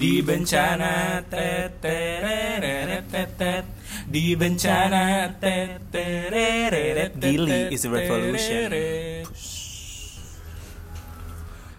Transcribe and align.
Di 0.00 0.24
bencana 0.24 1.20
teterereretetet 1.28 3.68
Di 4.08 4.32
bencana 4.32 5.28
teterereretetet 5.36 7.20
Gili 7.20 7.68
is 7.68 7.84
a 7.84 7.92
revolution. 7.92 8.72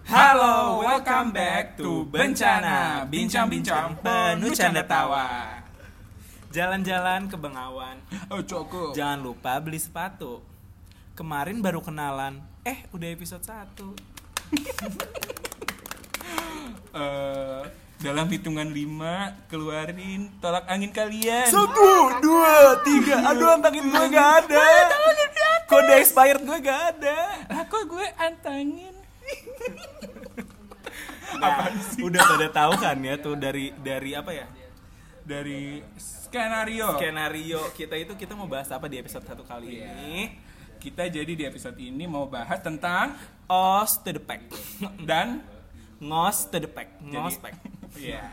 Halo, 0.06 0.86
welcome 0.86 1.34
back 1.34 1.74
to 1.82 2.06
Bencana. 2.14 3.10
Bincang-bincang 3.10 3.98
penuh 4.06 4.54
canda 4.54 4.86
tawa. 4.86 5.58
Jalan-jalan 6.54 7.26
ke 7.26 7.34
Bengawan. 7.42 8.06
Oh 8.30 8.46
coko. 8.46 8.94
Jangan 8.94 9.26
lupa 9.26 9.58
beli 9.58 9.82
sepatu. 9.82 10.46
Kemarin 11.18 11.58
baru 11.58 11.82
kenalan. 11.82 12.38
Eh, 12.70 12.86
udah 12.94 13.10
episode 13.10 13.42
1 13.42 13.98
Eh, 16.92 17.64
dalam 18.02 18.26
hitungan 18.34 18.66
lima 18.74 19.38
keluarin 19.46 20.34
tolak 20.42 20.66
angin 20.66 20.90
kalian. 20.90 21.46
Satu, 21.46 22.18
dua, 22.18 22.82
tiga 22.82 23.22
Aduh, 23.30 23.54
antangin 23.54 23.86
gue 23.94 24.06
gak 24.10 24.30
ada 24.46 24.66
Kode 25.70 25.94
expired 26.02 26.42
gue 26.42 26.58
gak 26.66 26.82
ada 26.98 27.46
Lah 27.46 27.64
kok 27.70 27.86
gue 27.86 28.06
antangin? 28.18 28.96
Nah, 31.38 31.70
Udah 32.02 32.22
pada 32.26 32.48
tahu 32.52 32.74
kan 32.82 32.98
ya 33.00 33.16
tuh 33.22 33.40
dari 33.40 33.72
dari 33.80 34.12
apa 34.18 34.36
ya? 34.36 34.50
Dari 35.22 35.80
skenario. 35.96 36.98
Skenario 36.98 37.62
kita 37.78 37.96
itu 37.96 38.18
kita 38.20 38.36
mau 38.36 38.50
bahas 38.50 38.68
apa 38.74 38.90
di 38.92 39.00
episode 39.00 39.24
satu 39.24 39.46
kali 39.48 39.80
ini? 39.80 40.36
Kita 40.82 41.06
jadi 41.06 41.32
di 41.32 41.46
episode 41.46 41.78
ini 41.78 42.10
mau 42.10 42.26
bahas 42.26 42.60
tentang 42.60 43.14
Os 43.46 44.02
to 44.02 44.12
the 44.12 44.20
pack 44.20 44.44
dan 45.08 45.46
Ngos 46.02 46.50
to 46.50 46.58
the 46.58 46.66
pack 46.66 46.98
Ngos 47.00 47.38
pack 47.38 47.81
Iya. 47.98 48.24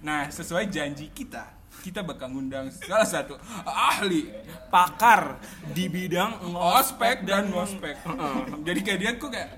Nah, 0.00 0.30
sesuai 0.32 0.70
janji 0.72 1.12
kita, 1.12 1.50
kita 1.80 2.00
bakal 2.04 2.32
ngundang 2.32 2.68
salah 2.72 3.08
satu 3.08 3.34
ahli 3.64 4.28
Pakar 4.70 5.40
di 5.72 5.90
bidang 5.90 6.54
ospek 6.54 7.26
dan 7.26 7.50
ngospek. 7.50 7.98
Jadi 8.66 8.80
kayak 8.86 8.98
dia 9.02 9.10
kok 9.18 9.30
kayak 9.32 9.50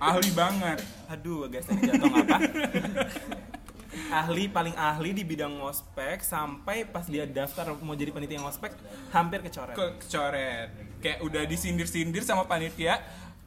ahli 0.00 0.30
banget. 0.32 0.78
Aduh, 1.10 1.46
guys 1.50 1.68
tadi 1.68 1.84
jatuh 1.84 2.08
apa? 2.10 2.38
ahli 4.10 4.50
paling 4.50 4.74
ahli 4.74 5.10
di 5.14 5.22
bidang 5.26 5.58
ngospek 5.58 6.22
sampai 6.22 6.86
pas 6.86 7.06
dia 7.06 7.26
daftar 7.26 7.74
mau 7.82 7.94
jadi 7.94 8.10
panitia 8.10 8.42
ngospek 8.42 8.74
hampir 9.14 9.42
kecoret. 9.42 9.74
Ke 9.74 9.86
kecoret. 10.02 10.68
Kayak 10.98 11.18
udah 11.22 11.42
disindir-sindir 11.46 12.22
sama 12.26 12.46
panitia 12.46 12.98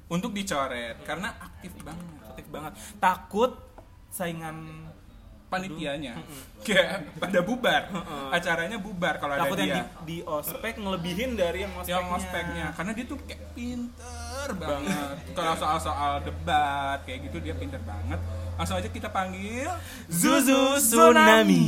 untuk 0.08 0.31
dicoret 0.31 0.99
karena 1.03 1.36
aktif 1.39 1.71
banget. 1.83 2.08
Aktif 2.31 2.45
banget. 2.47 2.73
Takut 2.99 3.52
saingan 4.11 4.88
panitianya. 5.48 6.14
Kayak 6.67 7.08
pada 7.16 7.40
bubar. 7.40 7.88
Acaranya 8.30 8.76
bubar 8.76 9.16
kalau 9.17 9.34
ada 9.36 9.48
dia. 9.56 9.80
di, 9.80 9.81
di 10.04 10.17
ospek 10.22 10.76
ngelebihin 10.76 11.39
dari 11.39 11.64
yang 11.64 11.72
ngospeknya. 11.72 11.95
yang 11.95 12.06
ngospeknya 12.12 12.66
karena 12.76 12.92
dia 12.92 13.06
tuh 13.08 13.17
kayak 13.23 13.44
pinter 13.56 14.48
banget. 14.59 15.16
Kalau 15.31 15.54
soal-soal 15.56 16.14
debat 16.22 17.00
kayak 17.08 17.31
gitu 17.31 17.39
dia 17.39 17.56
pinter 17.56 17.80
banget. 17.88 18.20
Langsung 18.59 18.76
aja 18.76 18.89
kita 18.89 19.08
panggil 19.08 19.70
Zuzu 20.12 20.76
Tsunami. 20.78 21.66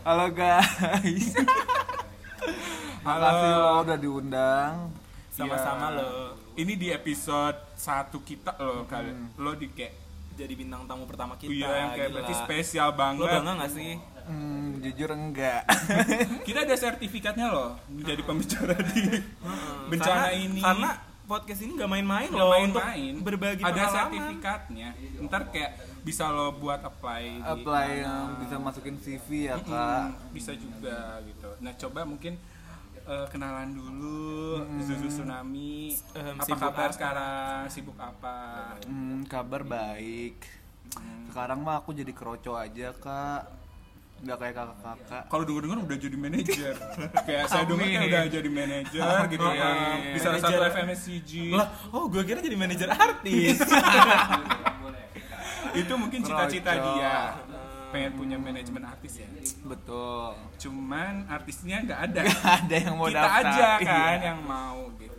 Halo 0.00 0.32
guys. 0.32 1.36
Makasih 3.04 3.50
lo 3.52 3.72
udah 3.84 3.98
diundang. 3.98 4.72
Sama-sama 5.28 5.90
Ya. 5.90 5.96
lo. 6.00 6.08
Ini 6.54 6.72
di 6.78 6.88
episode 6.88 7.58
satu 7.74 8.22
kita 8.22 8.54
loh 8.56 8.86
kali 8.86 9.10
lo 9.36 9.52
di 9.52 9.68
kayak 9.68 10.03
jadi 10.34 10.52
bintang 10.52 10.82
tamu 10.84 11.04
pertama 11.04 11.34
kita. 11.34 11.48
iya 11.48 11.70
yang 11.76 11.90
kayak 11.92 12.02
gila. 12.04 12.14
berarti 12.16 12.34
spesial 12.36 12.88
Lo 12.88 12.96
banget 12.96 13.30
bangga 13.32 13.52
gak 13.56 13.72
sih? 13.72 13.90
Hmm, 14.24 14.80
jujur 14.80 15.10
enggak. 15.10 15.62
kita 16.46 16.58
ada 16.60 16.74
sertifikatnya 16.74 17.46
loh 17.46 17.76
menjadi 17.86 18.20
pembicara 18.20 18.74
di 18.86 19.02
bencana 19.90 20.16
Karena- 20.24 20.32
ini 20.34 20.60
Karena 20.60 20.90
podcast 21.24 21.60
ini 21.60 21.72
gak 21.74 21.88
main-main 21.88 22.28
Nggak 22.28 22.36
loh 22.38 22.52
main-main 22.52 23.12
untuk 23.12 23.24
berbagi 23.24 23.62
ada 23.62 23.72
pengalaman. 23.72 23.94
sertifikatnya 23.96 24.88
ntar 25.22 25.42
kayak 25.48 25.72
bisa 26.00 26.28
lo 26.28 26.52
buat 26.52 26.80
apply 26.80 27.22
di 27.34 27.48
Apply 27.48 27.88
mana. 27.88 28.02
yang 28.02 28.24
bisa 28.38 28.56
masukin 28.58 28.96
CV 28.98 29.28
ya 29.46 29.56
kak. 29.56 30.12
bisa 30.30 30.52
juga 30.52 30.98
gitu 31.22 31.48
nah 31.58 31.72
coba 31.74 32.00
mungkin 32.02 32.36
eh, 33.04 33.26
kenalan 33.28 33.70
dulu 33.70 34.24
Zuzu 34.80 35.08
Tsunami 35.08 35.92
Em, 36.12 36.36
apa 36.36 36.54
kabar 36.54 36.88
apa? 36.88 36.94
sekarang 36.94 37.60
sibuk 37.68 37.96
apa 37.96 38.36
Hmm, 38.82 39.24
kabar 39.24 39.62
baik. 39.62 40.40
Sekarang 41.26 41.60
mah 41.60 41.78
aku 41.78 41.90
jadi 41.90 42.10
kroco 42.10 42.54
aja 42.54 42.94
kak. 42.94 43.42
Nggak 44.16 44.38
kayak 44.38 44.54
kakak-kakak. 44.54 45.24
kalau 45.26 45.44
denger 45.44 45.62
denger 45.62 45.78
udah 45.82 45.98
jadi 45.98 46.16
manajer 46.16 46.74
kayak 47.26 47.44
saya 47.44 47.64
dengar 47.66 47.84
kan 47.84 48.00
udah 48.06 48.22
jadi 48.30 48.48
manajer 48.48 49.02
gitu 49.26 49.44
ya 49.44 49.68
di 50.06 50.18
salah 50.18 50.40
satu. 50.40 50.62
FMSCG 50.64 51.32
Lah, 51.52 51.68
oh 51.90 52.06
gue 52.06 52.22
kira 52.22 52.38
jadi 52.38 52.56
manajer 52.56 52.88
artis. 52.88 53.58
itu 55.74 55.92
mungkin 55.92 56.20
cita-cita 56.22 56.72
dia 56.72 57.34
pengen 57.94 58.12
punya 58.12 58.36
manajemen 58.36 58.82
artis 58.82 59.12
ya 59.16 59.28
Betul. 59.62 60.34
cuman 60.58 61.24
artisnya 61.26 61.76
nggak 61.80 62.00
ada 62.04 62.20
Ada 62.58 62.76
yang 62.80 62.94
mau 62.94 63.06
kita 63.06 63.20
daftar. 63.20 63.44
aja 63.46 63.68
kan 63.78 63.86
Iya. 63.86 64.26
yang 64.26 64.40
mau 64.42 64.78
gitu 64.96 65.12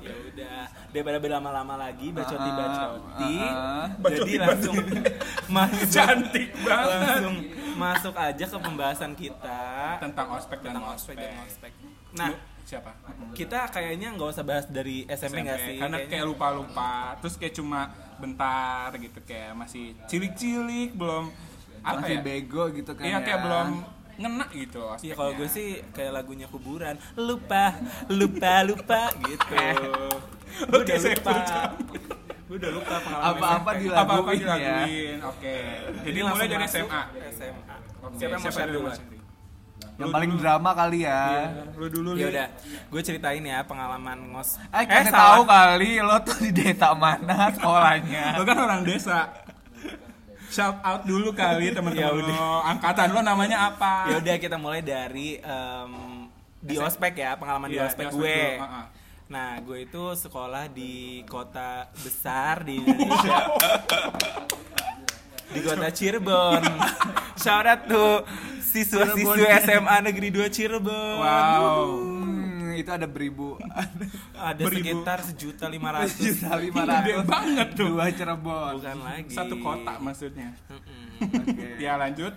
ya 0.00 0.10
udah, 0.26 0.62
daripada 0.90 1.18
berlama-lama 1.18 1.74
lagi 1.78 2.10
bacoti 2.10 2.50
bacoti. 2.50 3.34
Ah, 3.38 3.86
ah. 3.86 3.86
Jadi 4.02 4.32
langsung 4.34 4.74
masuk 5.54 5.86
cantik 5.86 6.48
banget 6.58 6.98
langsung 6.98 7.36
masuk 7.74 8.14
aja 8.18 8.44
ke 8.44 8.58
pembahasan 8.58 9.12
kita 9.14 9.62
tentang 10.00 10.26
ospek 10.32 10.58
dan 10.58 10.66
tentang 10.72 10.84
ospek 10.90 11.14
dan 11.14 11.32
ospek 11.38 11.70
ospek. 11.70 11.72
Nah, 12.12 12.30
siapa 12.62 12.90
kita 13.32 13.58
kayaknya 13.68 14.08
nggak 14.10 14.28
usah 14.28 14.42
bahas 14.42 14.66
dari 14.66 15.06
SMP 15.06 15.40
nggak 15.40 15.60
sih? 15.60 15.76
karena 15.78 15.96
Kayaknya- 15.96 16.10
kayak 16.10 16.26
lupa-lupa 16.26 16.92
terus 17.20 17.34
kayak 17.36 17.54
cuma 17.54 17.80
bentar 18.16 18.90
gitu 18.96 19.18
kayak 19.22 19.52
masih 19.52 19.94
cilik-cilik 20.06 20.94
belum 20.94 21.30
apa 21.82 21.98
Masih 22.00 22.14
ya 22.14 22.20
bego 22.20 22.62
gitu 22.70 22.90
kan 22.90 23.02
iya 23.02 23.18
kayak 23.18 23.32
ya. 23.32 23.42
belum 23.42 23.68
ngena 24.14 24.46
gitu 24.50 24.80
Iya 24.80 24.92
ospeknya. 24.92 25.14
kalau 25.16 25.32
gue 25.34 25.48
sih 25.48 25.68
kayak 25.90 26.12
lagunya 26.12 26.46
kuburan 26.46 26.94
lupa 27.16 27.64
lupa 28.08 28.52
lupa 28.62 29.00
gitu. 29.20 29.56
gue 30.62 30.76
Oke, 30.76 30.84
udah 30.84 30.96
saya 30.96 31.16
lupa. 31.16 31.34
gue 32.42 32.56
udah 32.56 32.70
lupa 32.70 32.94
pengalaman 32.98 33.32
Apa-apa 33.34 33.70
dilaguin 33.74 33.96
apa-apa 33.98 34.30
ya. 34.30 34.38
dilaguin 34.38 35.18
oke 35.22 35.56
jadi 36.02 36.18
mulai 36.20 36.28
langsung 36.28 36.50
dari 36.52 36.66
SMA 36.66 37.00
SMA. 37.32 37.76
Oke, 38.02 38.14
Siapa 38.16 38.32
yang 38.32 38.42
mau 38.42 38.52
share 38.52 38.70
dulu? 38.70 38.90
Yang 39.92 40.08
paling 40.10 40.32
drama 40.34 40.70
kali 40.72 40.98
ya. 41.00 41.22
lu 41.74 41.86
dulu 41.86 42.10
Ya 42.12 42.26
udah, 42.28 42.46
gue 42.88 43.00
ceritain 43.00 43.38
ya 43.40 43.60
pengalaman 43.62 44.18
ngos. 44.30 44.56
Eh, 44.68 44.82
kasih 44.82 45.08
salah. 45.08 45.20
tahu 45.36 45.42
kali 45.44 45.90
lo 45.98 46.16
tuh 46.18 46.36
di 46.40 46.50
desa 46.50 46.88
mana 46.94 47.50
sekolahnya. 47.50 48.24
lo 48.34 48.42
kan 48.42 48.58
orang 48.58 48.80
desa 48.82 49.30
shout 50.52 50.78
out 50.78 51.02
dulu 51.02 51.32
kali 51.32 51.66
Ya 51.70 51.74
teman-teman 51.74 52.20
udah. 52.20 52.36
lo 52.36 52.50
angkatan 52.62 53.08
lo 53.08 53.20
namanya 53.20 53.58
apa 53.66 53.92
Ya 54.06 54.16
udah 54.18 54.36
kita 54.36 54.56
mulai 54.56 54.80
dari 54.80 55.40
em, 55.40 55.92
di 56.58 56.76
ospek 56.76 57.16
ya 57.16 57.34
pengalaman 57.34 57.66
di 57.66 57.80
ospek 57.80 58.06
di 58.06 58.06
ospek 58.06 58.20
gue. 58.20 58.40
dulu, 58.54 58.62
uh-uh. 58.62 58.86
Nah, 59.26 59.50
gue 59.58 59.78
itu 59.82 60.04
sekolah 60.14 60.68
di 60.68 60.92
kota 61.24 61.70
besar 61.96 62.62
di 62.62 62.76
Indonesia. 62.78 63.48
di 65.48 65.60
kota 65.60 65.88
Cirebon. 65.88 66.60
Shout 67.42 67.64
out 67.64 67.80
tuh 67.86 68.12
siswa-siswa 68.62 69.48
SMA 69.58 69.96
Negeri 70.02 70.28
2 70.30 70.48
Cirebon. 70.48 71.16
wow 71.18 71.80
Itu 72.74 72.90
ada 72.90 73.04
beribu. 73.04 73.56
Ada 74.34 74.58
Beribu. 74.58 74.82
sekitar 74.82 75.18
sejuta 75.22 75.66
lima 75.66 75.90
ratus. 75.94 76.16
Juta 76.18 76.56
lima 76.56 76.82
ratus. 76.82 77.22
banget 77.24 77.68
tuh. 77.72 77.88
Dua 77.90 78.06
Cirebon. 78.08 78.72
Bukan 78.78 78.98
lagi. 79.00 79.30
satu 79.30 79.54
kota 79.58 79.94
maksudnya. 79.98 80.50
Oke. 80.68 81.78
ya 81.84 81.94
lanjut 81.96 82.34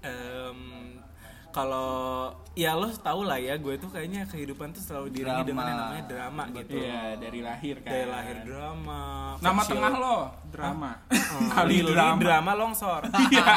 Em, 0.00 1.00
kalau 1.48 2.28
ya 2.52 2.74
lo 2.74 2.92
tau 2.92 3.24
lah 3.24 3.40
ya 3.40 3.56
gue 3.56 3.72
tuh 3.74 3.88
kayaknya 3.88 4.26
kehidupan 4.26 4.68
tuh 4.70 4.84
selalu 4.84 5.08
diringi 5.14 5.32
Drama. 5.32 5.48
dengan 5.48 5.64
yang 5.64 5.78
namanya 5.80 6.04
drama 6.04 6.42
gitu 6.52 6.76
Iya 6.76 7.02
dari 7.16 7.40
lahir 7.40 7.76
kan 7.80 7.88
dari 7.88 8.06
lahir 8.06 8.36
drama 8.44 9.00
nama 9.40 9.62
tengah 9.64 9.92
lo 9.94 10.18
drama 10.50 10.90
Hmm, 11.08 11.48
kali 11.48 11.76
drama 11.80 12.20
drama 12.20 12.52
longsor 12.52 13.02
iya 13.24 13.48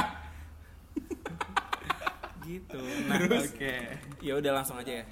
gitu 2.41 2.79
nah 3.05 3.17
oke 3.19 3.75
ya 4.19 4.33
udah 4.33 4.51
langsung 4.55 4.79
aja 4.79 5.03
ya 5.03 5.05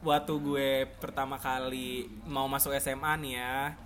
waktu 0.00 0.32
gue 0.40 0.70
pertama 0.96 1.36
kali 1.36 2.08
mau 2.24 2.48
masuk 2.48 2.72
SMA 2.80 3.12
nih 3.20 3.32
ya 3.36 3.76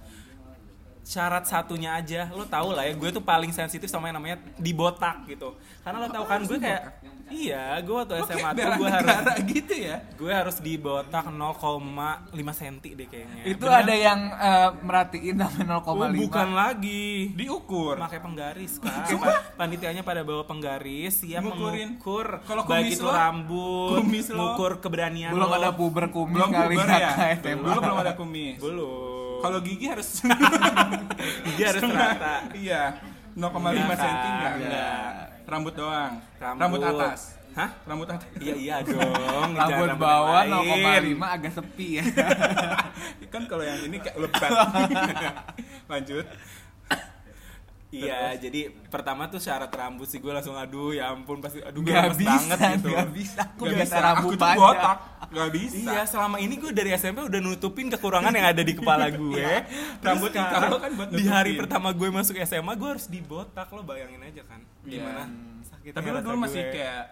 syarat 1.04 1.44
satunya 1.44 1.94
aja. 1.94 2.26
Lo 2.28 2.44
tau 2.44 2.72
lah 2.72 2.82
ya 2.82 2.92
gue 2.92 3.10
tuh 3.10 3.20
paling 3.20 3.52
sensitif 3.52 3.86
sama 3.86 4.08
yang 4.08 4.16
namanya 4.16 4.40
dibotak 4.56 5.22
gitu. 5.26 5.52
Karena 5.80 6.00
lo 6.00 6.08
tau 6.08 6.24
kan 6.24 6.40
gue 6.40 6.56
kayak 6.56 6.82
iya 7.26 7.80
gue 7.80 7.92
waktu 7.94 8.20
SMA 8.22 8.52
tuh 8.52 8.64
gue 8.74 8.88
harus 8.90 9.16
gitu 9.46 9.74
ya? 9.74 9.96
gue 10.14 10.28
harus 10.28 10.56
dibotak 10.58 11.24
0,5 11.24 11.40
cm 12.52 12.76
deh 12.94 13.06
kayaknya. 13.06 13.42
Itu 13.44 13.64
Bener. 13.64 13.80
ada 13.80 13.94
yang 13.94 14.20
eh, 14.30 14.68
merhatiin 14.80 15.36
sampai 15.38 15.64
0,5. 15.64 15.88
oh, 15.88 16.08
bukan 16.14 16.48
lagi. 16.52 17.32
Diukur? 17.32 17.96
Pakai 17.98 18.20
penggaris 18.20 18.76
kan 18.76 19.04
Pa- 19.24 19.40
panitianya 19.56 20.00
pada 20.00 20.20
bawa 20.20 20.44
penggaris 20.44 21.20
siap 21.20 21.40
Ngukurin. 21.42 21.96
mengukur 21.96 22.44
Kalau 22.44 22.62
baik 22.64 22.84
kumis 22.86 22.94
itu 22.94 23.04
lo, 23.04 23.12
rambut 23.12 23.90
kumis 23.98 24.26
lo. 24.28 24.36
mengukur 24.36 24.72
keberanian 24.80 25.32
Belum 25.32 25.48
lo. 25.48 25.54
ada 25.54 25.70
puber 25.72 26.08
kumis 26.08 26.34
belum 26.34 26.50
kali 26.50 26.76
puber 26.76 26.88
ya, 26.88 26.98
ya? 26.98 27.10
Dulu 27.36 27.52
SMA. 27.68 27.80
belum 27.80 27.98
ada 27.98 28.12
kumis. 28.14 28.56
Belum 28.60 29.13
kalau 29.44 29.58
gigi 29.60 29.86
harus 29.92 30.08
gigi 31.46 31.62
harus 31.62 31.82
rata. 31.84 32.34
Iya. 32.56 32.82
0,5 33.34 33.50
Enggak, 33.66 33.98
cm 33.98 34.14
enggak 34.30 34.52
Enggak. 34.62 35.08
rambut 35.44 35.74
doang. 35.74 36.12
Rambut. 36.38 36.80
atas. 36.80 37.20
Hah? 37.54 37.70
Rambut 37.84 38.08
atas. 38.08 38.26
Iya 38.40 38.54
iya 38.56 38.76
dong. 38.86 39.50
Rambut 39.58 39.90
bawah 39.98 40.42
rambut 40.46 40.70
yang 40.70 40.82
lain. 40.86 41.18
0,5 41.18 41.36
agak 41.36 41.52
sepi 41.52 41.88
ya. 42.00 42.04
kan 43.34 43.42
kalau 43.50 43.66
yang 43.66 43.78
ini 43.84 43.98
kayak 43.98 44.16
lebat. 44.16 44.50
Lanjut 45.92 46.26
Iya, 47.96 48.18
jadi 48.36 48.60
pertama 48.84 49.26
tuh 49.26 49.38
syarat 49.38 49.70
rambut 49.70 50.04
sih 50.04 50.18
gue 50.18 50.28
langsung 50.28 50.52
aduh 50.52 50.90
ya 50.90 51.08
ampun 51.08 51.38
pasti 51.38 51.58
aduh 51.58 51.78
gue 51.78 51.88
Gak 51.88 52.04
lemes 52.04 52.18
bisa, 52.18 52.30
banget 52.32 52.58
gitu. 52.74 52.88
gak 52.90 53.08
bisa. 53.10 53.40
Aku 53.46 53.62
Gak 53.62 53.74
bisa, 53.78 53.96
rambut 53.96 54.18
aku 54.18 54.28
tuh 54.30 54.40
panjang. 54.40 54.58
botak 54.60 54.98
Gak 55.26 55.50
bisa 55.50 55.76
Iya, 55.76 56.02
selama 56.04 56.36
ini 56.36 56.54
gue 56.54 56.70
dari 56.70 56.90
SMP 56.92 57.18
udah 57.20 57.40
nutupin 57.40 57.86
kekurangan 57.88 58.30
yang 58.30 58.46
ada 58.48 58.60
di 58.60 58.72
kepala 58.72 59.06
gue. 59.14 59.46
Rambut 59.98 60.30
Terus 60.30 60.36
hijau 60.36 60.50
sekarang, 60.50 60.70
kan 60.76 60.90
buat 60.92 61.08
di 61.08 61.24
hari 61.24 61.50
nutupin. 61.50 61.60
pertama 61.60 61.88
gue 61.90 62.08
masuk 62.08 62.34
SMA 62.40 62.72
gue 62.72 62.88
harus 62.90 63.06
dibotak 63.06 63.66
lo 63.68 63.80
bayangin 63.80 64.20
aja 64.20 64.42
kan. 64.44 64.60
Gimana? 64.82 65.22
Sakitnya 65.64 65.94
Tapi 65.94 66.08
lo 66.08 66.18
dulu 66.20 66.36
masih 66.40 66.60
gue. 66.60 66.72
kayak 66.72 67.02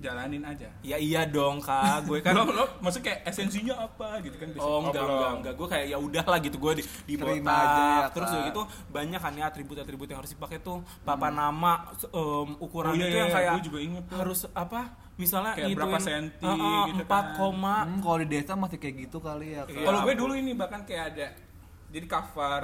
jalanin 0.00 0.40
aja. 0.42 0.68
Ya 0.80 0.96
iya 0.96 1.22
dong 1.22 1.60
kak, 1.60 2.08
gue 2.08 2.18
kan 2.18 2.32
lo, 2.40 2.48
lo 2.48 2.64
maksud 2.80 3.04
kayak 3.04 3.22
esensinya 3.22 3.76
apa 3.78 4.18
gitu 4.20 4.34
kan? 4.34 4.48
Biasanya. 4.50 4.64
Oh 4.66 4.78
enggak 4.80 5.04
enggak 5.04 5.32
enggak. 5.36 5.54
Gue 5.54 5.68
kayak 5.68 5.86
ya 5.86 5.98
udahlah 6.00 6.38
gitu. 6.40 6.56
Gue 6.56 6.72
di, 6.80 6.84
dibotak 7.06 7.36
Terima 7.36 7.52
aja 7.52 7.82
ya, 7.84 8.06
terus 8.08 8.30
udah 8.30 8.42
gitu 8.48 8.62
banyak 8.88 9.20
kan 9.20 9.32
ya 9.36 9.44
atribut-atribut 9.46 10.06
yang 10.08 10.18
harus 10.24 10.32
dipakai 10.32 10.58
tuh. 10.58 10.80
Papan 11.04 11.32
nama 11.36 11.72
em, 11.92 12.48
ukuran 12.58 12.90
Oh, 12.90 12.96
iya, 12.96 13.04
itu 13.04 13.12
iya, 13.12 13.20
yang 13.20 13.30
iya, 13.30 13.36
kayak 13.36 13.50
gue 13.52 13.62
juga 13.68 13.78
inget 13.78 14.04
tuh. 14.08 14.16
harus 14.18 14.40
apa? 14.50 14.80
Misalnya 15.14 15.52
Kayak 15.52 15.76
berapa 15.76 15.98
senti 16.00 16.48
gitu 16.48 17.04
empat 17.04 17.24
kan. 17.28 17.36
koma. 17.36 17.76
Hmm, 17.84 18.00
kalau 18.00 18.16
di 18.24 18.28
desa 18.32 18.52
masih 18.56 18.78
kayak 18.80 18.94
gitu 19.04 19.18
kali 19.20 19.52
ya. 19.52 19.62
Kalau 19.68 19.98
gue 20.02 20.14
dulu 20.16 20.32
ini 20.32 20.56
bahkan 20.56 20.80
kayak 20.82 21.04
ada 21.12 21.26
jadi 21.90 22.06
cover 22.08 22.62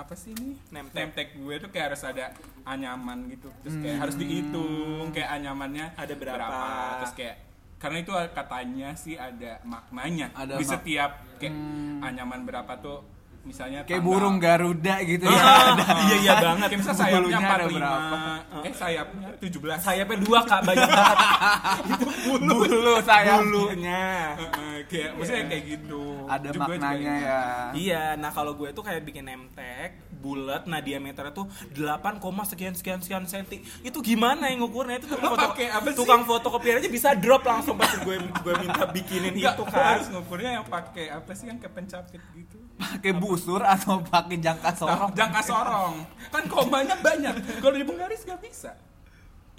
apa 0.00 0.14
sih 0.14 0.32
ini? 0.32 0.56
Name 0.68 0.88
tag. 0.88 0.96
name 0.96 1.12
tag 1.12 1.28
gue 1.32 1.54
tuh 1.56 1.68
kayak 1.68 1.86
harus 1.92 2.02
ada 2.02 2.24
anyaman 2.64 3.28
gitu. 3.28 3.48
Terus 3.60 3.76
kayak 3.78 3.96
harus 3.98 4.16
dihitung 4.16 5.08
kayak 5.10 5.30
anyamannya 5.32 5.86
Ada 5.94 6.14
berapa. 6.14 6.60
terus 6.98 7.14
kayak 7.14 7.36
karena 7.76 7.98
itu 7.98 8.12
katanya 8.30 8.88
sih 8.94 9.14
ada 9.14 9.60
maknanya. 9.62 10.28
Ada 10.32 10.56
di 10.56 10.64
mak- 10.64 10.72
setiap 10.74 11.10
kayak 11.36 11.54
anyaman 12.02 12.40
berapa 12.42 12.72
tuh 12.76 12.98
misalnya 13.42 13.80
Kayak 13.82 13.98
tanggal- 13.98 14.06
burung 14.12 14.36
Garuda 14.36 14.94
gitu 15.02 15.24
ya. 15.24 15.40
Ah, 15.40 15.72
iya 16.04 16.16
iya 16.18 16.34
banget 16.38 16.68
Kayak 16.68 16.80
misalnya 16.80 16.98
sayapnya 16.98 17.20
Bulunya 17.20 17.38
ada 17.40 17.64
45 17.64 17.72
berapa? 17.72 18.16
eh 18.60 18.74
sayapnya 18.74 19.28
17 19.40 19.80
sayapnya 19.80 20.16
dua 20.20 20.38
kak 20.42 20.60
banyak 20.62 20.86
banget 20.86 21.18
itu 21.90 22.06
bulu 22.22 22.56
Bulu 22.62 22.94
sayap. 23.00 23.38
bulunya 23.40 24.04
Heeh, 24.36 24.76
kayak 24.86 25.10
maksudnya 25.14 25.44
kayak 25.46 25.64
gitu 25.68 26.02
Ada 26.22 26.46
Juga- 26.46 26.52
juga 26.52 26.62
maknanya 26.70 27.00
ingat. 27.10 27.24
ya. 27.24 27.40
Iya, 27.74 28.02
nah 28.16 28.30
kalau 28.30 28.52
gue 28.54 28.68
tuh 28.70 28.82
kayak 28.82 29.02
bikin 29.02 29.24
name 29.24 29.48
tag 29.50 29.90
bulat, 30.12 30.62
nah 30.64 30.78
diameternya 30.78 31.32
tuh 31.32 31.48
8, 31.72 32.20
sekian 32.44 32.70
sekian 32.70 33.00
sekian 33.00 33.24
senti. 33.24 33.56
Itu 33.80 33.98
gimana 33.98 34.46
yang 34.46 34.60
ngukurnya 34.60 35.00
itu 35.00 35.08
tukang 35.08 35.32
foto, 35.32 35.46
pakai 35.48 35.66
apa 35.70 35.86
sih? 35.86 35.96
tukang 35.96 36.22
fotokopier 36.22 36.74
aja 36.76 36.86
bisa 36.88 37.08
drop 37.14 37.40
langsung 37.42 37.74
pas 37.74 37.88
gue 37.90 38.14
gue 38.20 38.54
minta 38.58 38.84
bikinin 38.86 39.32
Enggak, 39.32 39.56
itu 39.56 39.64
kan. 39.66 39.96
harus 39.96 40.06
ngukurnya 40.08 40.50
yang 40.54 40.66
pakai 40.66 41.08
apa 41.08 41.30
sih 41.32 41.48
yang 41.48 41.56
kayak 41.56 41.72
pencapit 41.74 42.20
gitu 42.30 42.58
Pakai 42.76 43.12
busur 43.30 43.62
atau 43.62 44.02
pakai 44.02 44.42
jangka 44.42 44.74
sorong. 44.74 45.10
jangka 45.14 45.40
sorong 45.46 45.94
kan 46.34 46.44
komanya 46.50 46.98
banyak 46.98 47.62
kalau 47.62 47.78
di 47.78 47.86
penggaris 47.86 48.26
gak 48.26 48.42
bisa 48.42 48.74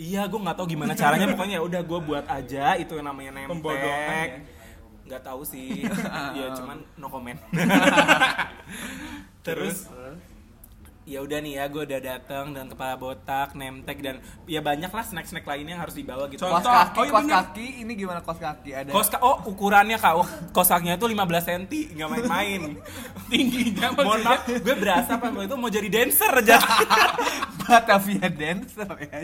Iya, 0.01 0.25
gue 0.25 0.39
nggak 0.41 0.57
tahu 0.57 0.67
gimana 0.73 0.97
caranya. 0.97 1.29
Pokoknya 1.29 1.61
ya 1.61 1.61
udah 1.61 1.81
gue 1.85 1.99
buat 2.01 2.25
aja 2.25 2.73
itu 2.73 2.97
yang 2.97 3.05
namanya 3.05 3.37
tag. 3.37 3.45
ya. 3.53 4.41
Nggak 5.05 5.21
tahu 5.21 5.41
sih. 5.45 5.85
ya 6.41 6.57
cuman 6.57 6.81
no 6.97 7.05
comment. 7.05 7.37
Terus 9.45 9.85
ya 11.11 11.19
udah 11.19 11.37
nih 11.37 11.53
ya 11.53 11.67
gue 11.67 11.83
udah 11.83 11.99
datang 11.99 12.45
dan 12.49 12.65
kepala 12.65 12.95
botak, 12.95 13.51
name 13.51 13.83
tag 13.83 13.99
dan 13.99 14.15
ya 14.45 14.59
banyak 14.59 14.87
lah 14.87 15.03
snack-snack 15.03 15.43
lainnya 15.43 15.75
yang 15.75 15.83
harus 15.83 15.93
dibawa 15.93 16.25
gitu. 16.25 16.39
Contoh. 16.41 16.57
Kos 16.57 16.71
kaki, 16.87 16.95
Oh, 16.95 17.03
iya 17.03 17.11
kos 17.11 17.21
bener. 17.21 17.35
kaki 17.37 17.67
ini 17.79 17.91
gimana 17.93 18.19
kos 18.21 18.39
kaki 18.39 18.69
ada? 18.71 18.89
Kos 18.89 19.07
ka- 19.07 19.19
oh 19.19 19.43
ukurannya 19.45 19.97
kak, 19.97 20.15
oh, 20.15 20.23
kos 20.49 20.67
kakinya 20.67 20.95
itu 20.95 21.05
15 21.05 21.19
cm, 21.43 21.63
nggak 21.91 22.09
main-main. 22.09 22.61
tingginya 23.29 23.87
Mohon 23.93 24.21
maaf, 24.23 24.41
gue 24.47 24.75
berasa 24.75 25.11
pas 25.13 25.29
waktu 25.29 25.45
itu 25.45 25.55
mau 25.55 25.69
jadi 25.69 25.87
dancer 25.89 26.31
aja. 26.33 26.57
Batavia 27.61 28.27
dancer 28.27 28.89
ya. 29.01 29.19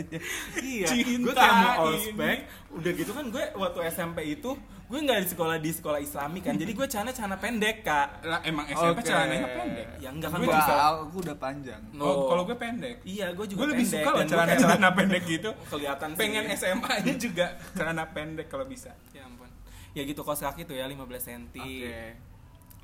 iya, 0.58 0.86
Cintain. 0.86 1.20
gue 1.20 1.34
kayak 1.34 1.54
mau 1.58 1.90
ospek, 1.90 2.38
udah 2.70 2.92
gitu 2.94 3.10
kan 3.10 3.24
gue 3.28 3.44
waktu 3.54 3.78
SMP 3.88 4.18
itu 4.30 4.50
gue 4.88 4.98
nggak 4.98 5.20
di 5.20 5.28
sekolah 5.28 5.56
di 5.58 5.68
sekolah 5.70 6.00
Islami 6.00 6.40
kan, 6.40 6.56
jadi 6.56 6.72
gue 6.72 6.86
celana 6.86 7.12
celana 7.12 7.36
pendek 7.36 7.82
kak. 7.82 8.24
lah 8.24 8.40
emang 8.42 8.64
SMP 8.66 8.98
Oke. 8.98 9.04
celananya 9.04 9.48
pendek 9.50 9.86
Ya 9.98 10.08
enggak 10.08 10.30
kan 10.30 10.38
Gue 10.38 10.48
gue 10.48 10.56
bisa. 10.56 10.74
aku 10.96 11.16
udah 11.20 11.36
panjang. 11.36 11.77
No. 11.90 12.04
oh 12.04 12.16
kalau 12.26 12.42
gue 12.44 12.54
pendek 12.54 12.96
Iya, 13.02 13.30
gue 13.30 13.46
juga 13.46 13.58
gue 13.60 13.68
lebih 13.72 13.84
pendek 13.84 13.94
suka 13.96 14.08
loh 14.08 14.16
dan 14.16 14.24
gue 14.24 14.30
celana 14.30 14.48
kayak 14.48 14.60
celana 14.60 14.88
pendek 14.90 15.22
gitu 15.24 15.50
kelihatan 15.72 16.08
sih. 16.08 16.18
pengen 16.18 16.44
SMA 16.52 16.92
nya 17.00 17.14
juga 17.16 17.46
celana 17.72 18.04
pendek 18.06 18.46
kalau 18.46 18.64
bisa 18.64 18.90
Ya 19.10 19.22
ampun. 19.22 19.48
Ya 19.90 20.02
gitu 20.02 20.20
kos 20.20 20.38
kaki 20.38 20.62
tuh 20.62 20.74
ya 20.74 20.84
15 20.84 20.98
cm. 21.18 21.42
Oke. 21.56 22.00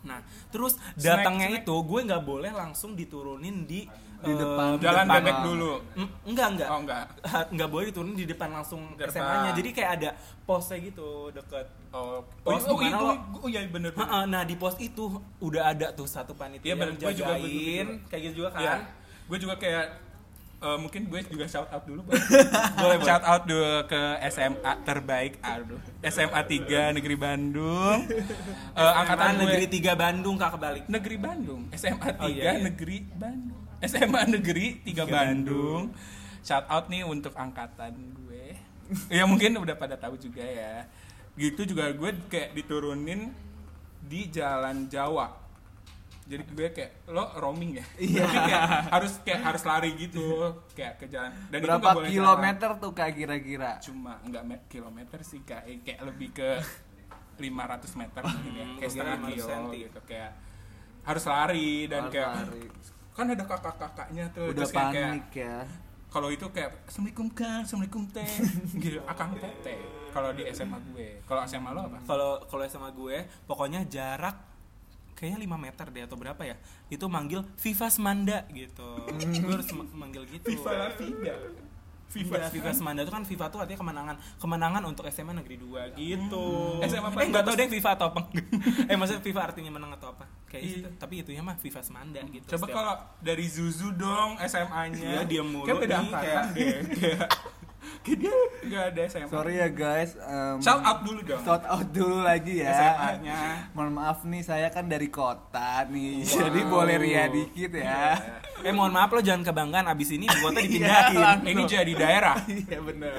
Nah, 0.03 0.21
terus 0.49 0.77
datangnya 0.95 1.49
itu 1.55 1.75
gue 1.75 2.01
nggak 2.03 2.23
boleh 2.23 2.51
langsung 2.51 2.93
diturunin 2.93 3.65
di 3.65 3.89
Di 4.17 4.27
eh, 4.27 4.37
depan. 4.37 4.77
jalan 4.79 5.05
depan. 5.05 5.17
bebek 5.19 5.37
dulu 5.43 5.73
Mm, 5.95 6.09
enggak 6.27 6.47
enggak 6.51 6.69
oh 6.69 6.79
enggak 6.79 7.03
Ha- 7.25 7.49
nggak 7.51 7.69
boleh 7.69 7.85
diturunin 7.87 8.13
di 8.15 8.27
depan 8.27 8.49
langsung. 8.51 8.97
SMA-nya. 8.99 9.53
Jadi 9.53 9.69
kayak 9.71 9.91
ada 9.95 10.11
posnya 10.43 10.77
gitu 10.83 11.29
deket. 11.31 11.67
Oh 11.95 12.19
oh, 12.43 12.51
oh, 12.51 12.81
itu 12.81 12.91
lo- 13.01 13.23
oh 13.37 13.47
iya 13.47 13.63
bener 13.65 13.91
bener 13.91 14.03
Ha-ha, 14.03 14.27
Nah 14.27 14.43
di 14.43 14.55
pos 14.55 14.75
itu 14.77 15.05
udah 15.39 15.71
ada 15.71 15.87
tuh 15.91 16.05
satu 16.05 16.35
panitia 16.35 16.67
Iya, 16.67 16.75
yang 16.75 16.81
bener. 16.81 16.95
Gue 16.97 17.13
juga 17.15 17.33
jagain, 17.33 17.87
begitu. 17.87 18.09
kayak 18.09 18.23
gitu 18.23 18.35
juga 18.37 18.51
kan. 18.51 18.61
Iya. 18.61 18.75
gue 19.25 19.39
juga 19.39 19.55
kayak 19.57 19.85
eh, 20.61 20.77
mungkin 20.77 21.01
gue 21.07 21.21
juga 21.27 21.45
shout 21.47 21.69
out 21.69 21.85
dulu. 21.85 22.03
Boleh, 22.83 22.97
shout 23.01 23.23
out 23.23 23.43
dulu 23.45 23.71
ke 23.85 24.01
SMA 24.29 24.73
terbaik 24.83 25.33
aduh 25.41 25.79
SMA 26.05 26.41
3 26.43 26.97
Negeri 26.97 27.17
Bandung 27.17 27.99
Eh, 28.75 28.93
angkatan 28.95 29.31
gue 29.35 29.41
Negeri 29.41 29.67
3 29.71 29.95
Bandung 29.95 30.35
kak 30.35 30.51
kebalik. 30.53 30.85
Negeri 30.87 31.17
Bandung 31.17 31.63
SMA 31.73 32.09
3 32.11 32.19
Oh, 32.19 32.29
iya, 32.29 32.43
iya. 32.51 32.53
Negeri 32.61 32.99
Bandung 33.09 33.61
SMA 33.81 34.21
Negeri 34.31 34.67
3 34.85 35.05
Bandung 35.07 35.83
shout 36.41 36.67
out 36.67 36.89
nih 36.89 37.01
untuk 37.03 37.33
angkatan 37.35 37.93
gue 38.19 38.53
ya 39.17 39.25
mungkin 39.25 39.57
udah 39.57 39.73
pada 39.75 39.95
tahu 39.95 40.17
juga 40.19 40.43
ya 40.43 40.85
gitu 41.37 41.67
juga 41.67 41.91
gue 41.91 42.11
kayak 42.25 42.53
diturunin 42.53 43.35
di 44.01 44.29
jalan 44.29 44.87
Jawa 44.87 45.35
jadi 46.25 46.41
gue 46.43 46.69
kayak 46.71 46.93
lo 47.07 47.35
roaming 47.35 47.77
ya 47.77 47.87
Iya. 47.97 48.25
Jadi 48.25 48.39
kayak 48.47 48.65
harus 48.89 49.13
kayak 49.21 49.41
harus 49.43 49.63
lari 49.63 49.91
gitu 49.95 50.25
kayak 50.73 50.97
ke 50.97 51.07
jalan 51.07 51.29
dan 51.47 51.59
itu 51.59 51.67
nggak 51.67 51.77
Berapa 51.77 51.91
boleh 51.93 52.09
kilometer 52.09 52.71
tuh 52.79 52.93
kak 52.93 53.11
kira-kira? 53.13 53.71
jalan. 53.73 53.85
cuma 53.85 54.13
enggak 54.23 54.43
me- 54.43 54.65
kilometer 54.67 55.19
sih 55.21 55.41
kayak 55.43 55.85
kayak 55.85 56.01
lebih 56.03 56.29
ke 56.33 56.49
500 57.35 57.45
meter 57.99 58.23
mungkin 58.23 58.53
ya 58.55 58.67
kayak 58.79 58.91
setengah 58.91 59.17
500 59.19 59.29
kilo 59.29 59.49
senti. 59.49 59.79
gitu 59.83 60.01
kayak 60.07 60.31
harus 61.03 61.25
lari 61.27 61.71
dan 61.85 62.01
Harus 62.01 62.13
kayak 62.15 62.31
lari. 62.33 62.65
kan 63.13 63.27
ada 63.29 63.45
kakak-kakaknya 63.45 64.25
tuh 64.31 64.45
Udah 64.47 64.57
terus 64.57 64.73
kayak, 64.73 64.89
kayak 64.89 65.07
panik 65.11 65.29
ya. 65.37 65.57
kalau 66.09 66.29
itu 66.31 66.47
kayak 66.49 66.71
assalamualaikum 66.85 67.27
kang 67.31 67.61
assalamualaikum 67.61 68.03
teh 68.09 68.31
gitu 68.83 68.99
akang 69.05 69.31
tete 69.35 69.77
kalau 70.15 70.31
di 70.31 70.47
SMA 70.49 70.79
gue. 70.87 71.19
Kalau 71.25 71.43
SMA 71.43 71.69
lo 71.69 71.81
apa? 71.85 71.99
Kalau 72.05 72.31
kalau 72.45 72.63
SMA 72.65 72.91
gue 72.93 73.17
pokoknya 73.45 73.83
jarak 73.85 74.39
kayaknya 75.13 75.39
5 75.41 75.59
meter 75.61 75.87
deh 75.89 76.03
atau 76.05 76.15
berapa 76.15 76.43
ya. 76.45 76.55
Itu 76.87 77.07
manggil 77.07 77.43
Viva 77.57 77.89
Semanda 77.89 78.47
gitu. 78.49 78.89
Gue 79.05 79.53
harus 79.53 79.69
ma- 79.73 79.91
manggil 79.99 80.23
gitu. 80.29 80.47
Viva 80.49 80.71
la 80.73 80.89
vida. 80.93 81.35
Viva 82.07 82.37
Viva, 82.37 82.47
Viva 82.49 82.71
Semanda 82.71 83.03
itu 83.03 83.11
kan 83.11 83.25
Viva 83.25 83.47
tuh 83.49 83.59
artinya 83.59 83.81
kemenangan 83.81 84.17
kemenangan 84.39 84.83
untuk 84.85 85.03
SMA 85.09 85.35
Negeri 85.35 85.59
2 85.59 85.99
gitu. 85.99 86.47
SMA 86.81 87.01
eh 87.01 87.13
paling 87.13 87.31
nggak 87.33 87.43
tahu 87.43 87.55
bagus. 87.55 87.65
deh 87.65 87.69
Viva 87.73 87.91
atau 87.91 88.07
apa. 88.09 88.21
Eh 88.91 88.95
maksudnya 88.95 89.19
Viva 89.21 89.41
artinya 89.43 89.71
menang 89.73 89.91
atau 89.93 90.15
apa? 90.15 90.25
Kayak 90.47 90.63
Iya. 90.63 90.75
gitu 90.77 90.89
tapi 90.95 91.15
itunya 91.19 91.43
mah 91.43 91.59
Viva 91.59 91.83
Semanda 91.83 92.23
gitu 92.25 92.47
coba 92.49 92.67
kalau 92.71 92.95
dari 93.19 93.43
Zuzu 93.45 93.91
dong 93.93 94.39
SMA-nya 94.39 95.11
Iya, 95.11 95.23
diam 95.27 95.47
mulu 95.49 95.67
kayak 95.67 95.81
beda 95.81 95.97
angkatan 95.99 96.23
deh 96.23 96.55
kayak 96.55 96.81
Kayak 96.95 97.27
dia 98.05 98.35
nggak 98.69 98.85
ada 98.91 99.01
SMA. 99.07 99.29
Sorry 99.29 99.55
ya 99.57 99.69
guys. 99.69 100.15
em, 100.15 100.57
Shout 100.61 100.81
out 100.81 101.01
dulu 101.03 101.21
dong. 101.21 101.41
Shout 101.41 101.65
out 101.65 101.89
dulu 101.89 102.19
lagi 102.21 102.61
ya. 102.61 102.71
SMA-nya. 102.71 103.41
Mohon 103.77 103.93
maaf 103.95 104.19
nih 104.23 104.43
saya 104.43 104.69
kan 104.69 104.85
dari 104.85 105.09
kota 105.09 105.85
nih. 105.87 106.21
Jadi 106.23 106.61
boleh 106.65 106.97
ria 106.97 107.25
dikit 107.27 107.71
ya. 107.75 108.17
Eh 108.61 108.73
mohon 108.73 108.91
maaf 108.91 109.09
lo 109.09 109.21
jangan 109.21 109.45
kebanggaan 109.45 109.87
abis 109.87 110.13
ini 110.13 110.25
ibu 110.25 110.41
kota 110.43 110.61
Iya, 110.61 110.67
dipindahin. 110.67 111.17
langsung. 111.17 111.49
Ini 111.49 111.63
jadi 111.65 111.93
daerah. 111.95 112.37
Iya 112.45 112.79
bener. 112.81 113.15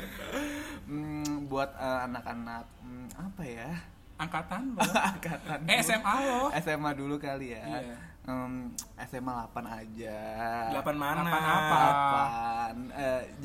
Hmm, 0.86 1.46
buat 1.46 1.70
eh, 1.74 2.00
anak-anak 2.06 2.64
hmm, 2.80 3.08
apa 3.16 3.44
ya? 3.44 3.70
Angkatan 4.16 4.62
lo. 4.74 4.82
Angkatan. 4.86 5.58
Eh 5.66 5.80
SMA 5.82 6.16
lo. 6.24 6.42
SMA 6.56 6.90
dulu 6.94 7.16
kali 7.18 7.52
ya. 7.52 7.62
Iya. 7.84 7.98
Em, 8.26 8.74
SMA 9.06 9.30
8 9.54 9.54
aja. 9.62 10.18
Delapan 10.74 10.96
mana? 10.96 11.20
Delapan 11.22 11.44
apa? 11.46 11.82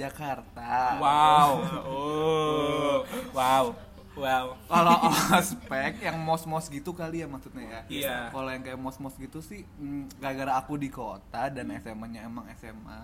8 0.01 0.03
eh, 0.03 0.03
Jakarta. 0.03 0.73
Wow. 0.97 1.51
Oh. 1.85 2.97
Wow. 3.33 3.65
Wow. 4.11 4.47
Kalau 4.67 4.97
ospek 5.33 6.03
yang 6.03 6.17
mos-mos 6.19 6.67
gitu 6.67 6.93
kali 6.93 7.23
ya 7.23 7.29
maksudnya 7.29 7.63
ya. 7.63 7.81
Iya. 7.87 8.17
Kalau 8.29 8.49
yang 8.49 8.61
kayak 8.61 8.77
mos-mos 8.77 9.15
gitu 9.17 9.41
sih 9.41 9.65
mm, 9.77 10.19
gara-gara 10.19 10.57
aku 10.57 10.77
di 10.77 10.89
kota 10.89 11.49
dan 11.49 11.69
SMA-nya 11.79 12.27
emang 12.27 12.45
SMA 12.57 13.01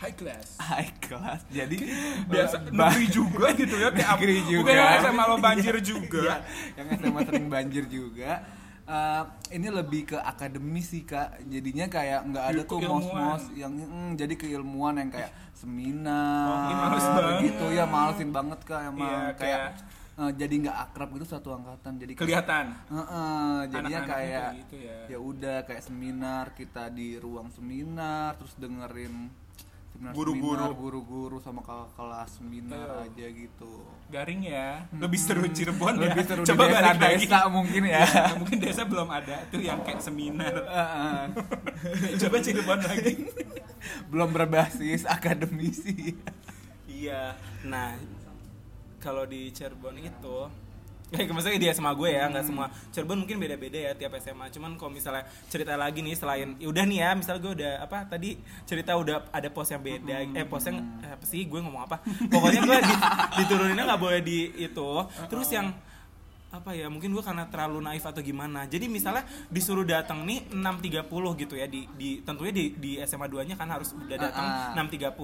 High 0.00 0.16
class. 0.16 0.56
high 0.56 0.92
class. 0.96 1.44
Jadi 1.52 1.76
Biasa 2.24 2.72
ba- 2.72 2.88
negeri 2.88 3.06
juga 3.12 3.52
gitu 3.52 3.76
ya. 3.76 3.92
Kayak 3.92 4.08
Negeri 4.16 4.36
juga. 4.48 4.60
Bukan 4.64 4.76
yang 4.80 4.92
SMA 5.04 5.24
lo 5.28 5.36
banjir 5.36 5.74
Iya, 5.76 5.84
juga. 5.84 6.32
yang 6.72 6.86
SMA 6.96 7.20
sering 7.28 7.46
banjir 7.52 7.84
juga. 7.84 8.30
Eh, 8.90 9.22
ini 9.52 9.70
lebih 9.70 10.02
ke 10.04 10.18
akademi 10.18 10.82
sih 10.82 11.02
kak. 11.02 11.38
Jadinya 11.44 11.86
kayak 11.86 12.26
nggak 12.26 12.44
ada 12.44 12.62
tuh 12.64 12.78
mos-mos 12.82 13.44
yang 13.54 13.70
mm, 13.70 14.10
jadi 14.14 14.34
keilmuan 14.34 14.98
yang 14.98 15.10
kayak 15.10 15.30
seminar 15.54 16.46
Oh, 16.48 17.38
gitu. 17.40 17.66
Ya 17.70 17.86
malesin 17.86 18.30
banget 18.30 18.58
kak 18.62 18.90
emang. 18.90 19.06
Iya, 19.06 19.18
kayak 19.32 19.38
kayak- 19.38 19.74
eh, 20.18 20.32
jadi 20.34 20.54
nggak 20.60 20.78
akrab 20.84 21.08
gitu 21.12 21.26
satu 21.28 21.48
angkatan. 21.52 21.92
Jadi 21.96 22.12
kayak- 22.12 22.26
Kelihatan. 22.26 22.66
Heeh, 22.88 23.54
jadinya 23.68 23.78
Anak-anaknya 24.00 24.10
kayak 24.26 24.50
gitu 24.58 24.76
ya. 24.80 24.96
ya 25.06 25.18
udah 25.20 25.56
kayak 25.62 25.82
seminar 25.82 26.44
kita 26.52 26.84
di 26.90 27.08
ruang 27.14 27.48
seminar 27.48 28.34
terus 28.34 28.54
dengerin 28.56 29.30
Guru-guru. 30.00 30.64
guru-guru 30.72 31.36
sama 31.38 31.60
kakak 31.60 31.92
kelas 31.92 32.30
seminar 32.34 32.88
Betul. 32.88 33.04
aja 33.04 33.26
gitu 33.28 33.72
Garing 34.08 34.42
ya. 34.42 34.88
Lebih 34.92 35.18
seru 35.18 35.44
Cirebon 35.46 35.92
ya. 35.94 36.00
lebih 36.08 36.22
seru 36.24 36.42
Coba 36.42 36.62
di 36.62 36.66
desa, 36.66 36.80
balik 36.80 36.96
lagi. 36.96 37.16
desa 37.20 37.38
mungkin 37.46 37.82
ya 37.84 38.00
Ya, 38.00 38.24
mungkin 38.32 38.56
desa 38.58 38.82
belum 38.82 39.08
ada 39.08 39.36
tuh 39.46 39.60
yang 39.60 39.80
kayak 39.80 40.00
seminar. 40.00 40.54
Heeh. 40.56 41.20
Coba 42.18 42.36
Cirebon 42.38 42.80
lagi. 42.80 43.12
belum 44.06 44.28
berbasis 44.30 45.04
akademisi 45.04 46.16
Iya. 46.86 47.36
Nah, 47.62 47.92
kalau 48.98 49.24
di 49.24 49.48
Cirebon 49.50 49.96
itu 49.96 50.36
maksudnya 51.10 51.58
di 51.58 51.68
SMA 51.70 51.90
gue 51.98 52.10
ya, 52.14 52.30
nggak 52.30 52.44
semua 52.46 52.66
Cirebon 52.94 53.26
mungkin 53.26 53.36
beda-beda 53.42 53.78
ya 53.78 53.92
tiap 53.98 54.14
SMA. 54.22 54.46
Cuman 54.50 54.78
kalau 54.78 54.94
misalnya 54.94 55.26
cerita 55.50 55.74
lagi 55.74 56.00
nih 56.00 56.14
selain 56.14 56.54
ya 56.62 56.66
udah 56.70 56.84
nih 56.86 56.98
ya, 57.02 57.10
misalnya 57.18 57.40
gue 57.42 57.52
udah 57.62 57.72
apa 57.82 58.06
tadi 58.06 58.38
cerita 58.62 58.94
udah 58.94 59.28
ada 59.34 59.48
pos 59.50 59.68
yang 59.70 59.82
beda, 59.82 60.16
eh 60.30 60.46
pos 60.46 60.64
yang 60.70 60.78
eh, 61.02 61.12
apa 61.14 61.24
sih 61.26 61.42
gue 61.44 61.58
ngomong 61.58 61.82
apa? 61.84 61.98
Pokoknya 62.30 62.62
gue 62.62 62.78
di, 62.78 62.94
dituruninnya 63.42 63.84
nggak 63.84 64.00
boleh 64.00 64.20
di 64.22 64.38
itu. 64.56 64.90
Terus 65.26 65.50
yang 65.50 65.74
apa 66.50 66.74
ya 66.74 66.90
mungkin 66.90 67.14
gue 67.14 67.22
karena 67.22 67.46
terlalu 67.46 67.78
naif 67.78 68.02
atau 68.02 68.18
gimana 68.18 68.66
jadi 68.66 68.90
misalnya 68.90 69.22
disuruh 69.54 69.86
datang 69.86 70.26
nih 70.26 70.50
6.30 70.50 71.06
gitu 71.46 71.54
ya 71.54 71.70
di, 71.70 71.86
di 71.94 72.26
tentunya 72.26 72.50
di, 72.50 72.74
di 72.74 72.90
SMA 73.06 73.30
2 73.30 73.46
nya 73.46 73.54
kan 73.54 73.70
harus 73.70 73.94
udah 73.94 74.18
datang 74.18 74.74
Ah, 74.74 74.74
ah. 74.74 74.82
6.30 74.82 75.14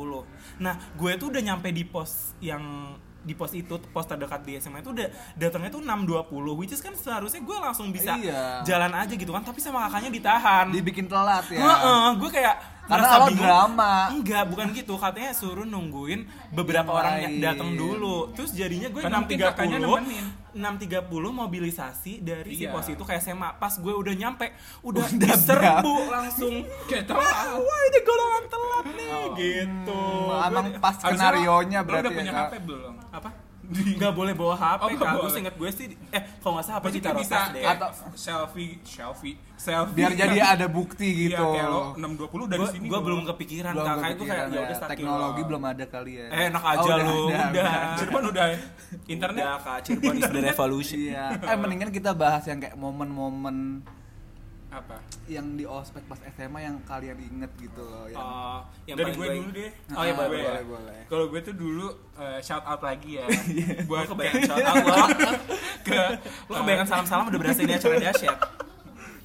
nah 0.63 0.79
gue 0.95 1.13
tuh 1.19 1.35
udah 1.35 1.43
nyampe 1.43 1.75
di 1.75 1.83
pos 1.83 2.39
yang 2.39 2.95
di 3.27 3.35
pos 3.35 3.51
itu 3.51 3.75
pos 3.87 4.07
terdekat 4.07 4.41
di 4.41 4.55
SMA 4.57 4.79
itu 4.79 4.95
udah 4.95 5.05
datangnya 5.35 5.67
tuh 5.69 5.83
6.20 5.83 6.31
which 6.55 6.71
is 6.71 6.79
kan 6.79 6.95
seharusnya 6.95 7.43
gue 7.43 7.57
langsung 7.57 7.91
bisa 7.91 8.15
Iya. 8.15 8.63
jalan 8.63 8.95
aja 8.95 9.11
gitu 9.11 9.29
kan 9.29 9.43
tapi 9.43 9.59
sama 9.59 9.85
kakaknya 9.85 10.15
ditahan 10.15 10.71
dibikin 10.71 11.05
telat 11.05 11.43
ya 11.49 11.59
Heeh, 11.59 12.07
gue 12.17 12.31
kayak 12.31 12.55
Karena 12.87 13.07
lo 13.13 13.27
bingung. 13.27 13.43
drama. 13.43 13.93
Enggak, 14.09 14.43
bukan 14.47 14.67
gitu. 14.73 14.95
Katanya 14.95 15.31
suruh 15.31 15.63
nungguin 15.63 16.21
beberapa 16.51 16.87
Yang 16.87 16.97
orang 16.97 17.13
lain. 17.13 17.23
yang 17.23 17.35
datang 17.45 17.71
dulu. 17.73 18.17
Terus 18.33 18.51
jadinya 18.53 18.89
gue 18.89 19.03
Karena 19.03 19.19
mungkin 19.21 19.37
kakaknya 19.41 19.79
nemenin. 19.79 20.27
6.30 20.53 21.13
6.30 21.13 21.13
mobilisasi 21.37 22.13
dari 22.21 22.51
si 22.51 22.65
Iya. 22.65 22.73
pos 22.73 22.87
itu 22.87 23.03
ke 23.03 23.13
SMA. 23.15 23.49
Pas 23.55 23.75
gue 23.75 23.93
udah 23.93 24.15
nyampe, 24.15 24.47
udah 24.81 25.05
Udah 25.05 25.09
diserbu 25.13 25.95
langsung. 26.09 26.55
Kayak 26.89 27.05
Wah, 27.09 27.21
telat. 27.21 27.61
wah 27.61 27.81
ini 27.85 28.01
golongan 28.01 28.45
telat 28.47 28.85
nih, 28.89 29.13
gitu. 29.37 30.01
Hmm, 30.01 30.49
emang 30.49 30.67
pas 30.79 30.95
skenario 30.95 31.55
nya 31.65 31.79
lo 31.79 31.87
berarti 31.87 32.03
udah 32.03 32.13
ya 32.13 32.17
punya. 32.17 32.33
HP 32.41 32.55
belum? 32.63 32.95
apa? 33.13 33.29
Nggak 33.99 34.13
boleh 34.13 34.33
bawa 34.33 34.55
HP, 34.55 34.81
Oh, 34.81 34.89
Kak. 34.97 35.13
Gue 35.17 35.31
seinget 35.31 35.55
gue 35.55 35.71
sih, 35.71 35.87
eh 36.09 36.23
kalau 36.39 36.55
nggak 36.55 36.65
salah 36.65 36.79
HP 36.79 36.87
ditaruh 36.95 37.19
bisa 37.19 37.39
deh. 37.49 37.59
kayak 37.59 37.77
Atau- 37.77 37.93
selfie, 38.15 38.73
selfie, 38.81 39.35
selfie. 39.55 39.95
biar 39.95 40.13
jadi 40.23 40.39
ada 40.39 40.67
bukti 40.67 41.05
Iya, 41.05 41.21
gitu 41.33 41.45
kayak 41.51 41.69
lo 41.69 41.83
620 41.95 42.47
dari 42.47 42.61
Gue 42.61 42.71
sini. 42.71 42.87
gue 42.87 42.95
lo. 42.95 43.03
belum 43.03 43.21
kepikiran, 43.27 43.73
Belum 43.73 43.85
Kak. 43.85 43.97
Kayak 43.97 44.15
gue 44.15 44.27
kayak 44.27 44.39
ya 44.39 44.53
ya. 44.53 44.61
udah 44.63 44.79
teknologi 44.87 45.43
belum 45.43 45.63
ada 45.65 45.85
kali 45.87 46.13
ya 46.15 46.27
Eh, 46.29 46.43
enak 46.47 46.63
Oh, 46.63 46.73
aja 46.73 46.91
lu, 46.97 47.19
ada, 47.27 47.43
udah. 47.51 47.73
Cirebon 47.97 48.25
udah 48.29 48.45
ya? 48.47 48.59
internet. 49.07 49.43
Udah, 49.43 49.59
Kak. 49.61 49.79
Cirebon 49.83 50.15
is 50.17 50.29
the 50.29 50.41
revolution. 50.43 50.99
Iya. 51.01 51.25
Eh 51.41 51.57
mendingan 51.57 51.91
kita 51.91 52.11
bahas 52.13 52.43
yang 52.45 52.59
kayak 52.59 52.77
momen-momen 52.77 53.83
Apa? 54.77 54.97
yang 55.27 55.57
di 55.57 55.65
ospek 55.65 56.05
pas 56.05 56.21
SMA 56.29 56.61
yang 56.63 56.77
kalian 56.83 57.17
inget 57.19 57.49
gitu 57.57 57.81
loh. 57.81 58.07
Yang... 58.07 58.21
Oh, 58.21 58.61
yang 58.85 58.97
dari 58.97 59.11
gue 59.11 59.19
gue- 59.19 59.35
dulu 59.35 59.51
deh. 59.51 59.71
Oh 59.91 60.03
iya, 60.03 60.13
Ah, 60.13 60.17
boleh, 60.21 60.37
ya. 60.37 60.45
boleh, 60.47 60.65
boleh. 60.69 61.01
Kalau 61.07 61.25
gue 61.27 61.41
tuh 61.43 61.55
dulu 61.55 61.87
eh, 62.15 62.39
shout 62.41 62.63
out 62.63 62.79
lagi 62.81 63.11
ya. 63.17 63.27
buat 63.89 64.05
Lo 64.05 64.13
kebanyakan 64.13 64.37
kayak- 64.37 64.47
shout 64.47 64.63
out 64.63 64.77
lo. 64.83 64.97
ke 65.87 65.99
Lo 66.47 66.55
kebanyakan 66.57 66.87
salam-salam 66.87 67.25
udah 67.27 67.41
berasa 67.41 67.61
ini 67.61 67.73
acara 67.73 67.97
dahsyat. 67.99 68.39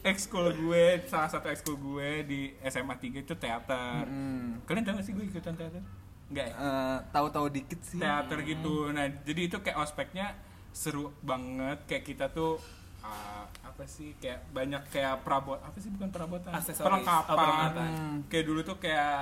ekskul 0.03 0.49
gue, 0.51 0.85
salah 1.05 1.29
satu 1.29 1.45
ekskul 1.47 1.77
gue 1.77 2.09
di 2.23 2.39
SMA 2.63 2.95
3 2.95 3.21
itu 3.21 3.33
teater. 3.35 4.01
Hmm. 4.03 4.57
Kalian 4.63 4.81
tahu 4.81 4.97
gak 4.97 5.05
sih 5.05 5.13
gue 5.13 5.25
ikutan 5.27 5.53
teater? 5.53 5.83
Enggak 6.25 6.45
ya? 6.47 6.55
Eh, 6.55 6.97
tahu-tahu 7.11 7.45
dikit 7.49 7.79
sih. 7.81 7.99
Teater 7.99 8.39
gitu. 8.41 8.89
Nah, 8.89 9.05
jadi 9.21 9.41
itu 9.45 9.57
kayak 9.59 9.77
ospeknya 9.77 10.33
seru 10.71 11.13
banget. 11.19 11.85
Kayak 11.85 12.03
kita 12.07 12.25
tuh 12.27 12.57
ah, 13.01 13.43
apa 13.61 13.83
sih 13.85 14.13
kayak 14.15 14.45
banyak 14.49 14.81
kayak 14.87 15.21
perabot 15.21 15.57
apa 15.57 15.77
sih 15.77 15.89
bukan 15.89 16.09
perabotan 16.09 16.51
Aksesoris. 16.51 16.81
perlengkapan 16.81 17.27
Oh, 17.27 17.37
perlengkapan. 17.37 17.91
kayak 18.27 18.45
dulu 18.45 18.59
tuh 18.61 18.77
kayak 18.77 19.15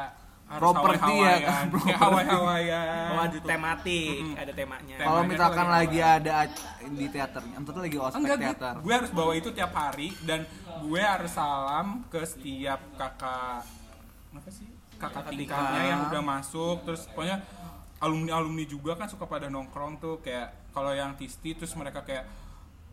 harus 0.50 0.62
Properti 0.66 1.14
ya, 1.16 1.36
kan? 1.46 1.66
kayak 1.70 2.00
Oh, 2.02 3.22
ada 3.22 3.38
tematik, 3.40 4.18
Mm-mm. 4.18 4.34
ada 4.36 4.52
temanya. 4.52 4.96
Tema. 4.98 5.06
Kalau 5.06 5.22
misalkan 5.24 5.68
lagi 5.70 6.00
ada 6.02 6.36
di 6.82 7.06
teaternya, 7.06 7.54
entah 7.54 7.70
tuh 7.70 7.84
lagi 7.86 7.98
ospek 8.00 8.18
Enggak, 8.18 8.36
gue, 8.36 8.46
teater. 8.50 8.74
gue 8.82 8.94
harus 8.96 9.12
bawa 9.14 9.32
itu 9.36 9.50
tiap 9.52 9.72
hari 9.72 10.10
dan 10.24 10.50
gue 10.82 11.02
harus 11.04 11.30
salam 11.30 12.02
ke 12.08 12.18
setiap 12.24 12.82
kakak 12.98 13.62
apa 14.30 14.50
sih 14.50 14.66
kakak 14.96 15.24
tingkatnya 15.28 15.70
tingkat. 15.70 15.86
yang 15.88 16.02
udah 16.08 16.22
masuk 16.24 16.76
terus 16.82 17.06
pokoknya 17.08 17.38
alumni 17.98 18.32
alumni 18.34 18.66
juga 18.66 18.94
kan 18.94 19.06
suka 19.06 19.26
pada 19.26 19.48
nongkrong 19.48 19.98
tuh 19.98 20.18
kayak 20.20 20.50
kalau 20.70 20.92
yang 20.92 21.14
tisti 21.14 21.54
terus 21.54 21.74
mereka 21.74 22.02
kayak 22.02 22.26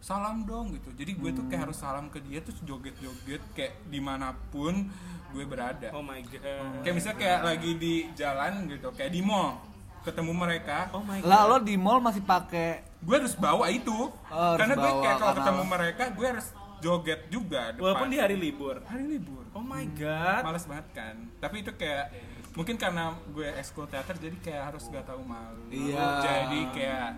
salam 0.06 0.46
dong 0.46 0.70
gitu 0.70 0.94
jadi 0.94 1.12
gue 1.12 1.30
tuh 1.32 1.44
kayak 1.44 1.66
harus 1.66 1.76
salam 1.76 2.06
ke 2.06 2.22
dia 2.22 2.38
terus 2.38 2.62
joget 2.62 2.94
joget 2.96 3.42
kayak 3.52 3.74
di 3.84 3.98
mana 3.98 4.30
pun 4.48 4.86
gue 5.28 5.44
berada 5.44 5.90
Oh 5.90 5.98
my 6.00 6.22
god. 6.22 6.78
kayak 6.80 6.94
misalnya 6.94 7.18
kayak 7.18 7.40
lagi 7.42 7.70
di 7.74 7.94
jalan 8.14 8.70
gitu 8.70 8.94
kayak 8.94 9.10
di 9.10 9.18
mall 9.20 9.58
ketemu 10.00 10.30
mereka 10.30 10.86
Oh 10.94 11.02
my 11.02 11.18
god. 11.18 11.26
Lah 11.26 11.42
lo 11.44 11.56
di 11.58 11.74
mall 11.74 11.98
masih 11.98 12.22
pakai 12.22 12.86
gue 12.96 13.16
harus 13.18 13.34
bawa 13.34 13.66
itu 13.68 13.90
harus 14.30 14.58
karena 14.62 14.74
gue 14.76 14.92
kayak 15.02 15.16
kalau 15.18 15.34
ketemu 15.34 15.62
mereka 15.66 16.02
gue 16.08 16.26
harus 16.28 16.46
joget 16.76 17.20
juga 17.26 17.62
depan. 17.74 17.82
Walaupun 17.82 18.06
di 18.06 18.18
hari 18.20 18.36
libur. 18.38 18.76
hari 18.86 19.04
libur 19.10 19.42
Oh 19.52 19.64
my 19.64 19.84
god. 19.90 20.46
males 20.46 20.64
banget 20.64 20.86
kan 20.94 21.16
tapi 21.36 21.66
itu 21.66 21.74
kayak 21.74 22.14
mungkin 22.54 22.78
karena 22.78 23.10
gue 23.26 23.48
ekskul 23.58 23.84
teater 23.84 24.14
jadi 24.14 24.36
kayak 24.38 24.62
harus 24.70 24.86
gak 24.86 25.02
tahu 25.04 25.20
malu 25.20 25.66
Iya. 25.68 26.06
jadi 26.22 26.60
kayak 26.70 27.08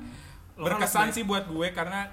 berkesan 0.56 1.12
sih 1.12 1.22
buat 1.22 1.44
gue 1.44 1.68
karena 1.70 2.08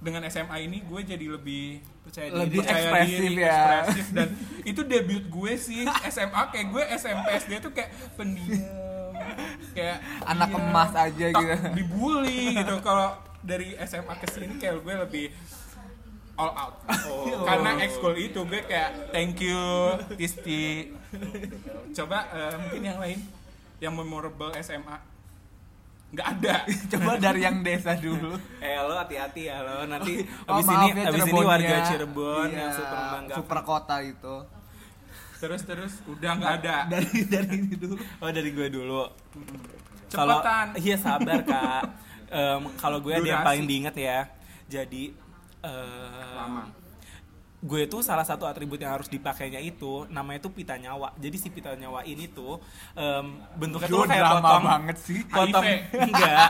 dengan 0.00 0.24
SMA 0.26 0.56
ini 0.62 0.80
gue 0.80 1.00
jadi 1.02 1.26
lebih 1.30 1.78
Percaya 2.00 2.26
Lebih 2.32 2.48
diri. 2.50 2.64
percaya 2.64 2.80
ekspresif 2.82 3.20
diri, 3.20 3.36
ya. 3.38 3.60
ekspresif 3.78 4.06
dan 4.10 4.28
itu 4.64 4.80
debut 4.82 5.24
gue 5.26 5.52
sih 5.54 5.82
SMA 6.08 6.42
kayak 6.48 6.66
gue 6.68 6.82
SMP 6.96 7.26
SD 7.38 7.52
tuh 7.60 7.70
kayak 7.70 7.90
pendiam 8.14 8.58
kayak 9.70 9.96
anak 10.24 10.48
diam, 10.48 10.64
emas 10.64 10.90
aja 10.90 11.26
tak 11.28 11.38
gitu. 11.38 11.54
dibully 11.76 12.56
gitu 12.56 12.74
kalau 12.80 13.14
dari 13.40 13.76
SMA 13.80 14.14
ke 14.16 14.26
sini 14.26 14.56
kayak 14.56 14.80
gue 14.80 14.94
lebih 14.98 15.26
all 16.34 16.50
out 16.50 16.74
Oh. 17.06 17.44
karena 17.44 17.78
ekskul 17.80 18.16
itu 18.16 18.40
gue 18.42 18.60
kayak 18.62 19.12
thank 19.12 19.38
you 19.38 19.60
Tisti 20.16 20.88
coba 21.92 22.18
eh, 22.28 22.54
mungkin 22.56 22.82
yang 22.82 22.98
lain 22.98 23.18
yang 23.78 23.92
memorable 23.92 24.50
SMA 24.56 24.96
nggak 26.10 26.26
ada 26.36 26.54
Coba 26.90 27.12
dari 27.16 27.40
yang 27.40 27.62
desa 27.62 27.94
dulu. 27.94 28.34
Eh 28.58 28.74
lo 28.76 28.94
hati-hati 28.94 29.46
ya 29.46 29.62
lo 29.62 29.86
nanti 29.86 30.26
Oh, 30.44 30.58
abis 30.58 30.66
ini 30.66 30.86
ya, 30.92 31.06
abis 31.06 31.22
ini 31.24 31.40
warga 31.40 31.76
Cirebon 31.84 32.46
Iya, 32.46 32.58
yang 32.58 32.72
super 32.74 32.98
membanggakan. 32.98 33.38
super 33.38 33.58
kota 33.62 33.96
itu. 34.00 34.36
terus 35.40 35.62
terus 35.64 35.92
udah 36.04 36.30
nggak 36.36 36.52
ada 36.60 36.76
Dari 36.92 37.24
dari 37.24 37.54
ini 37.56 37.74
dulu. 37.74 37.94
Oh 38.18 38.28
dari 38.28 38.50
gue 38.50 38.68
dulu. 38.68 39.02
Kalau 40.08 40.38
Cepetan. 40.38 40.66
iya 40.84 40.96
sabar 40.96 41.40
kak. 41.40 41.82
Em, 42.28 42.62
kalau 42.76 42.98
gue 42.98 43.12
ada 43.12 43.22
yang 43.24 43.42
paling 43.42 43.64
diingat 43.64 43.94
ya. 43.94 44.26
Jadi 44.66 45.14
em, 45.62 46.34
Lama. 46.34 46.62
Gue 47.60 47.84
tuh 47.84 48.00
salah 48.00 48.24
satu 48.24 48.44
atribut 48.44 48.76
yang 48.76 48.96
harus 48.96 49.04
dipakainya 49.06 49.60
itu 49.60 50.08
namanya 50.08 50.40
tuh 50.40 50.50
pita 50.50 50.74
nyawa. 50.74 51.12
Jadi 51.14 51.36
si 51.36 51.48
pita 51.48 51.72
nyawa 51.72 52.02
ini 52.02 52.24
tuh 52.26 52.56
em, 52.94 53.36
bentuknya 53.52 53.84
Yo, 53.86 54.00
tuh 54.00 54.08
kayak 54.08 54.24
drama 54.24 54.40
potong 54.40 54.64
banget 54.64 54.96
sih. 54.96 55.20
potong 55.22 55.64
enggak 56.08 56.48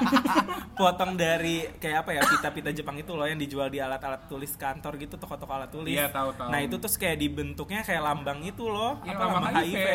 potong 0.72 1.12
dari 1.14 1.56
kayak 1.76 1.98
apa 2.00 2.10
ya 2.12 2.22
pita-pita 2.24 2.70
Jepang 2.70 2.94
itu 2.94 3.10
loh 3.10 3.26
yang 3.26 3.36
dijual 3.36 3.66
di 3.66 3.78
alat-alat 3.78 4.24
tulis 4.26 4.54
kantor 4.54 4.96
gitu 4.96 5.14
toko-toko 5.16 5.50
alat 5.50 5.68
tulis 5.68 5.90
Iya, 5.90 6.08
tahu, 6.08 6.30
tahu. 6.32 6.46
nah 6.46 6.58
itu 6.58 6.78
terus 6.78 6.94
kayak 6.94 7.18
dibentuknya 7.18 7.82
kayak 7.82 8.00
lambang 8.00 8.40
itu 8.40 8.64
loh 8.64 9.02
Iya, 9.02 9.12
apa 9.12 9.22
lambang 9.26 9.44
HIV. 9.52 9.74
HIV 9.74 9.88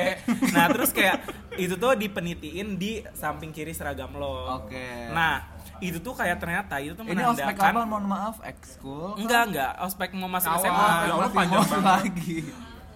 nah 0.52 0.66
terus 0.68 0.92
kayak 0.92 1.16
itu 1.56 1.74
tuh 1.74 1.96
dipenitiin 1.96 2.76
di 2.76 2.92
samping 3.12 3.50
kiri 3.50 3.72
seragam 3.72 4.12
lo 4.14 4.62
Oke. 4.62 5.10
nah 5.10 5.55
itu 5.80 5.98
tuh 5.98 6.12
kayak 6.12 6.38
ternyata 6.38 6.76
itu 6.78 6.92
tuh 6.92 7.04
Ini 7.04 7.24
ospek 7.26 7.54
apa? 7.54 7.64
menandakan 7.66 7.86
Mohon 7.86 8.06
maaf, 8.08 8.36
ekskul. 8.42 9.10
enggak 9.18 9.42
enggak 9.48 9.72
ospek 9.80 10.10
mau 10.14 10.28
masuk 10.28 10.50
Awal. 10.50 10.62
SMA 10.62 10.76
Ya 10.78 10.90
Allah, 11.06 11.18
masih 11.22 11.36
panjang 11.36 11.62
banget. 11.62 11.84
lagi. 11.86 12.38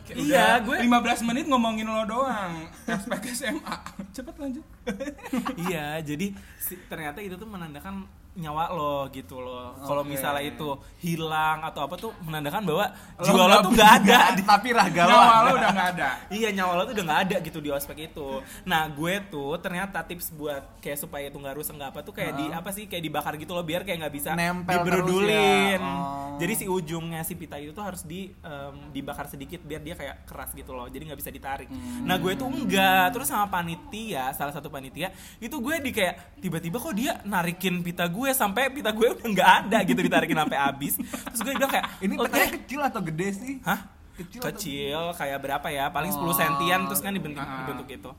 Iya, 0.10 0.58
gue- 0.60 0.82
15 0.82 1.22
menit 1.24 1.46
ngomongin 1.46 1.86
lo 1.86 2.02
doang. 2.04 2.66
Aspek 2.84 3.22
SMA. 3.30 3.76
Cepet 4.10 4.36
lanjut. 4.36 4.66
iya 5.64 6.00
jadi 6.00 6.34
si- 6.58 6.82
ternyata 6.84 7.20
itu 7.20 7.34
tuh 7.34 7.46
menandakan 7.46 8.10
nyawa 8.36 8.70
lo 8.70 9.10
gitu 9.10 9.42
loh 9.42 9.74
kalau 9.82 10.06
misalnya 10.06 10.46
itu 10.46 10.70
hilang 11.02 11.66
atau 11.66 11.82
apa 11.82 11.98
tuh 11.98 12.14
menandakan 12.22 12.62
bahwa 12.62 12.86
Lo 13.20 13.26
jiwa 13.26 13.44
lo 13.50 13.56
tuh 13.66 13.72
nggak 13.74 13.92
ada 14.00 14.18
punya, 14.32 14.46
Tapi 14.46 14.68
raga 14.72 15.02
lo 15.04 15.12
Nyawa 15.12 15.36
lo 15.42 15.50
udah 15.58 15.70
nggak 15.74 15.90
ada. 15.98 16.10
Iya 16.40 16.50
nyawa 16.54 16.74
lo 16.78 16.84
tuh 16.86 16.94
udah 16.96 17.06
nggak 17.10 17.22
ada 17.26 17.36
gitu 17.42 17.60
di 17.60 17.70
ospek 17.70 17.98
itu. 18.12 18.30
Nah 18.64 18.86
gue 18.88 19.14
tuh 19.28 19.58
ternyata 19.60 20.06
tips 20.06 20.32
buat 20.32 20.62
kayak 20.80 20.98
supaya 21.00 21.28
itu 21.28 21.38
nggak 21.38 21.56
rusak 21.58 21.74
nggak 21.76 21.92
apa 21.96 22.00
tuh 22.06 22.14
kayak 22.14 22.34
di 22.38 22.46
Heeh. 22.48 22.60
apa 22.60 22.70
sih 22.70 22.84
kayak 22.86 23.04
dibakar 23.04 23.34
gitu 23.36 23.52
loh 23.52 23.66
biar 23.66 23.82
kayak 23.84 24.08
nggak 24.08 24.14
bisa 24.14 24.30
Nempel 24.38 24.78
diberudulin. 24.78 25.80
terus 25.80 25.80
ya. 25.80 25.80
Oh. 25.82 26.38
Jadi 26.40 26.54
si 26.56 26.66
ujungnya 26.70 27.22
si 27.26 27.34
pita 27.36 27.56
itu 27.60 27.72
tuh 27.74 27.84
harus 27.84 28.06
di 28.06 28.32
em, 28.32 28.76
dibakar 28.94 29.28
sedikit 29.28 29.60
biar 29.66 29.82
dia 29.84 29.96
kayak 29.98 30.24
keras 30.30 30.52
gitu 30.54 30.72
loh. 30.72 30.88
Jadi 30.88 31.10
nggak 31.12 31.20
bisa 31.20 31.32
ditarik. 31.34 31.68
Hmm. 31.68 32.06
Nah 32.08 32.16
gue 32.16 32.32
tuh 32.38 32.48
enggak. 32.48 33.12
Terus 33.12 33.28
sama 33.28 33.50
panitia 33.50 34.32
salah 34.32 34.54
satu 34.56 34.70
panitia 34.72 35.12
itu 35.40 35.56
gue 35.60 35.76
di 35.82 35.92
kayak 35.92 36.40
tiba-tiba 36.40 36.78
kok 36.80 36.96
dia 36.96 37.20
narikin 37.26 37.82
pita 37.84 38.08
gue 38.08 38.19
sampai 38.30 38.68
pita 38.68 38.90
gue 38.90 39.08
udah 39.10 39.26
nggak 39.26 39.50
ada 39.62 39.78
gitu 39.82 40.00
ditarikin 40.00 40.36
sampai 40.36 40.58
habis. 40.58 40.94
Terus 41.00 41.40
gue 41.40 41.54
bilang 41.54 41.70
kayak 41.70 41.86
Ini 42.00 42.14
"Oke." 42.14 42.24
petanya 42.26 42.50
kecil 42.54 42.80
atau 42.82 43.02
gede 43.02 43.28
sih? 43.32 43.54
Hah? 43.62 43.80
Kecil 44.14 44.40
Kecil, 44.42 45.00
atau- 45.06 45.16
kayak 45.16 45.38
berapa 45.40 45.68
ya? 45.70 45.86
Paling 45.88 46.12
10 46.12 46.26
Oh. 46.26 46.36
sentian 46.36 46.84
terus 46.86 47.00
kan 47.00 47.10
dibentuk 47.10 47.40
Ah. 47.40 47.64
dibentuk 47.64 47.88
itu. 47.88 48.12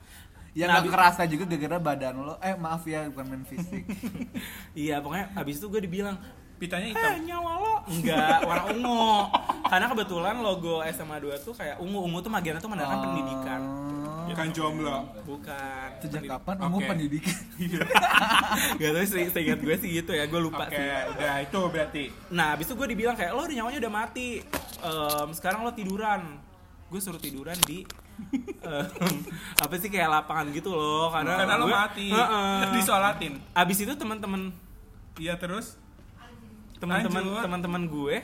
Ya 0.50 0.64
Nah, 0.64 0.72
nggak 0.72 0.82
abis- 0.82 0.94
kerasa 0.96 1.22
juga 1.24 1.44
gara-gara 1.46 1.78
badan 1.78 2.14
lo. 2.20 2.34
Eh 2.40 2.54
maaf 2.54 2.82
ya 2.82 3.06
bukan 3.06 3.24
main 3.26 3.44
fisik. 3.44 3.84
Iya, 4.74 4.98
pokoknya 4.98 5.30
abis 5.34 5.56
itu 5.56 5.66
gue 5.66 5.80
dibilang, 5.80 6.16
Pitanya 6.56 6.86
"Eh, 6.86 6.92
hitam. 6.92 7.24
nyawa 7.24 7.52
lo." 7.56 7.74
Enggak, 7.88 8.38
warna 8.44 8.64
ungu. 8.68 9.08
Karena 9.64 9.86
kebetulan 9.88 10.36
logo 10.38 10.84
SMA 10.84 11.16
2 11.16 11.38
tuh 11.38 11.54
kayak 11.54 11.78
ungu. 11.78 12.00
Ungu 12.02 12.20
tuh 12.20 12.28
magiannya 12.28 12.60
tuh 12.60 12.68
menandakan 12.68 12.98
pendidikan. 13.02 13.60
Bukan 14.40 14.48
jomblo. 14.50 14.96
Bukan. 15.22 15.88
Sejak 16.00 16.12
Pendid- 16.16 16.32
kapan 16.32 16.56
ungu 16.58 16.78
Oke. 16.78 16.88
pendidikan? 16.88 17.36
Gak 18.80 18.90
tau 18.90 19.04
sih, 19.04 19.24
seingat 19.28 19.58
gue 19.58 19.76
sih 19.76 19.90
gitu 19.94 20.10
ya, 20.10 20.24
gue 20.24 20.40
lupa 20.40 20.64
Oke, 20.64 20.74
sih. 20.74 20.88
udah 21.12 21.34
itu 21.38 21.60
berarti. 21.66 22.04
Nah, 22.30 22.54
abis 22.54 22.64
itu 22.64 22.74
gue 22.74 22.88
dibilang 22.88 23.12
kayak, 23.14 23.30
lo 23.30 23.44
nyawanya 23.44 23.78
udah 23.78 23.92
mati. 23.94 24.40
Em, 24.80 25.28
sekarang 25.30 25.60
lo 25.60 25.70
tiduran. 25.70 26.40
Gue 26.88 26.98
suruh 26.98 27.18
tiduran 27.18 27.54
di 27.62 27.84
em, 28.58 29.16
apa 29.56 29.74
sih 29.76 29.86
kayak 29.86 30.08
lapangan 30.10 30.48
gitu 30.50 30.70
loh 30.70 31.08
karena, 31.08 31.36
Karena 31.38 31.54
lo 31.54 31.66
gue- 31.66 31.76
mati. 31.76 32.08
Heeh. 32.08 32.58
Disolatin. 32.72 33.32
abis 33.52 33.78
itu 33.78 33.92
teman-teman 33.94 34.52
Iya 35.16 35.36
terus. 35.36 35.76
teman-teman 36.76 37.44
teman-teman 37.44 37.82
gue 37.86 38.16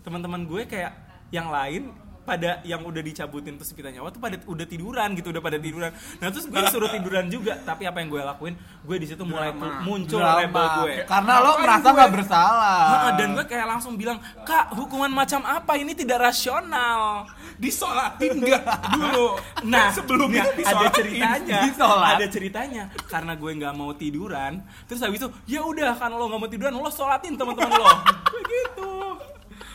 teman-teman 0.00 0.40
gue 0.44 0.62
kayak 0.64 0.94
yang 1.28 1.50
lain 1.50 1.90
pada 2.24 2.64
yang 2.64 2.80
udah 2.80 2.98
dicabutin 2.98 3.54
terus 3.54 3.70
pita 3.70 3.88
nyawa 3.88 4.08
tuh 4.08 4.18
pada 4.18 4.40
udah 4.42 4.64
tiduran 4.64 5.12
gitu 5.12 5.28
udah 5.28 5.38
pada 5.38 5.60
tiduran 5.60 5.92
nah 6.18 6.28
terus 6.28 6.48
gue 6.48 6.62
suruh 6.66 6.88
tiduran 6.88 7.28
juga 7.28 7.60
tapi 7.60 7.84
apa 7.84 8.00
yang 8.00 8.08
gue 8.08 8.18
lakuin 8.18 8.54
gue 8.56 8.96
di 8.96 9.06
situ 9.06 9.22
mulai 9.22 9.52
Drama. 9.52 9.84
muncul 9.84 10.18
Drama. 10.18 10.40
rebel 10.40 10.66
gue 10.80 10.94
Karena 11.04 11.32
lo 11.38 11.52
merasa 11.56 11.84
gue? 11.84 11.94
nggak 11.94 12.10
bersalah. 12.10 12.80
Heeh, 12.88 13.10
dan 13.14 13.28
gue 13.30 13.44
kayak 13.44 13.66
langsung 13.68 13.92
bilang 13.94 14.16
kak 14.42 14.72
hukuman 14.72 15.12
macam 15.12 15.44
apa 15.44 15.76
ini 15.76 15.92
tidak 15.92 16.24
rasional 16.24 17.28
Disolatin 17.54 18.40
enggak 18.40 18.64
dulu. 18.90 19.36
Nah, 19.64 19.88
sebelumnya 19.88 20.44
ada 20.60 20.86
ceritanya, 20.90 21.58
Disolat. 21.64 22.16
ada 22.18 22.26
ceritanya. 22.26 22.82
Karena 23.06 23.32
gue 23.32 23.50
nggak 23.54 23.72
mau 23.72 23.92
tiduran, 23.92 24.60
terus 24.84 25.00
habis 25.00 25.18
itu 25.18 25.28
ya 25.46 25.62
udah 25.62 25.94
karena 25.94 26.14
lo 26.14 26.26
nggak 26.26 26.40
mau 26.40 26.50
tiduran, 26.50 26.72
lo 26.74 26.90
sholatin 26.90 27.34
teman-teman 27.34 27.78
lo. 27.78 27.86
Kayak 28.28 28.44
gitu. 28.44 28.92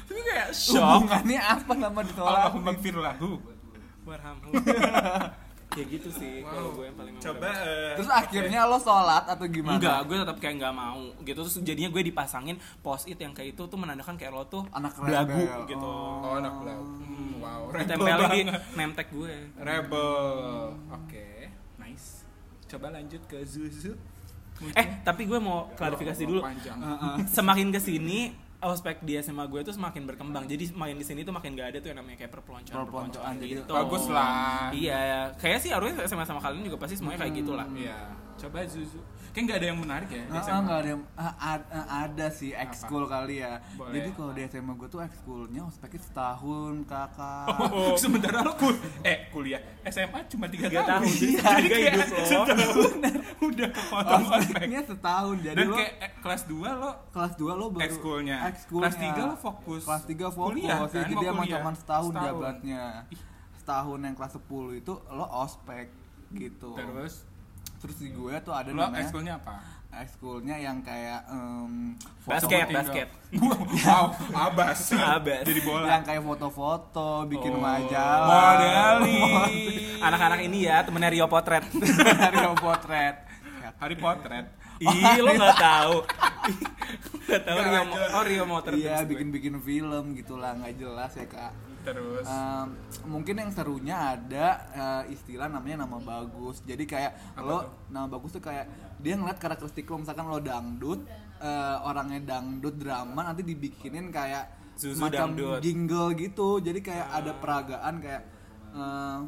Tapi 0.10 0.22
kayak 0.26 0.50
shock. 0.50 1.06
Hubungannya 1.06 1.38
apa 1.40 1.72
sama 1.78 2.02
ditolak? 2.02 2.34
Allahumma 2.34 2.72
gfir 2.74 2.96
lahu. 2.98 3.32
Warhamhu. 4.10 4.50
Kayak 5.70 5.88
gitu 5.94 6.10
sih 6.10 6.42
kalau 6.42 6.74
gue 6.74 6.90
yang 6.90 6.98
paling 6.98 7.14
Coba 7.22 7.50
eh, 7.62 7.94
Terus 7.94 8.10
akhirnya 8.10 8.66
lo 8.66 8.82
sholat 8.82 9.24
atau 9.30 9.46
gimana? 9.46 9.78
Enggak, 9.78 10.00
gue 10.10 10.16
tetap 10.18 10.38
kayak 10.42 10.56
nggak 10.58 10.74
mau 10.74 11.02
gitu. 11.22 11.40
Terus 11.46 11.56
jadinya 11.62 11.90
gue 11.94 12.02
dipasangin 12.10 12.58
post 12.82 13.06
it 13.06 13.22
yang 13.22 13.38
kayak 13.38 13.54
itu 13.54 13.62
tuh 13.70 13.78
menandakan 13.78 14.18
kayak 14.18 14.34
lo 14.34 14.50
tuh 14.50 14.66
Anak 14.74 14.98
belagu 14.98 15.38
rebel. 15.38 15.70
gitu. 15.70 15.86
Oh, 16.26 16.34
anak 16.42 16.54
belau. 16.58 16.82
Hmm, 16.82 17.32
wow, 17.38 17.62
rebel 17.70 17.86
Tempelin 17.86 18.48
di 18.50 18.94
tag 18.98 19.08
gue. 19.14 19.34
Rebel. 19.62 20.20
Oke, 20.90 21.30
nice. 21.78 22.26
Coba 22.66 22.90
lanjut 22.90 23.22
ke 23.30 23.38
Zuzu. 23.46 23.94
Eh, 24.74 24.88
tapi 25.06 25.24
gue 25.30 25.38
mau 25.38 25.70
klarifikasi 25.78 26.26
dulu. 26.26 26.42
Panjang. 26.42 26.82
semakin 27.38 27.70
ke 27.70 27.80
sini 27.80 28.49
ospek 28.62 29.00
di 29.02 29.16
SMA 29.18 29.48
gue 29.48 29.64
tuh 29.64 29.72
semakin 29.72 30.04
berkembang 30.04 30.44
jadi 30.44 30.68
main 30.74 30.94
di 30.94 31.04
sini 31.04 31.24
tuh 31.24 31.32
makin 31.32 31.56
gak 31.56 31.72
ada 31.72 31.78
tuh 31.80 31.90
yang 31.92 32.04
namanya 32.04 32.20
kayak 32.20 32.32
perpeloncoan 32.32 32.76
Perpeloncoan, 32.76 33.34
jadi 33.40 33.54
Bagus 33.64 34.06
lah. 34.12 34.68
iya 34.72 35.00
kayak 35.34 35.60
sih 35.64 35.72
harusnya 35.72 36.04
SMA 36.04 36.24
sama 36.24 36.44
kalian 36.44 36.68
juga 36.68 36.76
pasti 36.76 37.00
semuanya 37.00 37.24
kayak 37.24 37.36
gitulah 37.40 37.68
Iya. 37.72 38.00
Coba 38.40 38.64
Zuzu. 38.64 39.00
Kayak 39.30 39.44
nggak 39.46 39.58
ada 39.58 39.68
yang 39.68 39.80
menarik 39.80 40.10
ya 40.10 40.24
Ah, 40.28 40.60
nggak 40.60 40.78
ada 40.80 40.90
yang- 40.90 41.06
ah, 41.14 41.34
ad- 41.38 41.70
ah, 41.70 41.86
ada 42.02 42.28
sih 42.30 42.50
ekskul 42.52 43.06
kali 43.06 43.40
ya. 43.40 43.62
Boleh. 43.74 43.94
Jadi 43.94 44.10
kalau 44.12 44.32
di 44.32 44.42
SMA 44.44 44.74
gue 44.74 44.90
tuh 44.90 45.02
ekskulnya 45.02 45.62
ospeknya 45.62 46.02
setahun 46.02 46.74
kakak. 46.84 47.46
Oh, 47.62 47.94
sementara 48.02 48.42
lo 48.42 48.56
kul 48.56 48.74
eh 49.02 49.30
kuliah 49.30 49.62
SMA 49.86 50.26
cuma 50.26 50.48
tiga 50.48 50.66
Tiga 50.66 50.82
tahun. 50.82 51.06
tahun, 51.06 51.14
jadi 51.14 51.36
Jadi 51.36 51.62
tiga 51.62 51.76
kayak 51.76 51.94
hidup 51.94 52.10
lo. 52.10 52.26
setahun 52.26 52.92
udah 53.48 53.70
kepotong 53.70 54.22
ospek. 54.24 54.40
Ospeknya 54.42 54.82
setahun 54.84 55.36
jadi 55.40 55.56
Dan 55.56 55.66
lo 55.66 55.76
kayak 55.78 55.94
eh, 56.00 56.12
kelas 56.18 56.42
2 56.44 56.82
lo 56.82 56.92
kelas 57.10 57.34
2 57.36 57.54
lo 57.54 57.66
baru 57.70 57.84
Ekskulnya. 57.86 58.38
ekskulnya. 58.48 58.84
Kelas 58.84 58.96
tiga 58.98 59.22
lo 59.22 59.36
fokus. 59.38 59.82
Kelas 59.84 60.04
3 60.06 60.26
fokus. 60.28 60.50
Kuliah, 60.50 60.78
kan? 60.80 60.90
Jadi 60.90 61.14
kuliah. 61.14 61.34
cuma 61.54 61.72
setahun, 61.72 62.10
Setahun. 62.10 62.26
jabatnya. 62.26 62.84
Setahun 63.56 64.00
yang 64.02 64.16
kelas 64.16 64.34
10 64.34 64.42
itu 64.76 64.94
lo 65.08 65.26
ospek 65.38 65.86
gitu. 66.32 66.74
terus 66.74 67.29
Terus 67.80 67.96
di 67.98 68.10
gue 68.12 68.34
tuh 68.44 68.52
ada 68.52 68.70
lo 68.70 68.84
namanya 68.86 69.02
ekskulnya 69.02 69.36
apa? 69.40 69.56
ekskulnya 69.90 70.54
yang 70.62 70.86
kayak 70.86 71.26
em, 71.34 71.98
basket 72.22 72.70
basket 72.70 73.08
wow, 73.82 74.14
abas. 74.38 74.94
Abas. 75.18 75.44
Jadi 75.50 75.62
bola. 75.66 75.86
yang 75.90 76.04
kayak 76.06 76.22
foto-foto, 76.22 77.26
bikin 77.26 77.58
Oh. 77.58 77.62
majalah. 77.62 78.30
Modeling. 78.30 79.34
anak-anak 80.08 80.40
ini 80.46 80.70
ya 80.70 80.86
temennya 80.86 81.10
Rio 81.10 81.26
Potret 81.26 81.66
dari 81.74 82.38
potret. 82.54 83.16
Hari 83.80 83.96
potret. 83.98 84.46
ih 84.80 85.20
lo 85.20 85.36
nggak 85.36 85.58
tahu 85.60 85.96
nggak 87.28 87.42
tahu 87.44 87.60
Rio 87.60 87.82
oh 88.16 88.24
Rio 88.24 88.44
Potret 88.48 88.80
Iya, 88.80 89.04
bikin-bikin 89.04 89.60
film 89.60 90.16
gitulah 90.16 90.56
nggak 90.56 90.80
jelas 90.80 91.12
ya 91.16 91.26
kak. 91.28 91.52
Terus 91.90 92.26
Em, 92.26 92.68
mungkin 93.06 93.36
yang 93.40 93.52
serunya 93.52 93.96
ada 94.16 94.48
eh, 94.72 95.14
istilah 95.14 95.48
namanya 95.50 95.84
nama 95.88 95.98
bagus. 95.98 96.62
Jadi 96.64 96.84
kayak 96.86 97.38
lo 97.42 97.86
nama 97.90 98.06
bagus 98.06 98.36
tuh 98.36 98.44
kayak 98.44 98.68
dia 99.00 99.16
ngeliat 99.16 99.40
karakteristik 99.40 99.88
lo 99.88 100.04
misalkan 100.04 100.28
lo 100.28 100.40
dangdut, 100.40 101.04
eh, 101.40 101.78
orangnya 101.84 102.20
dangdut 102.38 102.76
drama 102.78 103.32
nanti 103.34 103.42
dibikinin 103.42 104.12
kayak 104.12 104.46
Zuzu 104.76 104.96
semacam 104.96 105.28
dangdut. 105.36 105.60
jingle 105.60 106.10
gitu. 106.16 106.50
Jadi 106.62 106.80
kayak 106.80 107.08
ada 107.12 107.32
peragaan 107.36 107.94
kayak 108.00 108.24
eh, 108.76 109.20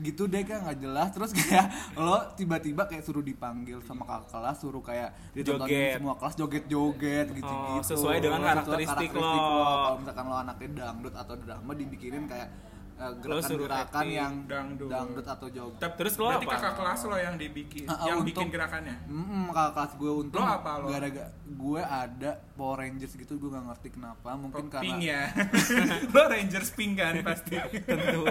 gitu 0.00 0.26
deh 0.26 0.42
kan 0.42 0.62
nggak 0.62 0.78
jelas 0.80 1.08
terus 1.10 1.30
kayak 1.30 1.66
lo 2.00 2.18
tiba-tiba 2.32 2.82
kayak 2.84 3.02
suruh 3.02 3.20
dipanggil 3.20 3.78
sama 3.80 4.02
kakak 4.02 4.26
kelas 4.28 4.56
suruh 4.58 4.80
kayak 4.80 5.14
ditontonin 5.30 5.70
Joget. 5.70 5.94
semua 5.96 6.14
kelas 6.16 6.34
joget-joget 6.34 7.26
gitu-gitu 7.30 7.72
Oh, 7.74 7.82
sesuai 7.84 8.18
dengan 8.18 8.40
karakteristik 8.40 9.10
lo. 9.12 9.22
kalau 9.22 9.96
misalkan 10.00 10.24
lo 10.24 10.36
anaknya 10.36 10.68
dangdut 10.74 11.14
atau 11.14 11.34
drama 11.36 11.72
dibikinin 11.72 12.24
kayak 12.24 12.48
Lo 12.50 12.73
gerakan-gerakan 13.14 13.84
acting 13.86 14.08
yang 14.10 14.32
dangdut. 14.44 14.88
dangdut 14.88 15.26
atau 15.26 15.46
joget 15.48 15.90
Terus 15.92 16.14
lo 16.14 16.24
berarti 16.26 16.44
apa? 16.44 16.54
kakak 16.54 16.74
kelas 16.74 17.00
lo 17.02 17.16
yang 17.16 17.34
dibikin, 17.34 17.84
Ah, 17.84 17.92
ah, 17.92 18.06
yang 18.06 18.16
untuk- 18.16 18.28
bikin 18.32 18.46
gerakannya. 18.48 18.96
Mm, 19.04 19.46
kakak 19.48 19.72
kelas 19.74 19.92
gue 19.94 20.12
untung 20.16 20.40
Lo 20.40 20.48
apa 20.50 20.70
lo? 20.76 20.86
gara-gara 20.88 21.28
gue 21.44 21.80
ada 21.82 22.30
Power 22.52 22.76
Rangers 22.78 23.12
gitu 23.14 23.32
gue 23.34 23.48
gak 23.48 23.64
ngerti 23.66 23.88
kenapa 23.90 24.30
mungkin 24.34 24.64
Oh, 24.64 24.70
pink 24.74 24.74
karena 24.74 24.96
ya. 25.00 25.22
lo 26.14 26.22
Rangers 26.26 26.70
pink 26.70 26.92
kan 26.94 27.14
pasti. 27.22 27.54
tentu 27.80 28.22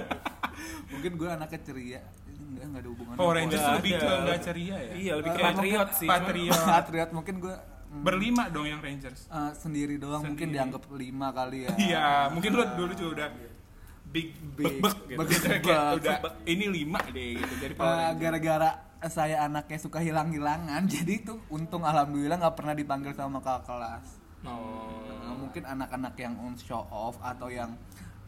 mungkin 0.90 1.12
gue 1.14 1.30
anaknya 1.30 1.60
ceria 1.62 2.02
enggak 2.26 2.64
enggak 2.64 2.82
ada 2.82 2.90
hubungan 2.90 3.14
Power 3.16 3.34
Rangers 3.36 3.64
lebih 3.74 3.92
ke 3.94 4.06
ada. 4.06 4.22
nggak 4.24 4.40
ceria 4.42 4.78
ya 4.80 4.94
Iya, 4.94 5.12
lebih 5.18 5.32
ke 5.32 5.42
patriot 5.42 5.90
sih. 5.94 6.08
patriot 6.08 6.62
Patriot 6.64 7.12
mungkin 7.12 7.36
gue 7.40 7.56
berlima 7.96 8.50
dong 8.50 8.66
yang 8.66 8.80
Rangers 8.80 9.30
sendiri 9.56 9.96
doang 9.96 10.22
mungkin 10.24 10.34
Sendiri. 10.44 10.56
dianggap 10.56 10.84
lima 10.92 11.28
kali 11.30 11.58
ya 11.60 11.70
iya 11.80 12.06
mungkin 12.28 12.52
lu 12.52 12.64
dulu 12.72 12.92
juga 12.92 13.10
udah 13.16 13.28
big 14.14 14.28
Big. 14.54 14.78
bek 14.78 14.96
gitu 15.04 15.18
Bek- 15.18 15.30
Kayak 15.66 15.66
bek. 15.66 15.98
udah 15.98 16.16
ini 16.46 16.66
lima 16.68 17.02
deh 17.08 17.30
gitu 17.36 17.54
jadi 17.58 17.74
Power 17.74 17.84
Eh, 17.84 17.98
Rangers. 17.98 18.20
gara-gara 18.22 18.70
saya 19.06 19.36
anaknya 19.42 19.78
suka 19.78 20.00
hilang-hilangan 20.00 20.82
jadi 20.94 21.14
tuh 21.24 21.42
untung 21.50 21.82
alhamdulillah 21.82 22.38
nggak 22.38 22.56
pernah 22.56 22.74
dipanggil 22.74 23.12
sama 23.12 23.40
kakak 23.40 23.66
kelas 23.68 24.06
oh 24.44 25.02
Nah, 25.24 25.36
mungkin 25.40 25.64
anak-anak 25.64 26.14
yang 26.16 26.36
on 26.38 26.54
show 26.54 26.84
off 26.86 27.16
atau 27.18 27.48
yang 27.48 27.74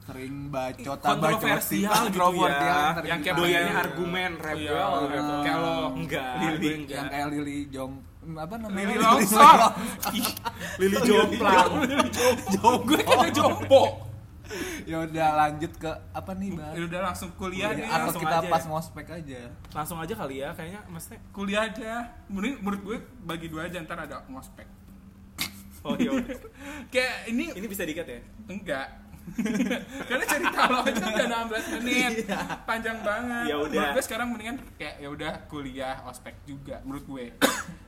sering 0.01 0.47
bacot 0.47 0.95
Kontroversial 0.97 2.07
gitu 2.07 2.21
ya. 2.39 2.93
Yang 3.03 3.19
kayak 3.21 3.35
doyannya 3.35 3.67
Iya. 3.67 3.83
argumen 3.83 4.31
Iya, 4.31 4.43
rebel 4.43 4.89
gitu. 5.07 5.33
kayak 5.39 5.57
lo 5.57 5.75
enggak 5.93 6.25
Lili. 6.35 6.69
enggak. 6.77 6.95
yang 6.95 7.07
kayak 7.09 7.27
Lili 7.29 7.57
Jom 7.67 7.91
apa 8.33 8.55
namanya 8.55 8.85
Lili 8.85 8.97
Longsor 8.97 9.59
Lili 10.77 10.97
jomplang 11.03 11.69
Lili 11.83 12.09
jompo 12.09 12.69
gue 12.83 12.99
kayaknya 12.99 13.29
jompo 13.33 13.81
ya 14.89 14.97
udah 15.05 15.27
lanjut 15.35 15.71
ke 15.75 15.91
apa 16.13 16.31
nih 16.37 16.49
Ya 16.51 16.57
bang 16.59 16.87
udah 16.87 17.01
langsung 17.11 17.29
kuliah 17.35 17.69
deh 17.73 17.85
atau 17.85 18.09
langsung 18.09 18.23
kita 18.23 18.37
aja. 18.41 18.49
pas 18.51 18.63
ya. 18.63 18.69
ngospek 18.69 19.07
aja. 19.09 19.41
Langsung 19.73 19.97
aja 19.97 20.13
kali 20.13 20.35
ya 20.41 20.49
kayaknya 20.53 20.81
maksudnya 20.89 21.19
kuliah 21.33 21.61
aja. 21.67 21.91
Menurut 22.29 22.57
menurut 22.61 22.81
gue 22.83 22.97
bagi 23.25 23.47
dua 23.49 23.67
aja 23.67 23.81
ntar 23.81 23.97
ada 24.01 24.23
ngospek 24.29 24.85
oh 25.85 25.95
iya 25.95 26.11
kayak 26.93 27.15
ini 27.29 27.53
ini 27.53 27.65
bisa 27.69 27.85
dikat 27.85 28.07
ya? 28.09 28.19
Enggak. 28.49 29.05
Karena 30.09 30.25
cerita 30.29 30.69
lo 30.69 30.85
aja 30.85 31.01
udah 31.01 31.49
16 31.49 31.81
menit. 31.81 32.29
Panjang 32.69 33.01
banget. 33.01 33.45
Ya 33.49 33.55
udah. 33.57 33.73
menurut 33.73 33.97
gue 33.97 34.03
sekarang 34.05 34.27
mendingan 34.29 34.57
kayak 34.77 34.95
ya 35.01 35.07
udah 35.09 35.31
kuliah 35.49 35.97
ospek 36.05 36.35
juga 36.45 36.81
menurut 36.83 37.05
gue. 37.05 37.25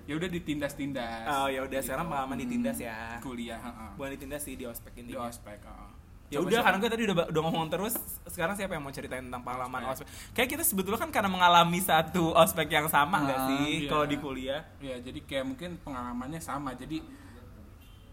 Ya 0.08 0.15
udah 0.15 0.32
ditindas-tindas. 0.32 1.28
Oh 1.28 1.52
ya 1.52 1.67
udah 1.67 1.84
sekarang 1.84 2.08
pengalaman 2.08 2.39
ditindas 2.39 2.80
ya. 2.80 3.20
Kuliah 3.20 3.60
heeh. 3.60 3.91
bukan 4.00 4.15
ditindas 4.15 4.39
sih 4.39 4.56
di 4.56 4.63
ospek 4.63 4.96
di 4.96 5.04
ini 5.04 5.20
ospek 5.20 5.60
heeh. 5.60 5.91
Ya 6.28 6.38
udah 6.38 6.60
karena 6.60 6.78
gue 6.78 6.90
tadi 6.90 7.04
udah 7.06 7.16
udah 7.28 7.42
ngomong 7.42 7.68
terus 7.68 7.96
sekarang 8.26 8.54
siapa 8.54 8.76
yang 8.76 8.84
mau 8.84 8.92
ceritain 8.92 9.24
tentang 9.24 9.40
pengalaman 9.42 9.80
ospek? 9.88 10.04
Kayak 10.32 10.50
kita 10.52 10.63
sebetulnya 10.63 11.00
kan 11.00 11.08
karena 11.08 11.30
mengalami 11.30 11.80
satu 11.80 12.32
ospek 12.34 12.68
yang 12.68 12.88
sama 12.88 13.24
nggak 13.24 13.38
Ah, 13.38 13.48
sih 13.48 13.63
iya. 13.80 13.90
kalau 13.90 14.04
di 14.04 14.18
kuliah? 14.18 14.62
Ya 14.78 14.96
jadi 14.98 15.20
kayak 15.22 15.46
mungkin 15.46 15.80
pengalamannya 15.80 16.40
sama. 16.40 16.74
Jadi 16.74 17.00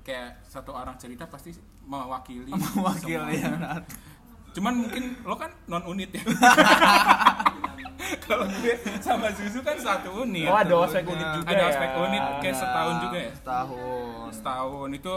kayak 0.01 0.45
satu 0.45 0.71
orang 0.71 0.95
cerita 0.95 1.25
pasti 1.25 1.51
mewakili 1.83 2.55
wakil 2.87 3.21
semua. 3.21 3.35
ya. 3.35 3.83
Cuman 4.53 4.75
mungkin 4.79 5.19
lo 5.21 5.35
kan 5.35 5.51
non 5.67 5.83
unit 5.85 6.11
ya. 6.11 6.23
Kalau 8.21 8.45
gue 8.47 8.73
sama 9.01 9.33
Zuzu 9.33 9.59
kan 9.59 9.75
satu 9.77 10.23
unit. 10.23 10.47
Oh, 10.47 10.55
ada 10.55 10.75
ospek 10.79 11.03
unit 11.05 11.25
juga 11.35 11.51
ada 11.51 11.59
ya? 11.59 11.69
ospek 11.69 11.91
unit 11.99 12.23
kayak 12.39 12.57
setahun 12.57 12.95
juga 13.01 13.19
ya? 13.19 13.33
Setahun. 13.35 14.29
Setahun. 14.31 14.89
Itu 14.95 15.15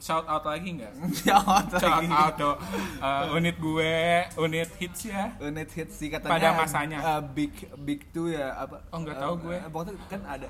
shout 0.00 0.24
out 0.24 0.42
lagi 0.42 0.68
nggak 0.74 0.92
Shout 1.22 1.68
shout 1.70 2.00
lagi. 2.00 2.08
out 2.08 2.40
uh, 2.40 3.24
unit 3.32 3.54
gue 3.54 3.94
unit 4.38 4.70
hits 4.74 5.00
ya 5.04 5.36
unit 5.38 5.68
hit 5.68 5.88
sih 5.90 6.08
katanya 6.08 6.32
Pada 6.32 6.48
masanya. 6.56 6.98
uh, 6.98 7.22
big 7.22 7.52
big 7.78 8.08
two 8.08 8.28
ya 8.28 8.56
apa 8.58 8.80
Oh, 8.88 8.98
nggak 8.98 9.14
tahu 9.14 9.34
Uh, 9.36 9.40
gue. 9.42 9.56
pokoknya 9.66 9.92
kan 10.08 10.20
ada 10.26 10.48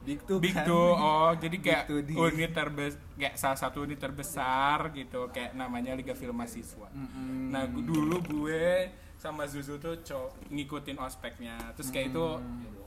big 0.00 0.18
two 0.24 0.38
Big 0.38 0.52
kan. 0.52 0.64
Two, 0.64 0.90
oh 0.92 1.30
jadi 1.34 1.56
kayak 1.56 1.84
unit 2.08 2.50
terbesar, 2.50 2.98
kayak 3.14 3.34
salah 3.36 3.54
satu 3.54 3.84
unit 3.84 3.96
terbesar 3.96 4.88
gitu, 4.90 5.28
kayak 5.28 5.52
namanya 5.52 5.92
Liga 5.92 6.12
Film 6.12 6.32
Mahasiswa. 6.34 6.88
Mm-mm. 6.88 7.52
Nah 7.52 7.68
gu- 7.68 7.84
dulu 7.84 8.16
gue 8.22 8.88
sama 9.20 9.44
Zuzu 9.44 9.76
tuh 9.76 10.00
co 10.00 10.18
ngikutin 10.48 10.96
ospeknya, 10.96 11.76
terus 11.76 11.92
kayak 11.92 12.08
itu 12.08 12.24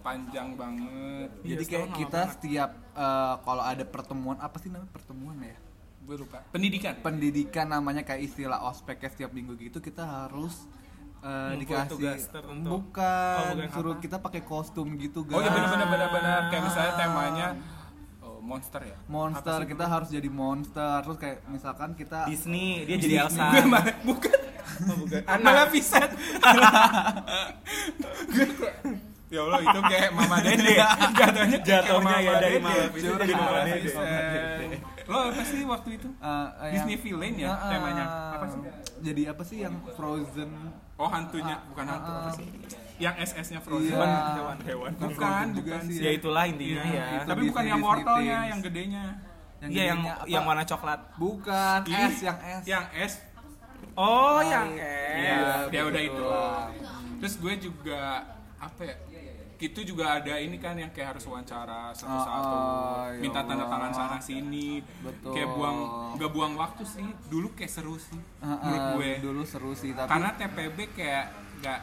panjang 0.02 0.58
banget. 0.58 1.30
jadi 1.40 1.62
Iya, 1.62 1.70
kayak 1.70 1.90
kita 1.96 2.22
setiap 2.32 2.70
uh, 2.92 3.38
kalau 3.40 3.62
ada 3.62 3.86
pertemuan 3.86 4.36
apa 4.38 4.58
sih 4.58 4.68
namanya 4.68 4.90
pertemuan 4.92 5.38
ya 5.40 5.54
Gue 6.04 6.18
lupa. 6.18 6.44
Pendidikan. 6.50 7.00
pendidikan 7.00 7.70
namanya 7.70 8.02
kayak 8.02 8.26
istilah 8.26 8.60
ospeknya 8.66 9.08
setiap 9.08 9.32
minggu 9.32 9.56
gitu 9.56 9.80
kita 9.80 10.04
harus 10.04 10.68
uh, 11.22 11.56
dikasih 11.56 11.88
tugas 11.88 12.28
tertentu. 12.28 12.68
bukan, 12.68 13.38
Oh, 13.40 13.54
bukan 13.56 13.70
suruh 13.72 13.94
apa? 13.94 14.02
kita 14.02 14.18
pakai 14.20 14.42
kostum 14.42 14.88
gitu 14.98 15.24
guys 15.24 15.38
Oh 15.38 15.40
iya 15.40 15.48
benar-benar 15.50 15.88
benar-benar 15.88 16.40
kayak 16.50 16.64
misalnya 16.66 16.94
temanya 16.98 17.48
monster 18.44 18.82
ya. 18.84 18.98
monster 19.08 19.60
kita 19.64 19.86
harus 19.86 20.10
jadi 20.10 20.28
monster 20.28 21.00
terus 21.00 21.16
kayak 21.16 21.38
misalkan 21.48 21.96
kita 21.96 22.28
Disney 22.28 22.84
dia 22.84 22.98
jadi 22.98 23.16
Elsa 23.24 23.46
bukan. 24.04 24.40
bukan. 25.00 25.22
Malah 25.40 25.68
Vincent. 25.68 26.12
Gue 28.28 28.46
kayak 28.60 29.12
Ya 29.28 29.42
Allah 29.42 29.60
itu 29.60 29.80
kayak 29.82 30.10
Mama 30.14 30.38
Dede. 30.40 30.74
Jatuhnya 30.78 31.58
kayak 31.58 31.66
Jatuhnya 31.66 32.06
Mama 32.06 32.22
ya 32.22 32.34
dari. 32.38 32.58
Mama 32.60 32.86
Curhat. 32.86 33.18
jadi 33.20 33.34
Mama 33.34 33.60
Dede. 33.66 33.90
Lo 35.04 35.18
apa 35.26 35.42
sih 35.44 35.60
waktu 35.66 35.90
itu? 35.96 36.08
uh, 36.14 36.28
uh, 36.54 36.70
Disney 36.70 36.94
yang- 36.94 37.02
villain 37.02 37.34
ya 37.36 37.50
Uh, 37.50 37.58
uh, 37.58 37.70
temanya? 37.72 38.06
Apa 38.32 38.46
sih? 38.48 38.60
jadi 39.02 39.22
apa 39.28 39.44
sih 39.44 39.58
yang 39.60 39.76
frozen 39.92 40.52
Oh 40.96 41.10
hantunya, 41.10 41.56
bukan 41.68 41.86
hantu 41.86 42.12
apa 42.12 42.30
sih? 42.32 42.46
Yang 42.96 43.16
SS-nya 43.26 43.60
Frozen. 43.60 43.90
Iya. 43.90 44.06
Hewan, 44.38 44.58
hewan. 44.62 44.92
Bukan 44.94 45.10
Bukan, 45.10 45.18
Frozen 45.18 45.50
juga 45.52 45.74
bukan 45.74 45.82
sih. 45.90 46.00
ya 46.00 46.12
itulah 46.14 46.44
intinya 46.46 46.84
Iya. 46.84 46.94
ya 46.94 47.06
Itu 47.10 47.28
Tapi 47.28 47.42
bukan 47.44 47.64
yang 47.64 47.82
things. 47.82 47.88
yang 48.46 48.62
gedenya. 48.62 49.04
iya 49.64 49.84
yang 49.88 50.00
apa? 50.04 50.24
yang 50.28 50.44
warna 50.44 50.64
coklat 50.64 51.00
bukan 51.16 51.80
S 51.88 52.16
yang 52.20 52.38
S 52.38 52.64
Yang 52.64 52.86
S. 53.02 53.14
oh 53.96 54.44
yang 54.44 54.68
Iya, 54.70 54.92
eh 55.16 55.72
ya 55.72 55.82
udah 55.84 56.02
betul. 56.02 56.12
itu. 56.12 56.28
Terus 57.18 57.34
gue 57.40 57.54
juga 57.64 58.02
apa 58.58 58.82
ya? 58.84 58.96
Itu 59.64 59.80
juga 59.82 60.20
ada 60.20 60.36
ini 60.36 60.60
kan 60.60 60.76
yang 60.76 60.92
kayak 60.92 61.16
harus 61.16 61.24
wawancara 61.24 61.96
satu-satu, 61.96 62.52
Oh, 62.52 63.08
ya 63.08 63.16
minta 63.18 63.40
tanda 63.42 63.64
tangan 63.64 63.92
sana 63.92 64.18
sini, 64.20 64.84
Betul. 65.00 65.32
kayak 65.32 65.50
buang 65.50 65.78
nggak 66.20 66.32
buang 66.32 66.54
waktu 66.54 66.84
sih. 66.84 67.08
Dulu 67.26 67.56
kayak 67.56 67.72
seru 67.72 67.96
sih, 67.96 68.20
uh, 68.40 68.60
menurut 68.60 68.84
gue. 69.00 69.12
dulu 69.24 69.42
seru 69.44 69.72
sih 69.72 69.96
tapi 69.96 70.12
Karena 70.12 70.30
TPB 70.36 70.78
kayak 70.92 71.26
nggak, 71.64 71.80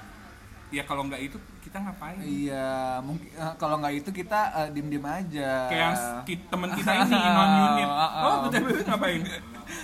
ya 0.71 0.83
kalau 0.85 1.09
nggak 1.09 1.23
itu 1.23 1.39
kita 1.61 1.77
ngapain? 1.79 2.21
iya 2.21 3.01
mungkin 3.01 3.29
uh, 3.35 3.55
kalau 3.57 3.81
nggak 3.81 3.95
itu 3.97 4.11
kita 4.11 4.41
uh, 4.51 4.69
diem 4.69 4.89
diem 4.89 5.05
aja 5.05 5.51
Kayak 5.69 5.93
temen 6.29 6.69
kita 6.73 6.91
ini 7.01 7.17
non 7.37 7.51
unit. 7.71 7.89
Uh, 7.89 8.05
uh. 8.05 8.23
Oh, 8.25 8.37
TPB 8.49 8.77
ngapain? 8.85 9.21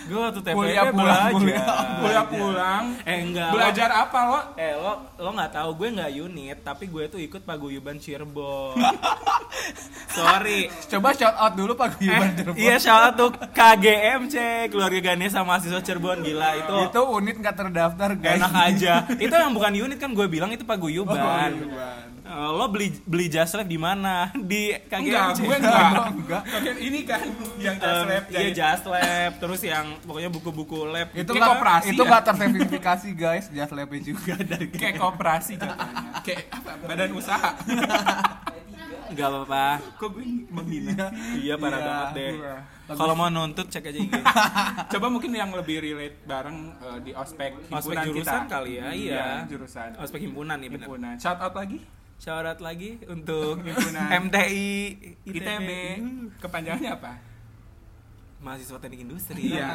Gue 0.05 0.18
waktu 0.18 0.40
TPB 0.40 0.55
Kuliah 0.55 0.85
pulang, 0.85 0.96
belajar 0.96 1.31
kuliah. 1.33 1.66
Kuliah 1.96 2.27
pulang. 2.27 2.85
eh 3.03 3.18
enggak 3.20 3.51
Belajar 3.51 3.88
apa 3.90 4.18
lo? 4.22 4.38
Eh 4.55 4.72
lo 4.72 4.92
lo 5.16 5.31
nggak 5.33 5.53
tahu 5.53 5.70
gue 5.75 5.88
nggak 5.92 6.12
unit 6.16 6.57
tapi 6.61 6.85
gue 6.87 7.05
tuh 7.07 7.18
ikut 7.18 7.42
paguyuban 7.42 7.96
Cirebon. 7.96 8.77
Sorry. 10.09 10.70
coba 10.87 11.12
shout 11.12 11.35
out 11.35 11.53
dulu 11.53 11.72
Pak 11.75 11.88
Eh, 11.92 11.94
Guyuban 12.01 12.31
Cirebon. 12.35 12.57
iya 12.57 12.77
shout 12.77 13.03
out 13.03 13.14
tuh 13.14 13.31
KGMC 13.51 14.35
keluarga 14.68 15.01
Ganesha 15.03 15.42
mahasiswa 15.42 15.81
Cirebon 15.81 16.20
gila 16.20 16.51
itu. 16.57 16.75
itu 16.87 17.01
unit 17.12 17.37
nggak 17.37 17.57
terdaftar 17.57 18.11
guys 18.14 18.38
enak 18.38 18.53
aja. 18.55 18.94
itu 19.12 19.31
yang 19.31 19.53
bukan 19.53 19.72
unit 19.77 19.96
kan 19.96 20.11
gue 20.11 20.27
bilang 20.27 20.51
itu 20.51 20.62
paguyuban. 20.62 21.16
Paguyuban. 21.16 22.15
Eh, 22.27 22.51
lo 22.51 22.67
beli 22.67 22.91
beli 23.01 23.27
jas 23.29 23.55
lab 23.55 23.65
di 23.65 23.79
mana? 23.79 24.35
Di 24.51 24.75
Enggak, 24.85 25.31
KGMC. 25.31 25.39
gue 25.41 25.57
enggak. 25.57 25.91
Enggak. 26.19 26.43
Oke, 26.51 26.71
ini 26.77 27.01
kan 27.03 27.23
yang 27.57 27.77
Em, 27.77 27.81
just 27.81 28.03
lab 28.05 28.25
iya 28.29 28.49
jas 28.53 28.81
lab 28.85 29.33
terus 29.37 29.61
yang 29.62 29.87
pokoknya 30.03 30.27
buku-buku 30.29 30.79
lab 30.87 31.09
itu 31.12 31.23
Kayak 31.29 31.47
koperasi 31.49 31.87
itu 31.89 32.03
ya? 32.03 32.09
nggak 32.09 32.23
tersertifikasi 32.27 33.09
guys 33.15 33.47
just 33.49 33.73
lab 33.73 33.91
juga 33.97 34.35
dari 34.41 34.67
kayak 34.69 34.97
koperasi 34.97 35.53
jatuhnya. 35.55 36.03
kayak 36.21 36.43
apa, 36.51 36.71
badan 36.83 37.11
usaha. 37.12 37.51
nggak 39.07 39.23
apa-apa 39.25 39.67
Kok 39.97 40.09
gue 40.12 40.27
menghina? 40.51 41.07
iya 41.37 41.55
parah 41.55 41.79
Iya, 41.79 41.87
banget 41.87 42.09
deh 42.12 42.33
kalau 42.89 43.15
mau 43.15 43.29
nuntut 43.29 43.67
cek 43.67 43.83
aja 43.85 43.99
IG 43.99 44.11
Coba 44.93 45.07
mungkin 45.07 45.31
yang 45.31 45.51
lebih 45.53 45.79
relate 45.79 46.19
bareng 46.23 46.59
eh, 46.77 46.99
di 47.01 47.11
ospek 47.12 47.55
himpunan 47.65 47.79
Ospek 47.79 47.97
jurusan 48.05 48.27
kita. 48.43 48.51
kali 48.51 48.73
ya, 48.75 48.87
iya. 48.91 49.27
jurusan. 49.45 49.91
ospek 49.97 50.21
himpunan 50.21 50.59
nih 50.59 50.69
bener 50.69 50.85
Himpunan. 50.85 51.15
Shout 51.17 51.39
out 51.39 51.55
lagi 51.55 51.79
out 52.18 52.61
lagi 52.61 52.98
untuk 53.07 53.61
Himpunan. 53.66 54.09
MTI 54.24 54.68
ITB. 55.24 55.68
Kepanjangannya 56.38 56.92
apa? 56.92 57.12
mahasiswa 58.37 58.76
teknik 58.76 59.00
industri 59.02 59.48
Iya. 59.48 59.68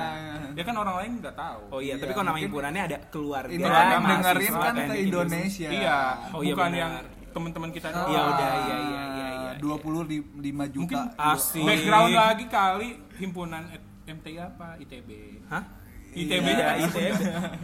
Ya 0.54 0.64
kan 0.64 0.76
orang 0.78 0.96
lain 0.96 1.12
nggak 1.18 1.34
tahu. 1.34 1.62
oh 1.72 1.80
iya, 1.82 1.98
Iya, 1.98 2.06
tapi 2.06 2.14
kalau 2.14 2.28
nama 2.30 2.40
himpunannya 2.40 2.82
ada 2.86 2.98
keluarga 3.10 3.50
Iya, 3.50 3.68
kan 3.68 4.02
dengerin 4.06 4.54
kan 4.54 4.74
ke 4.78 4.82
industri. 4.96 5.02
Indonesia 5.04 5.70
Iya, 5.74 6.00
Oh, 6.30 6.40
iya 6.40 6.54
bukan 6.54 6.70
benar. 6.70 6.78
yang 6.78 6.94
teman-teman 7.32 7.70
kita 7.70 7.88
Ah, 7.90 7.96
doang. 7.98 8.08
Iya, 8.08 8.22
udah, 8.22 8.50
iya, 8.54 8.78
iya, 8.78 8.78
iya, 9.10 9.28
iya. 9.34 9.52
dua 9.58 9.76
puluh 9.76 10.06
lima 10.38 10.66
juta 10.68 10.78
Mungkin 10.78 11.00
Asik. 11.18 11.64
background 11.64 12.14
lagi 12.14 12.46
kali 12.48 12.90
himpunan 13.18 13.64
MTI 14.04 14.38
apa? 14.40 14.68
ITB. 14.78 15.10
hah 15.48 15.64
ITB 16.12 16.46
Iya, 16.46 16.54
ya, 16.54 16.72
ITB 16.78 17.12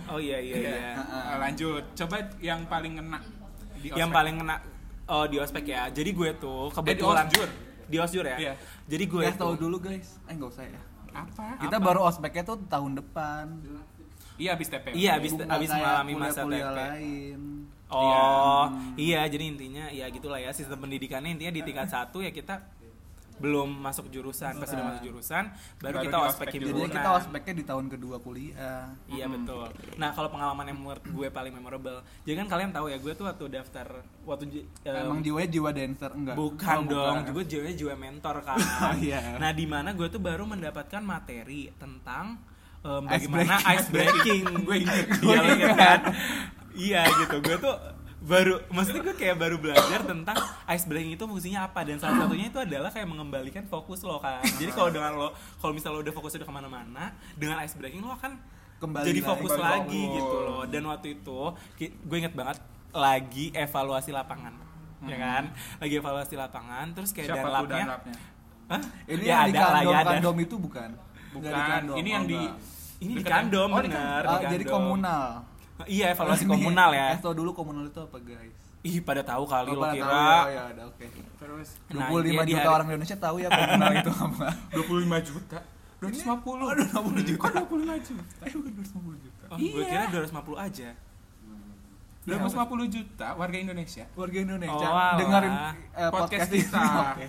oh 0.08 0.20
iya 0.20 0.38
iya 0.40 0.56
iya 0.58 0.92
Ah, 1.30 1.38
lanjut. 1.38 1.84
Coba 1.94 2.16
yang 2.40 2.66
paling 2.66 2.98
ngena 2.98 3.22
di 3.78 3.88
yang 3.92 4.08
ospek. 4.08 4.18
paling 4.18 4.36
kena 4.38 4.56
oh 5.08 5.26
di 5.26 5.38
ospek 5.38 5.66
ya 5.66 5.82
jadi 5.90 6.10
gue 6.12 6.30
tuh 6.36 6.64
Eh, 6.64 6.70
di 6.70 6.76
kebetulan 6.76 7.26
osjur. 7.26 7.50
di 7.86 7.98
osjur 7.98 8.26
ya 8.26 8.38
Iya. 8.38 8.54
jadi 8.86 9.04
gue 9.06 9.22
Guys 9.24 9.38
tahu 9.38 9.54
dulu 9.56 9.78
guys 9.80 10.08
eh 10.22 10.34
nggak 10.34 10.50
usah 10.50 10.66
ya 10.66 10.82
apa? 11.10 11.46
kita 11.60 11.78
baru 11.80 12.02
ospeknya 12.04 12.44
tuh 12.44 12.58
tahun 12.66 12.92
depan 12.96 13.46
Iya 14.38 14.54
habis 14.54 14.70
TP. 14.70 14.94
Iya, 14.94 15.18
habis- 15.18 15.34
Bukan 15.34 15.50
abis 15.50 15.66
kayak 15.68 15.82
mengalami 15.82 16.14
masa 16.14 16.42
TP. 16.44 16.54
lain 16.54 17.42
Oh, 17.90 18.68
iya. 18.96 19.26
jadi 19.26 19.44
intinya 19.48 19.90
ya 19.90 20.06
gitulah 20.08 20.38
ya 20.38 20.52
sistem 20.52 20.78
pendidikannya 20.78 21.32
intinya 21.32 21.50
di 21.50 21.64
tingkat 21.64 21.88
satu 21.96 22.20
ya 22.20 22.30
kita 22.30 22.60
belum 23.38 23.70
masuk 23.78 24.08
jurusan, 24.08 24.54
pas 24.54 24.66
sudah 24.66 24.86
masuk 24.88 25.04
jurusan 25.06 25.46
baru, 25.78 25.94
Baru 25.94 26.06
kita 26.06 26.18
ospek 26.24 26.48
himpunan. 26.50 26.68
jadinya 26.74 26.90
kita 26.92 27.10
ospeknya 27.16 27.54
di 27.54 27.64
tahun 27.64 27.86
kedua 27.88 28.16
kuliah 28.18 28.90
Iya 29.06 29.26
betul. 29.28 29.70
Nah 29.96 30.10
kalau 30.10 30.28
pengalaman 30.28 30.66
yang 30.66 30.78
menurut 30.78 31.04
gue 31.04 31.28
paling 31.28 31.52
memorable, 31.52 31.98
jadi 32.22 32.36
kan 32.36 32.48
kalian 32.48 32.70
tahu 32.70 32.88
ya 32.88 32.98
gue 32.98 33.14
tuh 33.14 33.26
waktu 33.26 33.46
daftar 33.48 33.88
waktu 34.22 34.44
em, 34.82 34.94
emang 35.04 35.22
jiwanya 35.22 35.50
jiwa 35.50 35.70
dancer 35.70 36.12
enggak 36.12 36.36
bukan 36.36 36.76
Oh, 36.76 36.84
dong, 36.84 37.16
bukan. 37.16 37.28
juga 37.28 37.42
jiwanya 37.46 37.76
jiwa 37.76 37.94
mentor 37.96 38.36
kan. 38.42 38.58
Iya. 39.00 39.38
Nah 39.38 39.52
di 39.52 39.66
mana 39.66 39.90
gue 39.92 40.08
tuh 40.08 40.20
baru 40.20 40.44
mendapatkan 40.44 41.00
materi 41.00 41.70
tentang 41.76 42.42
Ice 42.80 43.28
bagaimana 43.28 43.56
breaking. 43.58 43.74
ice 43.74 43.88
breaking. 43.90 44.44
gue 44.66 44.76
inget, 44.80 45.06
Gue 45.18 45.28
Iya, 45.28 45.38
lo 45.38 45.46
inget 45.46 45.60
inget. 45.60 45.78
kan? 45.78 46.00
Iya 46.74 47.02
gitu, 47.18 47.36
gue 47.40 47.58
tuh 47.58 47.76
baru 48.20 48.58
maksudnya 48.68 49.02
gue 49.04 49.16
kayak 49.16 49.36
baru 49.36 49.56
belajar 49.56 50.02
tentang 50.02 50.34
ice 50.68 50.84
breaking 50.84 51.14
itu 51.14 51.24
fungsinya 51.24 51.60
apa 51.64 51.86
dan 51.86 51.98
salah 51.98 52.18
satunya 52.20 52.48
itu 52.48 52.58
adalah 52.58 52.90
kayak 52.90 53.06
mengembalikan 53.06 53.62
fokus 53.64 54.02
lo 54.02 54.18
kan 54.18 54.42
jadi 54.58 54.72
kalau 54.72 54.90
dengan 54.90 55.14
lo 55.14 55.30
kalau 55.56 55.70
misalnya 55.70 55.96
lo 55.96 56.04
udah 56.04 56.16
fokus 56.16 56.34
udah 56.34 56.44
ke 56.44 56.52
mana-mana 56.52 57.04
dengan 57.34 57.62
ice 57.62 57.74
breaking 57.74 58.02
lo 58.02 58.12
akan 58.12 58.38
Kembali 58.78 59.06
jadi 59.06 59.20
lagi. 59.20 59.30
fokus 59.32 59.52
Kembali 59.52 59.70
lagi 59.72 60.02
fokus. 60.02 60.16
gitu 60.18 60.36
loh 60.40 60.64
dan 60.66 60.84
waktu 60.84 61.08
itu 61.12 61.40
gue 62.00 62.18
inget 62.20 62.34
banget 62.34 62.58
lagi 62.92 63.46
evaluasi 63.52 64.10
lapangan 64.12 64.54
ya 65.04 65.16
kan 65.16 65.44
lagi 65.78 65.94
evaluasi 65.96 66.34
lapangan 66.36 66.86
terus 66.92 67.10
kayak 67.12 67.28
Siapa 67.32 67.48
danlapnya? 67.64 68.18
Hah? 68.68 68.82
ini 69.06 69.24
ya 69.24 69.30
yang 69.30 69.46
di 69.48 69.54
ada 69.54 69.62
lah 69.62 69.70
kandom 69.80 69.94
ya 69.94 70.02
kandom 70.04 70.36
itu 70.40 70.56
bukan 70.58 70.90
Bukan. 71.28 71.50
Di 71.50 71.62
kandom, 71.62 71.96
Ini 71.96 72.02
oh, 72.04 72.14
yang 72.14 72.26
di 72.26 72.40
enggak. 72.40 72.56
ini 72.98 73.12
di 73.12 73.22
Dekat- 73.22 73.34
kandom 73.46 73.70
Oh, 73.70 73.78
di 73.78 73.88
bener 73.88 74.22
Ah, 74.24 74.32
di 74.34 74.46
jadi 74.48 74.66
kandom. 74.66 74.74
komunal 74.74 75.26
iya 75.86 76.06
evaluasi 76.10 76.44
komunal 76.44 76.90
ya 76.90 77.14
eh, 77.14 77.20
tau 77.20 77.32
dulu 77.32 77.54
komunal 77.54 77.86
itu 77.86 78.00
apa 78.00 78.18
guys 78.20 78.56
ih 78.82 78.98
pada 79.00 79.22
tahu 79.22 79.44
kali 79.44 79.70
Oh, 79.70 79.76
lo 79.76 79.82
pada 79.84 79.94
kira 79.94 80.08
tahu, 80.08 80.18
ya, 80.18 80.42
ya 80.50 80.64
udah 80.72 80.86
oke 80.88 81.06
Terus 81.38 81.70
25 81.88 81.94
Nah, 81.94 82.08
iya, 82.10 82.42
di 82.42 82.50
juta 82.50 82.62
hari- 82.62 82.74
orang 82.74 82.88
Indonesia 82.90 83.18
tahu 83.18 83.36
ya 83.38 83.50
komunal 83.52 83.92
itu 83.94 84.12
apa 84.12 84.48
25 84.74 85.28
juta. 85.28 85.60
250. 85.98 86.72
Aduh, 86.72 86.86
60 86.86 87.26
juta. 87.26 87.42
Kok 87.42 87.52
25 87.68 87.98
juta? 88.00 88.24
Eh, 88.40 88.52
bukan 88.54 88.72
250 88.72 89.18
juta. 89.18 89.44
oh, 89.48 89.58
gue 89.58 89.84
kira 89.84 90.06
250 90.08 90.62
aja 90.62 90.90
250 92.26 92.92
juta 92.92 93.28
warga 93.34 93.58
Indonesia. 93.58 94.04
warga 94.14 94.38
Indonesia 94.38 94.88
Oh, 94.88 95.16
dengerin 95.16 95.54
eh, 95.96 96.10
Podcast 96.12 96.44
podcast 96.44 96.50
kita. 96.52 96.82
Oke. 97.16 97.28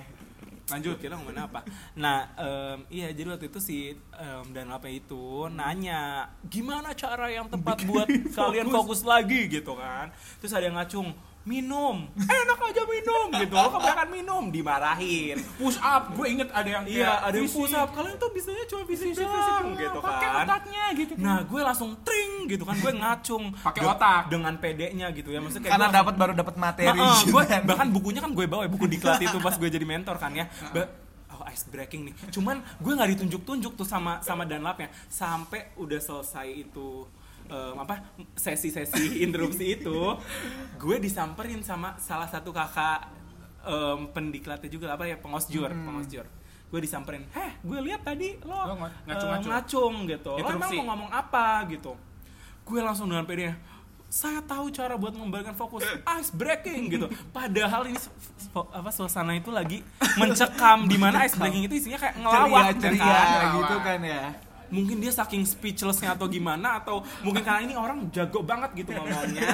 Lanjut. 0.69 0.97
Kira 0.99 1.17
ngomongin 1.17 1.43
apa? 1.43 1.61
Nah 1.95 2.19
em, 2.35 2.79
iya 2.89 3.09
jadi 3.11 3.29
waktu 3.31 3.49
itu 3.49 3.59
si 3.59 3.79
em, 3.95 4.45
dan 4.51 4.69
apa 4.69 4.87
itu 4.87 5.21
nanya 5.49 6.01
gimana 6.45 6.93
cara 6.93 7.29
yang 7.29 7.47
tepat 7.47 7.85
buat 7.85 8.05
kalian 8.37 8.69
fokus? 8.69 9.01
lagi? 9.03 9.49
Gitu 9.49 9.73
kan. 9.73 10.13
Terus 10.39 10.53
ada 10.53 10.65
yang 10.65 10.77
ngacung 10.77 11.09
minum 11.43 12.05
enak 12.15 12.61
aja 12.61 12.83
minum 12.85 13.27
gitu. 13.35 13.55
Lo 13.57 13.73
kebanyakan 13.73 14.09
minum 14.13 14.43
dimarahin. 14.53 15.41
Push 15.57 15.81
up, 15.81 16.13
gue 16.13 16.27
inget 16.29 16.53
ada 16.53 16.69
yang 16.69 16.85
iya 16.85 17.25
ada 17.25 17.33
yang 17.33 17.49
push 17.49 17.73
up. 17.73 17.89
Kalian 17.91 18.21
tuh 18.21 18.29
bisanya 18.29 18.69
cuma 18.69 18.85
fisik 18.85 19.17
Fisik, 19.17 19.25
doang 19.25 19.73
fisik, 19.73 19.81
gitu 19.81 19.99
pakai 19.99 20.29
kan. 20.29 20.45
otaknya 20.45 20.85
gitu 20.93 21.13
nah 21.17 21.41
gue 21.41 21.61
langsung 21.63 21.97
tring 22.05 22.28
gitu 22.49 22.65
kan 22.65 22.75
gue 22.75 22.93
ngacung 22.93 23.45
Pakai 23.55 23.83
otak. 23.83 24.23
dengan 24.27 24.55
pedenya 24.55 25.07
gitu 25.11 25.29
ya 25.29 25.39
maksudnya 25.39 25.69
kayak 25.69 25.75
karena 25.77 25.89
dapat 25.95 26.15
baru 26.17 26.33
dapat 26.33 26.55
materi 26.57 26.89
Nah, 26.89 26.97
gitu 27.19 27.31
gue 27.31 27.43
kan. 27.45 27.63
bahkan 27.63 27.89
bukunya 27.89 28.19
kan 28.19 28.33
gue 28.33 28.45
bawa 28.45 28.65
ya, 28.65 28.71
buku 28.71 28.87
diklat 28.89 29.21
itu 29.21 29.37
pas 29.39 29.55
gue 29.55 29.69
jadi 29.69 29.85
mentor 29.85 30.17
kan 30.17 30.33
ya. 30.33 30.49
Ba- 30.71 30.91
oh 31.31 31.45
ice 31.47 31.65
breaking 31.67 32.03
nih. 32.05 32.15
Cuman 32.31 32.57
gue 32.75 32.91
nggak 32.91 33.11
ditunjuk-tunjuk 33.15 33.73
tuh 33.75 33.85
sama 33.85 34.19
sama 34.21 34.43
danlapnya 34.43 34.89
sampai 35.07 35.77
udah 35.77 35.99
selesai 35.99 36.49
itu 36.51 37.05
em, 37.47 37.77
apa 37.77 38.01
sesi-sesi 38.35 39.05
interupsi 39.25 39.77
itu 39.77 39.99
gue 40.75 40.97
disamperin 40.99 41.61
sama 41.61 41.95
salah 41.97 42.27
satu 42.27 42.51
kakak 42.51 43.07
em, 43.63 44.09
pendiklatnya 44.09 44.67
juga 44.67 44.87
apa 44.91 45.05
ya 45.05 45.15
pengosjur 45.15 45.69
pengosjur 45.69 46.27
gue 46.69 46.81
disamperin 46.81 47.25
heh 47.31 47.53
gue 47.59 47.79
lihat 47.83 48.03
tadi 48.03 48.37
lo 48.43 48.53
Lo 48.53 48.75
ng- 48.77 49.07
ngacung-ngacung. 49.07 49.49
ngacung 49.49 49.95
gitu 50.07 50.31
lo 50.31 50.39
emang 50.39 50.53
Interupsi. 50.59 50.77
mau 50.77 50.87
ngomong 50.91 51.11
apa 51.11 51.47
gitu 51.69 51.93
gue 52.69 52.81
langsung 52.85 53.09
dengan 53.09 53.25
pede 53.25 53.57
saya 54.09 54.41
tahu 54.41 54.73
cara 54.73 54.97
buat 54.97 55.13
mengembalikan 55.13 55.53
fokus 55.53 55.85
ice 56.17 56.33
breaking 56.33 56.89
gitu 56.89 57.07
padahal 57.29 57.85
ini 57.85 58.01
apa 58.57 58.89
suasana 58.89 59.37
itu 59.37 59.53
lagi 59.53 59.85
mencekam 60.17 60.89
di 60.89 60.97
mana 60.97 61.29
ice 61.29 61.37
breaking 61.37 61.69
itu 61.69 61.85
isinya 61.85 62.01
kayak 62.01 62.17
ngelawak 62.17 62.77
ceria 62.81 62.97
ya 62.97 62.97
ceria 62.97 63.21
kan? 63.21 63.49
gitu 63.53 63.77
kan 63.85 64.01
ya 64.01 64.25
mungkin 64.69 64.99
dia 64.99 65.11
saking 65.11 65.43
speechlessnya 65.43 66.13
atau 66.13 66.27
gimana 66.27 66.79
atau 66.79 67.01
mungkin 67.21 67.41
karena 67.41 67.61
ini 67.63 67.75
orang 67.75 68.09
jago 68.11 68.41
banget 68.43 68.73
gitu 68.77 68.93
ngomongnya. 68.93 69.49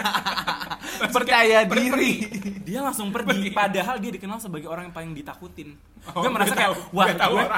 Percaya 1.14 1.64
diri. 1.64 2.12
dia 2.64 2.81
langsung 2.81 3.11
pergi 3.11 3.50
padahal 3.50 3.98
dia 3.98 4.11
dikenal 4.11 4.38
sebagai 4.38 4.68
orang 4.68 4.88
yang 4.88 4.94
paling 4.94 5.12
ditakutin. 5.12 5.77
Oh, 6.12 6.20
gue 6.20 6.31
merasa 6.31 6.53
kayak 6.53 6.68
tahu, 6.68 6.74
wah 6.92 7.07
gue 7.09 7.16
tahu 7.16 7.35
gue, 7.40 7.48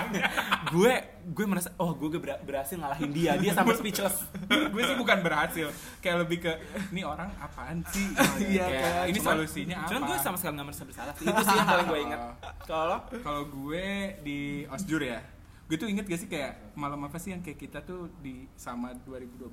gue 0.71 0.93
gue 1.27 1.47
merasa 1.51 1.75
oh 1.77 1.91
gue 1.93 2.15
ber- 2.15 2.39
berhasil 2.43 2.79
ngalahin 2.79 3.11
dia. 3.11 3.35
Dia 3.35 3.53
sampai 3.53 3.75
speechless. 3.75 4.23
gue 4.73 4.83
sih 4.87 4.95
bukan 4.95 5.19
berhasil. 5.21 5.67
Kayak 5.99 6.17
lebih 6.27 6.39
ke 6.47 6.53
ini 6.95 7.03
orang 7.03 7.31
apaan 7.39 7.83
sih? 7.91 8.07
Iya, 8.47 8.63
Kayak, 8.69 8.83
kan. 8.83 9.05
ini 9.11 9.19
Cuman- 9.19 9.35
solusinya 9.35 9.77
apa 9.83 9.89
cuman 9.91 10.03
gue 10.07 10.17
sama 10.23 10.37
sekali 10.39 10.53
nggak 10.55 10.67
merasa 10.71 10.85
bersalah 10.87 11.13
sih. 11.19 11.25
Itu 11.27 11.43
sih 11.43 11.57
yang 11.57 11.69
paling 11.69 11.87
gue 11.87 12.01
ingat. 12.07 12.21
Kalau 12.63 12.99
kalau 13.21 13.43
gue 13.47 13.87
di 14.23 14.39
osjur 14.71 15.03
ya 15.03 15.19
gue 15.67 15.77
tuh 15.77 15.89
inget 15.91 16.07
gak 16.07 16.21
sih 16.21 16.31
kayak 16.31 16.75
malam 16.79 17.03
apa 17.03 17.19
sih 17.19 17.35
yang 17.35 17.43
kayak 17.43 17.59
kita 17.59 17.83
tuh 17.83 18.07
di 18.23 18.47
sama 18.55 18.95
2012 19.03 19.51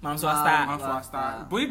malam 0.00 0.18
swasta. 0.20 0.68
Malam 0.68 0.80
swasta. 0.80 0.92
swasta. 1.00 1.24
Gue 1.48 1.62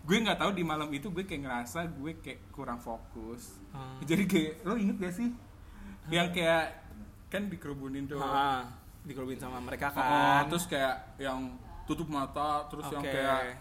gue 0.00 0.16
nggak 0.16 0.36
tahu 0.36 0.50
di 0.52 0.64
malam 0.64 0.88
itu 0.92 1.08
gue 1.08 1.24
kayak 1.24 1.44
ngerasa 1.44 1.88
gue 1.92 2.12
kayak 2.20 2.40
kurang 2.52 2.76
fokus. 2.76 3.56
Hmm. 3.72 4.00
jadi 4.04 4.24
kayak 4.24 4.52
lo 4.64 4.76
inget 4.76 4.96
gak 5.00 5.14
sih? 5.16 5.28
Yang 6.08 6.28
kayak 6.40 6.64
kan 7.30 7.46
dikerubunin 7.48 8.04
tuh. 8.04 8.20
Ah, 8.20 8.64
dikerubin 9.04 9.40
sama 9.40 9.60
mereka 9.64 9.88
Oh, 9.92 9.96
kan. 9.96 10.44
terus 10.52 10.68
kayak 10.68 11.16
yang 11.16 11.56
tutup 11.88 12.08
mata 12.12 12.68
terus 12.68 12.84
yang 12.92 13.00
Oke. 13.00 13.12
kayak 13.12 13.56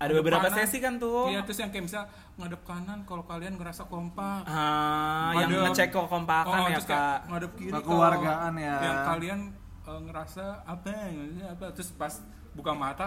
ada 0.00 0.12
beberapa 0.16 0.40
kanan. 0.42 0.56
sesi 0.58 0.80
kan 0.80 0.96
tuh 0.96 1.28
Iya, 1.28 1.44
terus 1.44 1.60
yang 1.60 1.68
kayak 1.68 1.84
misal 1.84 2.02
ngadep 2.34 2.62
kanan 2.64 3.04
kalau 3.04 3.20
kalian 3.22 3.54
ngerasa 3.54 3.84
kompak. 3.84 4.42
Ah, 4.44 5.36
yang 5.36 5.52
Ngadep- 5.52 5.64
ngecek 5.68 5.88
kekompakan 5.92 6.56
Oh, 6.56 6.64
ya 6.64 6.72
terus 6.74 6.88
kayak 6.88 7.04
kak 7.04 7.18
ngadep 7.28 7.52
kiri 7.54 7.70
Kekeluargaan 7.70 8.50
kalau 8.50 8.64
ya. 8.64 8.76
Yang 8.80 8.98
kalian 9.04 9.40
eh, 9.80 10.00
ngerasa 10.02 10.44
apa 10.64 10.88
ya, 10.88 11.04
apa 11.50 11.64
terus 11.70 11.90
pas 11.92 12.14
buka 12.50 12.72
mata 12.72 13.06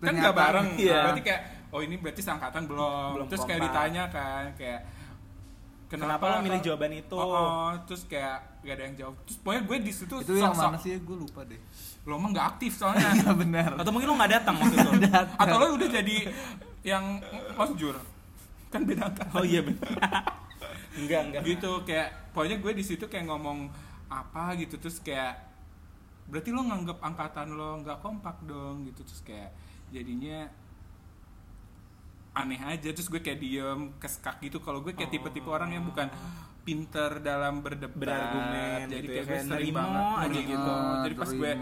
kan 0.00 0.08
Ternyata, 0.08 0.22
nggak 0.22 0.34
bareng. 0.34 0.68
iya. 0.82 1.00
Berarti 1.04 1.22
kayak 1.22 1.40
oh 1.68 1.80
ini 1.80 1.94
berarti 1.94 2.22
sangkatan 2.22 2.62
belum. 2.64 3.08
Belum 3.14 3.26
terus 3.28 3.44
kayak 3.44 3.60
kompak. 3.60 3.72
ditanya 3.76 4.02
kan 4.08 4.44
kayak 4.56 4.80
Kenapa 5.90 6.22
lo 6.22 6.36
milih 6.40 6.62
jawaban 6.62 6.94
itu? 6.94 7.12
Oh, 7.12 7.26
oh, 7.26 7.74
terus 7.82 8.06
kayak 8.06 8.38
gak 8.62 8.78
ada 8.78 8.82
yang 8.86 8.94
jawab. 8.94 9.14
Terus 9.26 9.36
pokoknya 9.42 9.62
gue 9.66 9.76
di 9.82 9.90
situ 9.90 10.14
itu 10.22 10.32
yang 10.38 10.54
mana 10.54 10.78
sih 10.78 10.94
gue 10.96 11.16
lupa 11.18 11.42
deh 11.42 11.58
Lo 12.08 12.16
emang 12.16 12.32
gak 12.32 12.56
aktif 12.56 12.80
soalnya. 12.80 13.12
iya 13.18 13.32
benar. 13.36 13.70
Atau 13.76 13.92
mungkin 13.92 14.08
lo 14.08 14.16
nggak 14.16 14.32
datang 14.40 14.54
waktu 14.56 14.76
itu. 14.76 14.90
Atau 15.42 15.56
lo 15.60 15.66
udah 15.76 15.88
jadi 15.88 16.16
yang 16.80 17.20
osjur. 17.60 17.96
Kan 18.72 18.86
beda 18.88 19.12
angkatan. 19.12 19.34
oh 19.36 19.44
iya 19.44 19.60
benar. 19.60 19.88
Enggak 21.00 21.20
enggak. 21.28 21.42
Gitu 21.46 21.70
kayak 21.86 22.08
pokoknya 22.34 22.56
gue 22.58 22.72
di 22.74 22.84
situ 22.84 23.04
kayak 23.06 23.30
ngomong 23.30 23.70
apa 24.10 24.58
gitu 24.58 24.74
terus 24.74 24.98
kayak 24.98 25.38
berarti 26.26 26.50
lo 26.50 26.66
nganggap 26.66 26.98
angkatan 26.98 27.54
lo 27.54 27.78
nggak 27.84 27.98
kompak 28.00 28.36
dong 28.48 28.88
gitu. 28.88 29.04
Terus 29.04 29.22
kayak 29.22 29.50
jadinya 29.92 30.48
aneh 32.34 32.60
aja. 32.64 32.88
Terus 32.90 33.06
gue 33.12 33.20
kayak 33.20 33.38
diem 33.38 33.92
keskak 34.00 34.40
gitu. 34.40 34.58
Kalau 34.64 34.80
gue 34.80 34.96
kayak 34.96 35.12
tipe-tipe 35.12 35.46
orang 35.46 35.76
yang 35.76 35.84
bukan 35.84 36.08
pinter 36.60 37.10
dalam 37.24 37.64
berdebat 37.64 37.96
Berargumen 37.96 38.88
jadi 38.92 39.06
gitu 39.06 39.12
ya, 39.12 39.22
kayak 39.22 39.24
gue 39.24 39.32
kayak 39.32 39.44
sering 39.48 39.74
banget 39.74 40.04
aja 40.20 40.40
gitu. 40.44 40.72
jadi 41.04 41.14
pas 41.16 41.30
gue 41.32 41.52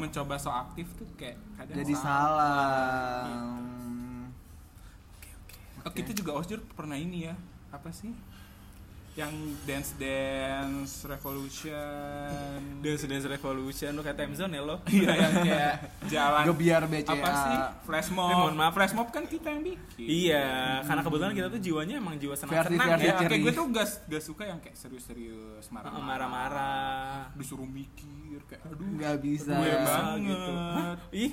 mencoba 0.00 0.34
so 0.40 0.50
aktif 0.50 0.86
tuh 0.96 1.08
kayak 1.20 1.36
kadang 1.60 1.76
jadi 1.82 1.94
salah. 1.94 3.24
Oh, 5.86 5.92
kita 5.94 6.10
juga 6.10 6.34
osjur 6.34 6.58
pernah 6.74 6.98
ini 6.98 7.30
ya. 7.30 7.34
Apa 7.70 7.94
sih 7.94 8.10
yang 9.16 9.32
dance 9.64 9.96
dance 9.96 10.92
revolution 11.02 12.60
Dance 12.78 13.02
Dance 13.02 13.24
Revolution 13.26 13.90
lo 13.90 14.00
kayak 14.00 14.12
time 14.14 14.32
zone 14.32 14.52
ya 14.52 14.62
lo 14.62 14.76
Iya 14.92 15.08
yang 15.10 15.32
kayak 15.40 15.74
jalan 16.04 16.44
Gebiar 16.46 16.82
BCA. 16.84 17.12
Apa 17.14 17.30
sih? 17.32 17.56
Flash 17.82 18.08
mob. 18.10 18.28
Eh, 18.28 18.36
mohon 18.36 18.54
maaf. 18.54 18.72
Flash 18.72 18.92
mob 18.92 19.08
kan 19.08 19.24
kita 19.24 19.48
yang 19.48 19.64
bikin. 19.64 20.04
iya 20.04 20.44
karena 20.82 21.00
kebetulan 21.00 21.32
kita 21.32 21.48
tuh 21.48 21.58
jiwanya 21.58 21.94
emang 21.96 22.14
jiwa 22.16 22.34
senang-senang 22.34 22.76
Versi-versi 22.92 23.00
ya 23.00 23.08
Ya, 23.08 23.12
kayak 23.16 23.30
Ceri. 23.32 23.40
gue 23.40 23.52
tuh 23.52 23.64
gak, 23.68 23.88
gak 24.04 24.22
suka 24.22 24.42
yang 24.44 24.58
kayak 24.58 24.76
serius-serius 24.76 25.64
marah-marah. 25.66 26.04
marah-marah 26.04 27.16
Disuruh 27.32 27.64
mikir 27.64 28.12
kayak 28.44 28.62
aduh. 28.66 28.84
nggak 28.86 29.16
bisa 29.18 29.48
Gue 29.50 29.64
Bisa 29.72 29.96
banget. 29.96 30.28
gitu. 30.28 30.52
ih 31.16 31.30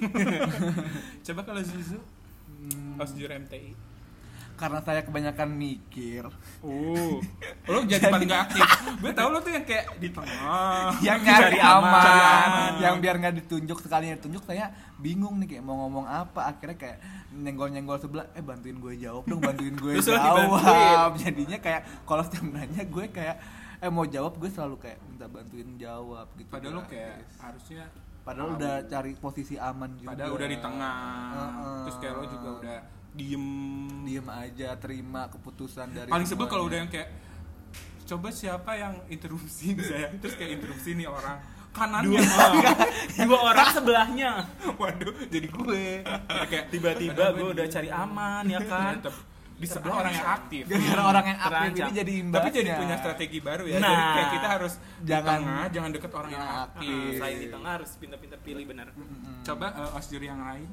Coba 1.25 1.41
kalau 1.43 1.61
Zuzu 1.61 1.99
Hmm, 2.63 2.95
Osjur 2.95 3.27
MTI. 3.27 3.75
Karena 4.63 4.79
saya 4.79 5.03
kebanyakan 5.03 5.49
mikir. 5.59 6.23
Uh 6.63 7.19
lo 7.75 7.83
jadi 7.83 8.07
paling 8.07 8.31
gak 8.31 8.41
aktif. 8.47 8.63
Gue 9.03 9.11
tau 9.11 9.27
lo 9.27 9.43
tuh 9.43 9.51
yang 9.51 9.67
kayak 9.67 9.91
di 9.99 10.07
tengah 10.07 10.95
yang 11.07 11.19
nyari 11.19 11.59
aman. 11.59 11.83
aman, 11.83 12.47
aman. 12.47 12.71
yang 12.79 12.95
biar 13.03 13.19
nggak 13.19 13.35
ditunjuk 13.43 13.83
sekalinya 13.83 14.15
ditunjuk 14.15 14.39
saya 14.47 14.71
bingung 15.03 15.35
nih 15.43 15.59
kayak 15.59 15.63
mau 15.67 15.83
ngomong 15.83 16.07
apa. 16.07 16.55
Akhirnya 16.55 16.79
kayak 16.79 16.97
nyenggol 17.35 17.75
nyenggol 17.75 17.99
sebelah 17.99 18.23
eh 18.31 18.39
bantuin 18.39 18.79
gue 18.79 18.93
jawab 19.03 19.27
dong 19.27 19.43
bantuin 19.43 19.75
gue 19.75 19.99
jawab. 20.07 21.11
jadinya 21.19 21.59
kayak 21.59 22.07
kalau 22.07 22.23
setiap 22.23 22.47
nanya 22.47 22.87
gue 22.87 23.05
kayak 23.11 23.35
eh 23.83 23.91
mau 23.91 24.07
jawab? 24.07 24.39
Gue 24.39 24.47
selalu 24.47 24.79
kayak 24.79 24.97
minta 25.03 25.27
bantuin 25.27 25.75
jawab 25.75 26.31
gitu 26.39 26.47
padahal 26.47 26.79
lo 26.79 26.83
kayak 26.87 27.19
harusnya 27.43 27.83
padahal 28.23 28.55
udah 28.55 28.87
cari 28.87 29.11
posisi 29.19 29.59
aman 29.59 29.99
juga. 29.99 30.15
padahal 30.15 30.31
udah 30.39 30.47
di 30.47 30.59
tengah. 30.63 30.95
Heeh. 31.35 31.79
terus 31.83 31.97
kayak 31.99 32.13
lo 32.15 32.25
juga 32.31 32.49
udah 32.63 33.02
diem. 33.13 33.45
Diem 34.03 34.27
aja 34.27 34.75
terima 34.75 35.29
keputusan 35.29 35.87
dari 35.89 36.09
paling 36.11 36.27
sebel 36.27 36.45
kalau 36.45 36.67
udah 36.67 36.83
yang 36.83 36.91
kayak 36.91 37.09
coba 38.03 38.29
siapa 38.29 38.75
yang 38.75 38.99
interupsi 39.07 39.73
saya 39.79 40.11
terus 40.19 40.35
kayak 40.35 40.59
interupsi 40.59 40.93
nih 40.93 41.07
orang. 41.07 41.39
Kanannya 41.73 42.21
dua. 42.21 43.37
orang 43.49 43.69
sebelahnya. 43.73 44.31
Waduh 44.77 45.25
jadi 45.25 45.47
gue. 45.49 45.85
Kayak 46.45 46.65
tiba-tiba 46.69 47.33
gue 47.33 47.47
udah 47.49 47.65
cari 47.65 47.89
aman 47.89 48.43
ya 48.45 48.61
kan? 48.61 49.01
Tetep. 49.01 49.15
Di 49.53 49.65
sebelah 49.65 49.95
orang 50.03 50.13
yang 50.13 50.27
aktif. 50.27 50.63
Gara-gara 50.69 51.03
orang 51.07 51.25
yang 51.25 51.39
aktif 51.39 51.49
Terancam. 51.49 51.85
ini 51.87 51.93
jadi 51.95 52.13
imbasnya. 52.19 52.43
tapi 52.43 52.49
jadi 52.53 52.71
punya 52.77 52.95
strategi 52.99 53.37
baru 53.39 53.63
ya. 53.65 53.77
Nah. 53.79 53.89
jadi 53.89 54.03
kayak 54.13 54.29
kita 54.29 54.47
harus 54.51 54.73
Jangan- 54.75 55.01
jangan 55.01 55.23
di 55.33 55.45
tengah 55.47 55.67
jangan 55.73 55.89
deket 55.95 56.11
orang 56.13 56.31
yang 56.31 56.45
aktif. 56.45 56.61
aktif. 56.61 56.93
Ah, 56.93 57.11
selain 57.17 57.37
di 57.39 57.47
tengah 57.49 57.71
harus 57.73 57.89
pintar-pintar 57.97 58.39
pilih 58.43 58.65
benar 58.67 58.87
coba 59.43 59.65
uh, 59.73 59.97
osjur 59.97 60.21
yang 60.21 60.39
lain 60.39 60.69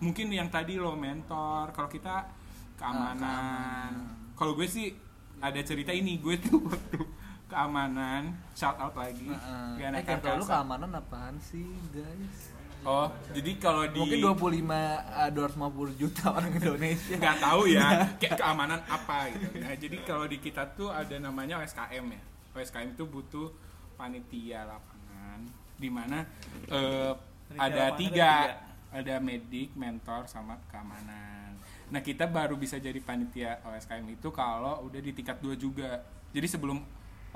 mungkin 0.00 0.28
yang 0.28 0.48
tadi 0.52 0.76
lo 0.76 0.92
mentor 0.92 1.72
kalau 1.72 1.88
kita 1.88 2.28
keamanan. 2.76 3.90
Kalau 4.36 4.52
gue 4.52 4.68
sih 4.68 4.92
ada 5.40 5.60
cerita 5.64 5.92
ini 5.92 6.20
gue 6.20 6.36
tuh 6.40 6.60
waktu 6.68 7.00
keamanan 7.48 8.36
shout 8.52 8.76
out 8.76 8.92
lagi. 8.96 9.28
Heeh. 9.28 9.68
Gak 9.80 9.88
eh 9.88 9.90
naik 9.92 10.06
kantor 10.06 10.32
lu 10.40 10.44
keamanan 10.44 10.90
apaan 10.92 11.36
sih 11.40 11.66
guys? 11.92 12.52
Oh 12.86 13.10
jadi 13.34 13.58
kalau 13.58 13.82
di 13.90 13.98
mungkin 13.98 14.22
25 14.22 14.62
eh, 14.70 15.30
250 15.34 16.00
juta 16.00 16.24
orang 16.36 16.52
Indonesia. 16.54 17.16
Nggak 17.18 17.38
tahu 17.42 17.62
ya 17.66 17.86
kayak 18.20 18.36
keamanan 18.38 18.80
apa 18.86 19.18
gitu. 19.34 19.56
Nah, 19.58 19.74
jadi 19.74 19.96
kalau 20.06 20.26
di 20.30 20.38
kita 20.38 20.62
tuh 20.76 20.94
ada 20.94 21.16
namanya 21.18 21.58
OSKM 21.64 22.04
ya. 22.14 22.22
OSKM 22.54 22.94
itu 22.94 23.04
butuh 23.08 23.50
panitia 23.96 24.68
lapangan 24.68 25.40
di 25.76 25.88
mana 25.92 26.24
eh, 26.68 27.12
Panitia 27.48 27.64
ada 27.64 27.84
tiga. 27.96 28.30
ada 28.44 28.65
ada 28.96 29.20
medik 29.20 29.76
mentor 29.76 30.24
sama 30.24 30.56
keamanan. 30.72 31.52
Nah 31.92 32.00
kita 32.00 32.24
baru 32.24 32.56
bisa 32.56 32.80
jadi 32.80 32.96
panitia 32.98 33.60
OSKM 33.62 34.16
itu 34.16 34.32
kalau 34.32 34.88
udah 34.88 35.00
di 35.00 35.12
tingkat 35.12 35.38
dua 35.44 35.54
juga. 35.54 36.00
Jadi 36.32 36.46
sebelum 36.48 36.80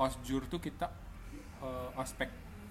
osjur 0.00 0.48
tuh 0.48 0.58
kita 0.58 0.88
eh, 1.60 2.00
ospek 2.00 2.28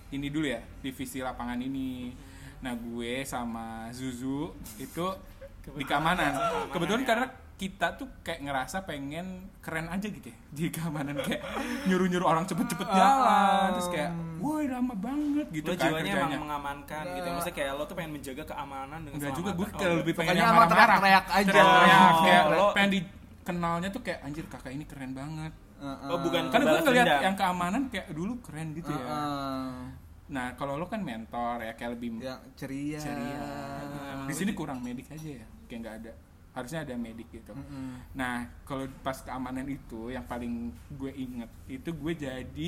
ini 0.10 0.28
dulu 0.34 0.50
ya 0.50 0.62
divisi 0.82 1.22
lapangan 1.22 1.62
ini. 1.62 2.12
Nah 2.60 2.74
gue 2.76 3.24
sama 3.24 3.94
Zuzu 3.94 4.58
itu 4.82 5.06
di 5.78 5.86
keamanan. 5.86 6.34
Kebetulan 6.74 7.06
karena 7.06 7.28
kita 7.60 7.92
tuh 7.94 8.08
kayak 8.22 8.40
ngerasa 8.40 8.78
pengen 8.82 9.28
keren 9.60 9.86
aja 9.86 10.08
gitu 10.08 10.24
ya 10.26 10.38
di 10.50 10.72
keamanan. 10.72 11.20
Kayak 11.20 11.44
nyuruh-nyuruh 11.84 12.24
orang 12.26 12.48
cepet-cepet 12.48 12.88
jalan 12.88 13.76
terus 13.76 13.90
kayak 13.90 14.12
woi 14.40 14.66
lama 14.66 14.96
banget 14.96 15.46
gitu 15.52 15.68
lo 15.68 15.76
kan 15.76 15.84
jiwanya 15.86 16.00
kerjanya. 16.08 16.24
emang 16.24 16.42
mengamankan 16.42 17.04
gitu 17.12 17.28
maksudnya 17.30 17.54
kayak 17.54 17.72
lo 17.74 17.84
tuh 17.84 17.94
pengen 17.94 18.12
menjaga 18.16 18.44
keamanan 18.46 19.00
dengan 19.02 19.18
enggak 19.20 19.34
juga 19.36 19.50
gue 19.52 19.68
kayak 19.70 19.84
Oh, 19.86 19.98
lebih 20.00 20.14
pengen 20.16 20.32
Pokoknya 20.32 20.40
yang 20.42 20.56
marah-marah. 20.56 20.72
teriak-teriak 20.72 21.26
aja. 21.30 21.52
Oh, 21.60 22.22
kayak 22.22 22.44
lo- 22.50 22.72
pengen 22.72 22.92
dikenalnya 22.96 23.90
tuh 23.90 24.02
kayak 24.02 24.20
anjir 24.24 24.46
kakak 24.48 24.72
ini 24.72 24.86
keren 24.86 25.12
banget. 25.12 25.54
Heeh. 25.80 26.08
Oh, 26.08 26.18
bukan 26.18 26.42
karena 26.48 26.66
gue 26.66 26.80
ngeliat 26.82 27.08
yang 27.22 27.36
keamanan 27.36 27.82
kayak 27.88 28.08
dulu 28.10 28.34
keren 28.40 28.72
gitu 28.72 28.88
ya. 28.90 29.04
Heeh. 29.04 29.72
nah 30.30 30.54
kalau 30.54 30.78
lo 30.78 30.86
kan 30.86 31.02
mentor 31.02 31.60
ya 31.60 31.74
kayak 31.74 31.92
lebih 31.92 32.22
yang 32.22 32.38
ceria. 32.54 33.02
ceria. 33.02 33.42
Di 34.24 34.34
sini 34.34 34.54
kurang 34.54 34.80
medik 34.80 35.10
aja 35.10 35.30
ya 35.36 35.48
kayak 35.66 35.80
nggak 35.82 35.96
ada 36.00 36.14
harusnya 36.50 36.82
ada 36.82 36.94
medik 36.94 37.30
gitu 37.30 37.54
Mm-mm. 37.54 38.02
nah 38.12 38.44
kalau 38.64 38.90
pas 39.00 39.16
keamanan 39.16 39.66
itu 39.66 40.10
yang 40.10 40.24
paling 40.24 40.70
gue 40.92 41.12
inget 41.14 41.50
itu 41.68 41.90
gue 41.90 42.14
jadi 42.16 42.68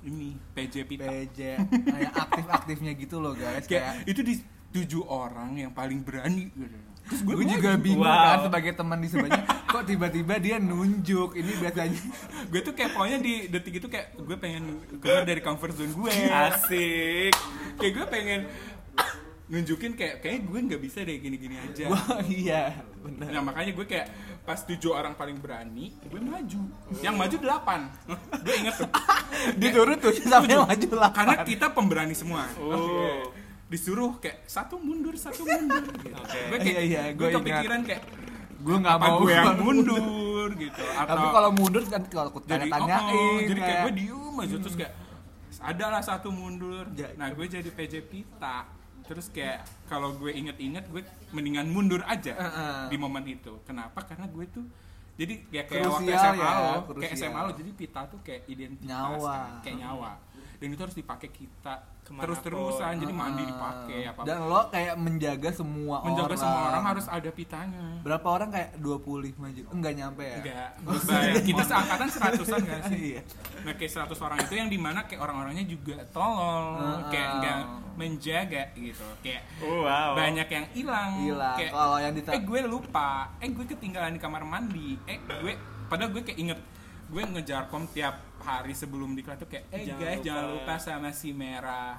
ini 0.00 0.32
PJ 0.50 0.74
Pita 0.84 1.04
PJ 1.04 1.38
kayak 1.86 2.12
aktif-aktifnya 2.18 2.92
gitu 2.94 3.16
loh 3.18 3.32
guys 3.32 3.64
kayak 3.64 4.04
kayak 4.04 4.08
itu 4.08 4.20
di 4.20 4.34
tujuh 4.70 5.02
orang 5.04 5.58
yang 5.58 5.72
paling 5.72 6.00
berani 6.00 6.48
gitu. 6.48 6.78
terus 7.04 7.20
gue 7.20 7.34
gue 7.36 7.46
juga 7.48 7.74
bingung 7.74 8.06
Wow. 8.06 8.22
kan 8.24 8.38
sebagai 8.46 8.72
teman 8.72 8.98
di 8.98 9.08
sebelahnya 9.08 9.42
kok 9.66 9.82
tiba-tiba 9.82 10.34
dia 10.38 10.56
nunjuk 10.56 11.34
ini 11.34 11.52
biasanya 11.58 12.00
gue 12.50 12.60
tuh 12.60 12.72
kayak 12.72 12.90
pokoknya 12.90 13.18
di 13.18 13.32
detik 13.46 13.74
itu 13.76 13.86
kayak 13.86 14.14
gue 14.16 14.36
pengen 14.36 14.64
keluar 14.98 15.22
dari 15.22 15.40
comfort 15.40 15.74
zone 15.74 15.90
gue 15.90 16.12
asik 16.28 17.34
kayak 17.76 17.92
gue 17.92 18.06
pengen 18.08 18.40
nunjukin 19.50 19.98
kayak 19.98 20.22
kayaknya 20.22 20.40
gue 20.46 20.58
nggak 20.70 20.80
bisa 20.80 20.98
deh 21.02 21.18
gini-gini 21.18 21.58
aja 21.58 21.84
wah 21.92 22.22
iya 22.22 22.78
benar 23.02 23.28
Nah 23.34 23.42
makanya 23.42 23.72
gue 23.74 23.86
kayak 23.86 24.06
pas 24.40 24.60
tujuh 24.62 24.90
orang 24.90 25.14
paling 25.14 25.36
berani, 25.38 25.94
gue 26.00 26.20
maju. 26.20 26.60
Yang 27.04 27.14
maju 27.14 27.36
delapan. 27.38 27.80
gue 28.44 28.54
inget 28.56 28.74
tuh. 28.76 28.90
diturut 29.56 29.98
tuh 30.00 30.12
sampai 30.20 30.58
maju 30.58 30.88
lah 30.96 31.10
Karena 31.12 31.34
kita 31.44 31.66
pemberani 31.70 32.14
semua. 32.16 32.44
Oh. 32.58 33.30
Disuruh 33.70 34.18
kayak 34.18 34.42
satu 34.44 34.80
mundur, 34.80 35.14
satu 35.14 35.46
mundur. 35.46 35.84
Gitu. 36.02 36.14
Oke. 36.14 36.40
Gue 36.50 36.58
kayak, 36.58 36.76
Iya, 36.82 36.82
iya, 36.82 37.02
gue 37.14 37.28
kepikiran 37.30 37.80
kayak 37.86 38.02
gue 38.60 38.76
nggak 38.76 38.96
mau 39.00 39.16
gue 39.24 39.32
yang 39.32 39.56
mundur 39.56 40.48
gitu. 40.52 40.82
Atau 40.92 41.08
tapi 41.16 41.26
kalau 41.32 41.50
mundur 41.56 41.82
kan 41.88 42.02
kalau 42.12 42.28
aku 42.28 42.38
jadi 42.44 42.68
tanya 42.68 42.96
tanyain 43.00 43.16
oh, 43.16 43.24
oh, 43.24 43.38
jadi 43.48 43.60
kayak 43.60 43.80
gue 43.80 43.92
diem 43.96 44.34
aja 44.36 44.56
terus 44.60 44.76
kayak 44.76 44.92
adalah 45.60 46.00
satu 46.04 46.28
mundur. 46.28 46.84
Ja- 46.92 47.12
Nah 47.16 47.32
gue 47.32 47.44
jadi 47.44 47.70
PJ 47.70 47.94
Pita. 48.04 48.79
Terus 49.06 49.26
kayak 49.30 49.62
kalau 49.86 50.14
gue 50.16 50.30
inget-inget 50.32 50.84
gue 50.88 51.02
mendingan 51.30 51.66
mundur 51.68 52.02
aja 52.06 52.34
Heeh. 52.34 52.88
di 52.90 52.96
momen 52.96 53.24
itu. 53.26 53.58
Kenapa? 53.64 54.02
Karena 54.04 54.26
gue 54.28 54.44
tuh 54.50 54.66
jadi 55.20 55.34
ya 55.52 55.62
kayak 55.68 55.84
waktu 55.84 56.08
Krusial 56.08 56.32
SMA 56.32 56.40
ya, 56.40 56.52
lo, 56.56 56.80
kayak. 56.96 57.12
SMA 57.18 57.40
lo 57.44 57.52
jadi 57.52 57.70
pita 57.76 58.00
tuh 58.08 58.20
kayak 58.24 58.42
identitas 58.48 58.88
Nyawa. 58.88 59.36
kan, 59.36 59.52
kayak 59.60 59.76
nyawa. 59.84 60.10
Dan 60.60 60.76
itu 60.76 60.82
harus 60.84 60.92
dipakai 60.92 61.32
kita 61.32 61.80
terus-terusan. 62.04 63.00
Jadi 63.00 63.12
mandi 63.14 63.42
dipakai 63.46 64.04
apa 64.04 64.20
dan 64.26 64.44
lo 64.44 64.68
kayak 64.68 64.94
menjaga 64.98 65.50
semua 65.54 66.02
menjaga 66.04 66.34
orang. 66.34 66.40
semua 66.42 66.60
orang 66.68 66.84
harus 66.84 67.06
ada 67.08 67.30
pitanya. 67.30 67.84
berapa 68.02 68.26
orang 68.28 68.48
kayak 68.50 68.70
25 68.76 69.56
juga 69.56 69.68
enggak 69.72 69.92
nyampe 69.96 70.22
ya? 70.26 70.36
Enggak, 70.36 70.68
kita 71.48 71.62
seangkatan 71.64 72.08
seratusan 72.10 72.60
gak 72.66 72.82
sih? 72.92 73.00
Iya. 73.16 73.20
Nah 73.64 73.72
kayak 73.72 73.92
100 74.04 74.26
orang 74.26 74.38
itu 74.42 74.54
yang 74.56 74.68
di 74.68 74.78
mana 74.80 75.00
kayak 75.08 75.20
orang-orangnya 75.22 75.64
juga 75.64 75.96
tolol, 76.10 76.64
Heeh. 76.76 76.98
kayak 77.08 77.28
enggak 77.38 77.58
menjaga 77.96 78.62
gitu, 78.74 79.06
kayak 79.20 79.42
Oh, 79.60 79.84
wow. 79.84 80.16
banyak 80.16 80.48
yang 80.48 80.66
hilang, 80.72 81.10
kayak 81.56 81.72
Kalau 81.72 81.96
yang 82.00 82.12
eh 82.16 82.40
gue 82.40 82.60
lupa, 82.64 83.32
eh 83.38 83.48
gue 83.48 83.64
ketinggalan 83.64 84.16
di 84.16 84.20
kamar 84.20 84.42
mandi, 84.44 84.96
eh 85.04 85.20
gue 85.20 85.52
padahal 85.88 86.10
gue 86.12 86.22
kayak 86.24 86.38
inget 86.38 86.60
gue 87.10 87.22
ngejar 87.26 87.66
kom 87.66 87.84
tiap 87.86 88.14
hari 88.40 88.72
sebelum 88.72 89.12
di 89.12 89.20
kelas 89.20 89.38
tuh 89.38 89.50
kayak 89.50 89.66
eh 89.68 89.82
Jangan 89.84 89.98
guys 90.00 90.14
lupa. 90.14 90.24
jangan 90.24 90.44
lupa 90.48 90.74
sama 90.78 91.10
si 91.10 91.30
merah 91.30 91.98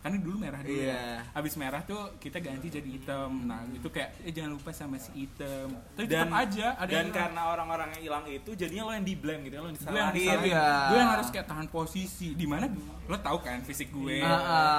kan 0.00 0.16
dulu 0.16 0.36
merah 0.38 0.58
dulu 0.58 0.72
Iya. 0.72 0.96
ya. 0.96 1.04
Habis 1.30 1.54
merah 1.54 1.82
tuh 1.82 2.16
kita 2.16 2.38
ganti 2.38 2.66
jadi 2.68 2.88
hitam. 2.90 3.44
Nah, 3.44 3.68
itu 3.68 3.84
kayak 3.86 4.16
eh 4.18 4.30
jangan 4.30 4.52
lupa 4.52 4.70
sama 4.70 4.96
si 4.96 5.12
hitam. 5.14 5.68
Tapi 5.92 6.06
dan 6.06 6.24
tetap 6.24 6.40
aja 6.40 6.66
ada 6.74 6.88
dan 6.88 7.02
yang 7.02 7.12
karena 7.12 7.42
orang-orang 7.46 7.88
yang 7.92 8.02
hilang 8.02 8.24
itu 8.26 8.50
jadinya 8.54 8.82
lo 8.82 8.92
yang 8.92 9.04
di 9.04 9.14
blame 9.14 9.42
gitu 9.42 9.54
lo 9.54 9.68
yang 9.68 9.76
gue 9.76 9.76
yang 9.76 9.76
disalahin 9.76 10.14
disalahin. 10.16 10.48
Iya. 10.48 10.68
gue 10.82 10.98
yang 10.98 11.12
harus 11.12 11.28
kayak 11.28 11.46
tahan 11.46 11.66
posisi 11.68 12.28
di 12.32 12.46
mana 12.46 12.64
lo 13.04 13.16
tahu 13.18 13.38
kan 13.38 13.60
fisik 13.60 13.88
gue 13.90 14.16
Iya. 14.18 14.36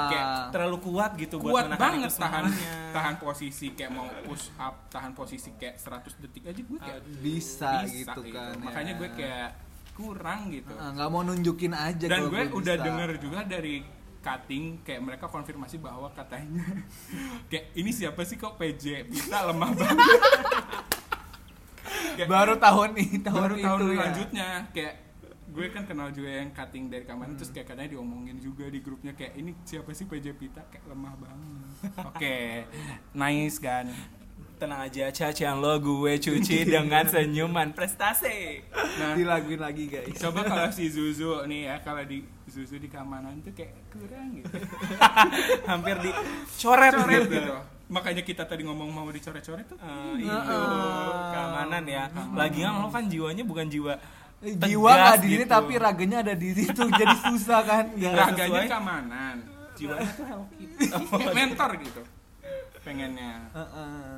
kayak 0.07 0.25
terlalu 0.49 0.77
kuat 0.81 1.12
gitu 1.15 1.36
buat 1.38 1.51
kuat 1.51 1.65
menahan 1.69 1.81
banget 2.01 2.12
tahan 2.17 2.43
tahan 2.91 3.15
posisi 3.17 3.65
kayak 3.71 3.91
mau 3.91 4.10
push 4.23 4.49
up 4.57 4.75
tahan 4.88 5.12
posisi 5.12 5.53
kayak 5.53 5.77
100 5.77 6.17
detik 6.19 6.43
aja 6.45 6.62
gue 6.62 6.79
kayak 6.79 7.01
bisa, 7.19 7.69
bisa 7.79 7.93
gitu 8.10 8.21
kan 8.27 8.51
ya. 8.51 8.63
makanya 8.63 8.93
gue 8.95 9.10
kayak 9.13 9.49
kurang 9.91 10.49
gitu 10.49 10.73
Ah, 10.73 10.89
nggak 10.91 11.10
mau 11.10 11.21
nunjukin 11.21 11.73
aja 11.73 12.05
dan 12.07 12.19
kalau 12.19 12.31
gue 12.31 12.43
udah 12.57 12.73
bisa. 12.73 12.84
denger 12.84 13.10
juga 13.19 13.39
dari 13.45 13.75
cutting 14.21 14.79
kayak 14.81 15.01
mereka 15.01 15.25
konfirmasi 15.25 15.77
bahwa 15.77 16.05
katanya 16.12 16.62
kayak 17.49 17.73
ini 17.73 17.89
siapa 17.89 18.21
sih 18.21 18.36
kok 18.36 18.55
PJ 18.55 19.10
kita 19.10 19.49
lemah 19.49 19.73
banget. 19.73 19.97
Kayak- 22.12 22.29
baru 22.29 22.53
tahun 22.55 22.89
ini 22.97 23.17
tahun 23.19 23.39
baru 23.41 23.55
itu 23.55 23.65
tahun 23.65 23.79
ya. 23.81 23.97
lanjutnya 23.97 24.47
kayak 24.71 24.95
gue 25.51 25.65
kan 25.67 25.84
kenal 25.84 26.07
juga 26.10 26.31
yang 26.31 26.51
cutting 26.51 26.88
dari 26.88 27.03
kamar 27.03 27.27
terus 27.34 27.51
kayak 27.51 27.67
katanya 27.67 27.91
diomongin 27.91 28.38
juga 28.38 28.67
di 28.67 28.79
grupnya 28.79 29.12
kayak 29.12 29.36
ini 29.36 29.51
siapa 29.62 29.91
sih 29.91 30.07
PJ 30.07 30.31
Pita? 30.34 30.63
Kayak 30.65 30.86
lemah 30.88 31.13
banget. 31.17 31.67
Oke 32.07 32.38
nice 33.13 33.57
kan? 33.57 33.88
Tenang 34.55 34.86
aja 34.86 35.10
cacian 35.10 35.57
lo 35.57 35.73
gue 35.75 36.13
cuci 36.15 36.63
dengan 36.63 37.01
senyuman 37.03 37.73
prestasi. 37.73 38.62
Nah 38.71 39.17
dilaguin 39.17 39.57
lagi 39.57 39.89
guys. 39.89 40.13
coba 40.15 40.45
kalau 40.45 40.69
si 40.69 40.86
Zuzu 40.88 41.43
nih 41.45 41.65
ya 41.65 41.75
kalau 41.81 42.05
di 42.05 42.21
Zuzu 42.52 42.76
di 42.76 42.86
keamanan 42.86 43.40
tuh 43.40 43.52
kayak 43.52 43.72
kurang 43.88 44.36
gitu. 44.36 44.52
Hampir 45.72 45.96
dicoret 45.98 46.92
coret. 46.94 47.24
Gitu 47.24 47.32
gitu. 47.34 47.56
Makanya 47.88 48.22
kita 48.22 48.44
tadi 48.44 48.64
ngomong 48.64 48.88
mau 48.88 49.08
dicoret-coret 49.08 49.66
tuh. 49.66 49.76
Eh, 49.76 50.22
itu 50.22 50.38
keamanan 51.30 51.84
ya. 51.84 52.08
Lagian 52.32 52.72
lo 52.78 52.88
kan 52.88 53.08
jiwanya 53.08 53.43
bukan 53.43 53.68
jiwa 53.68 53.95
Eh, 54.41 54.58
tegas 54.58 54.74
jiwa 54.74 54.89
nggak 54.91 55.18
di 55.18 55.28
sini 55.30 55.38
gitu. 55.38 55.54
tapi 55.54 55.74
raganya 55.78 56.18
ada 56.20 56.34
di 56.34 56.49
situ 56.52 56.82
jadi 56.99 57.16
susah 57.22 57.60
kan? 57.62 57.86
Nggak 57.93 58.14
raganya 58.18 58.41
sesuai. 58.58 58.68
keamanan. 58.68 59.36
Jiwanya 59.72 60.10
tuh 60.18 60.26
Hello 60.26 60.45
Kitty 60.52 60.86
mentor 61.32 61.72
gitu. 61.80 62.02
Pengennya. 62.82 63.34
Heeh. 63.54 64.18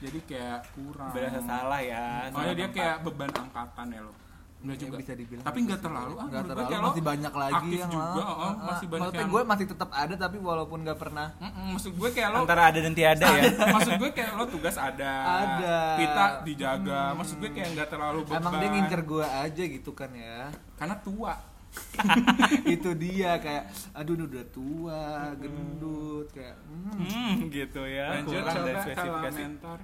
jadi 0.00 0.18
kayak 0.26 0.60
kurang. 0.72 1.12
Berasa 1.12 1.40
salah 1.40 1.80
ya. 1.80 2.04
Makanya 2.28 2.34
salah 2.34 2.52
dia 2.52 2.66
tempat. 2.66 2.76
kayak 2.76 2.96
beban 3.04 3.30
angkatan 3.30 3.86
ya 3.88 4.00
lo 4.02 4.12
Enggak 4.60 4.76
Ya, 4.76 4.82
juga. 4.84 4.96
bisa 5.00 5.12
dibilang 5.16 5.40
tapi 5.40 5.58
nggak 5.64 5.80
sih. 5.80 5.84
terlalu 5.88 6.12
ah 6.12 6.26
Nggak 6.28 6.28
menurut 6.28 6.44
gue 6.44 6.52
terlalu 6.52 6.68
kayak 6.68 6.84
masih 6.84 7.02
banyak 7.08 7.32
lagi 7.32 7.56
aktif 7.56 7.78
yang 7.80 7.90
juga 7.90 8.04
ah, 8.04 8.20
oh, 8.20 8.36
ah, 8.44 8.52
masih 8.60 8.86
banyak 8.86 9.00
maksudnya 9.00 9.20
yang 9.20 9.30
gue 9.32 9.42
masih 9.48 9.66
tetap 9.72 9.90
ada 9.90 10.14
tapi 10.14 10.36
walaupun 10.36 10.78
nggak 10.84 10.98
pernah. 11.00 11.26
Mm-mm, 11.40 11.66
maksud 11.72 11.92
gue 11.96 12.10
kayak 12.12 12.28
lo 12.28 12.36
antara 12.44 12.62
ada 12.68 12.78
dan 12.78 12.92
tiada 12.92 13.26
ya. 13.32 13.42
Maksud 13.74 13.92
gue 13.96 14.10
kayak 14.12 14.30
lo 14.36 14.44
tugas 14.46 14.76
ada 14.76 15.12
Ada. 15.24 15.76
kita 15.96 16.24
dijaga. 16.44 17.02
Maksud 17.16 17.36
gue 17.40 17.50
kayak 17.50 17.68
nggak 17.72 17.88
terlalu 17.88 18.18
beban. 18.28 18.36
Emang 18.36 18.54
dia 18.60 18.68
ngincer 18.68 19.00
gue 19.02 19.24
aja 19.24 19.62
gitu 19.64 19.90
kan 19.96 20.10
ya. 20.12 20.52
Karena 20.76 20.94
tua. 21.00 21.34
Itu 22.76 22.90
dia 22.98 23.38
kayak 23.40 23.64
aduh 23.96 24.12
ini 24.12 24.24
udah 24.26 24.44
tua 24.50 25.02
gendut 25.38 26.26
kayak 26.36 26.56
hmm. 26.68 27.00
hmm 27.00 27.34
gitu 27.48 27.82
ya. 27.88 28.20
Lanjut 28.20 28.36
kurang 28.36 28.44
dari 28.44 28.76
coba 28.76 28.76
kalau 28.76 28.84
spesifikasi. 28.84 29.40
mentor. 29.40 29.78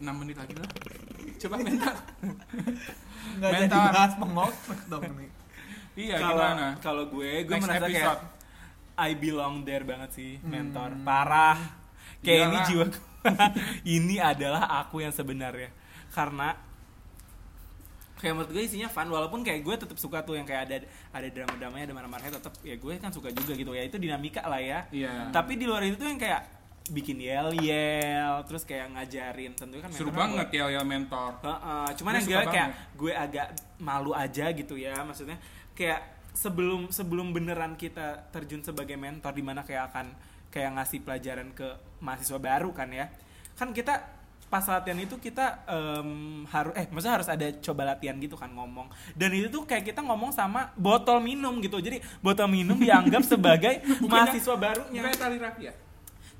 6 0.00 0.08
menit 0.16 0.34
lagi 0.34 0.54
lah 0.56 0.70
coba 1.38 1.54
mentor 1.58 1.96
nggak 3.30 3.50
jadi 3.50 3.66
Mentor. 3.68 3.92
bahas 3.92 4.12
pengospek 4.16 4.80
dong 4.86 5.04
nih 5.16 5.30
iya 5.96 6.16
kalau 6.18 6.36
gimana? 6.40 6.66
kalau 6.78 7.04
gue 7.08 7.30
gue 7.44 7.54
Next 7.56 7.64
merasa 7.66 7.86
kayak 7.86 8.04
episode. 8.06 8.22
I 9.00 9.10
belong 9.16 9.54
there 9.64 9.80
banget 9.80 10.10
sih 10.12 10.32
mentor. 10.44 10.92
Parah. 11.00 11.56
Kayak 12.20 12.36
ini 12.36 12.52
Iyalah. 12.52 12.66
jiwa 12.68 12.84
gue 12.84 13.02
ini 13.96 14.16
adalah 14.20 14.62
aku 14.80 15.00
yang 15.00 15.08
sebenarnya. 15.08 15.72
Karena 16.12 16.52
kayak 18.20 18.36
menurut 18.36 18.52
gue 18.52 18.60
isinya 18.60 18.92
fun 18.92 19.08
walaupun 19.08 19.40
kayak 19.40 19.64
gue 19.64 19.74
tetap 19.80 19.96
suka 19.96 20.20
tuh 20.20 20.36
yang 20.36 20.44
kayak 20.44 20.68
ada 20.68 20.76
ada 21.16 21.28
drama 21.32 21.56
dramanya 21.56 21.84
ada 21.88 21.96
marah-marahnya 21.96 22.36
tetap 22.36 22.52
ya 22.60 22.76
gue 22.76 22.92
kan 23.00 23.08
suka 23.08 23.32
juga 23.32 23.56
gitu. 23.56 23.72
Ya 23.72 23.88
itu 23.88 23.96
dinamika 23.96 24.44
lah 24.44 24.60
ya. 24.60 24.84
Iya. 24.92 25.32
Tapi 25.32 25.56
di 25.56 25.64
luar 25.64 25.80
itu 25.80 25.96
tuh 25.96 26.04
yang 26.04 26.20
kayak 26.20 26.59
bikin 26.90 27.22
yel 27.22 27.54
yel 27.62 28.42
terus 28.44 28.66
kayak 28.66 28.90
ngajarin. 28.92 29.54
Tentunya 29.54 29.82
kan 29.86 29.90
seru 29.94 30.10
banget 30.10 30.50
ya 30.50 30.66
ya 30.68 30.82
mentor. 30.82 31.38
Heeh, 31.40 31.88
cuman 31.96 32.12
Gue 32.18 32.20
yang 32.20 32.26
gue 32.26 32.52
kayak 32.52 32.68
gue 32.98 33.12
agak 33.14 33.46
malu 33.80 34.12
aja 34.12 34.50
gitu 34.52 34.74
ya 34.76 35.00
maksudnya 35.06 35.38
kayak 35.72 36.20
sebelum 36.34 36.90
sebelum 36.92 37.32
beneran 37.32 37.74
kita 37.78 38.30
terjun 38.34 38.60
sebagai 38.60 38.98
mentor 38.98 39.32
di 39.34 39.42
mana 39.42 39.62
kayak 39.62 39.94
akan 39.94 40.06
kayak 40.50 40.70
ngasih 40.76 41.00
pelajaran 41.06 41.48
ke 41.54 41.68
mahasiswa 42.02 42.38
baru 42.42 42.74
kan 42.74 42.90
ya. 42.90 43.06
Kan 43.54 43.70
kita 43.70 44.18
pas 44.50 44.66
latihan 44.66 44.98
itu 44.98 45.14
kita 45.22 45.62
em, 45.70 46.42
harus 46.50 46.74
eh 46.74 46.90
maksudnya 46.90 47.22
harus 47.22 47.30
ada 47.30 47.46
coba 47.62 47.94
latihan 47.94 48.18
gitu 48.18 48.34
kan 48.34 48.50
ngomong. 48.50 48.90
Dan 49.14 49.30
itu 49.30 49.46
tuh 49.46 49.62
kayak 49.62 49.94
kita 49.94 50.02
ngomong 50.02 50.34
sama 50.34 50.74
botol 50.74 51.22
minum 51.22 51.62
gitu. 51.62 51.78
Jadi 51.78 52.02
botol 52.18 52.50
minum 52.50 52.74
dianggap 52.74 53.22
sebagai 53.38 53.78
mahasiswa 54.02 54.54
barunya. 54.58 55.06
bukannya 55.06 55.18
tali 55.18 55.38
rafia 55.38 55.72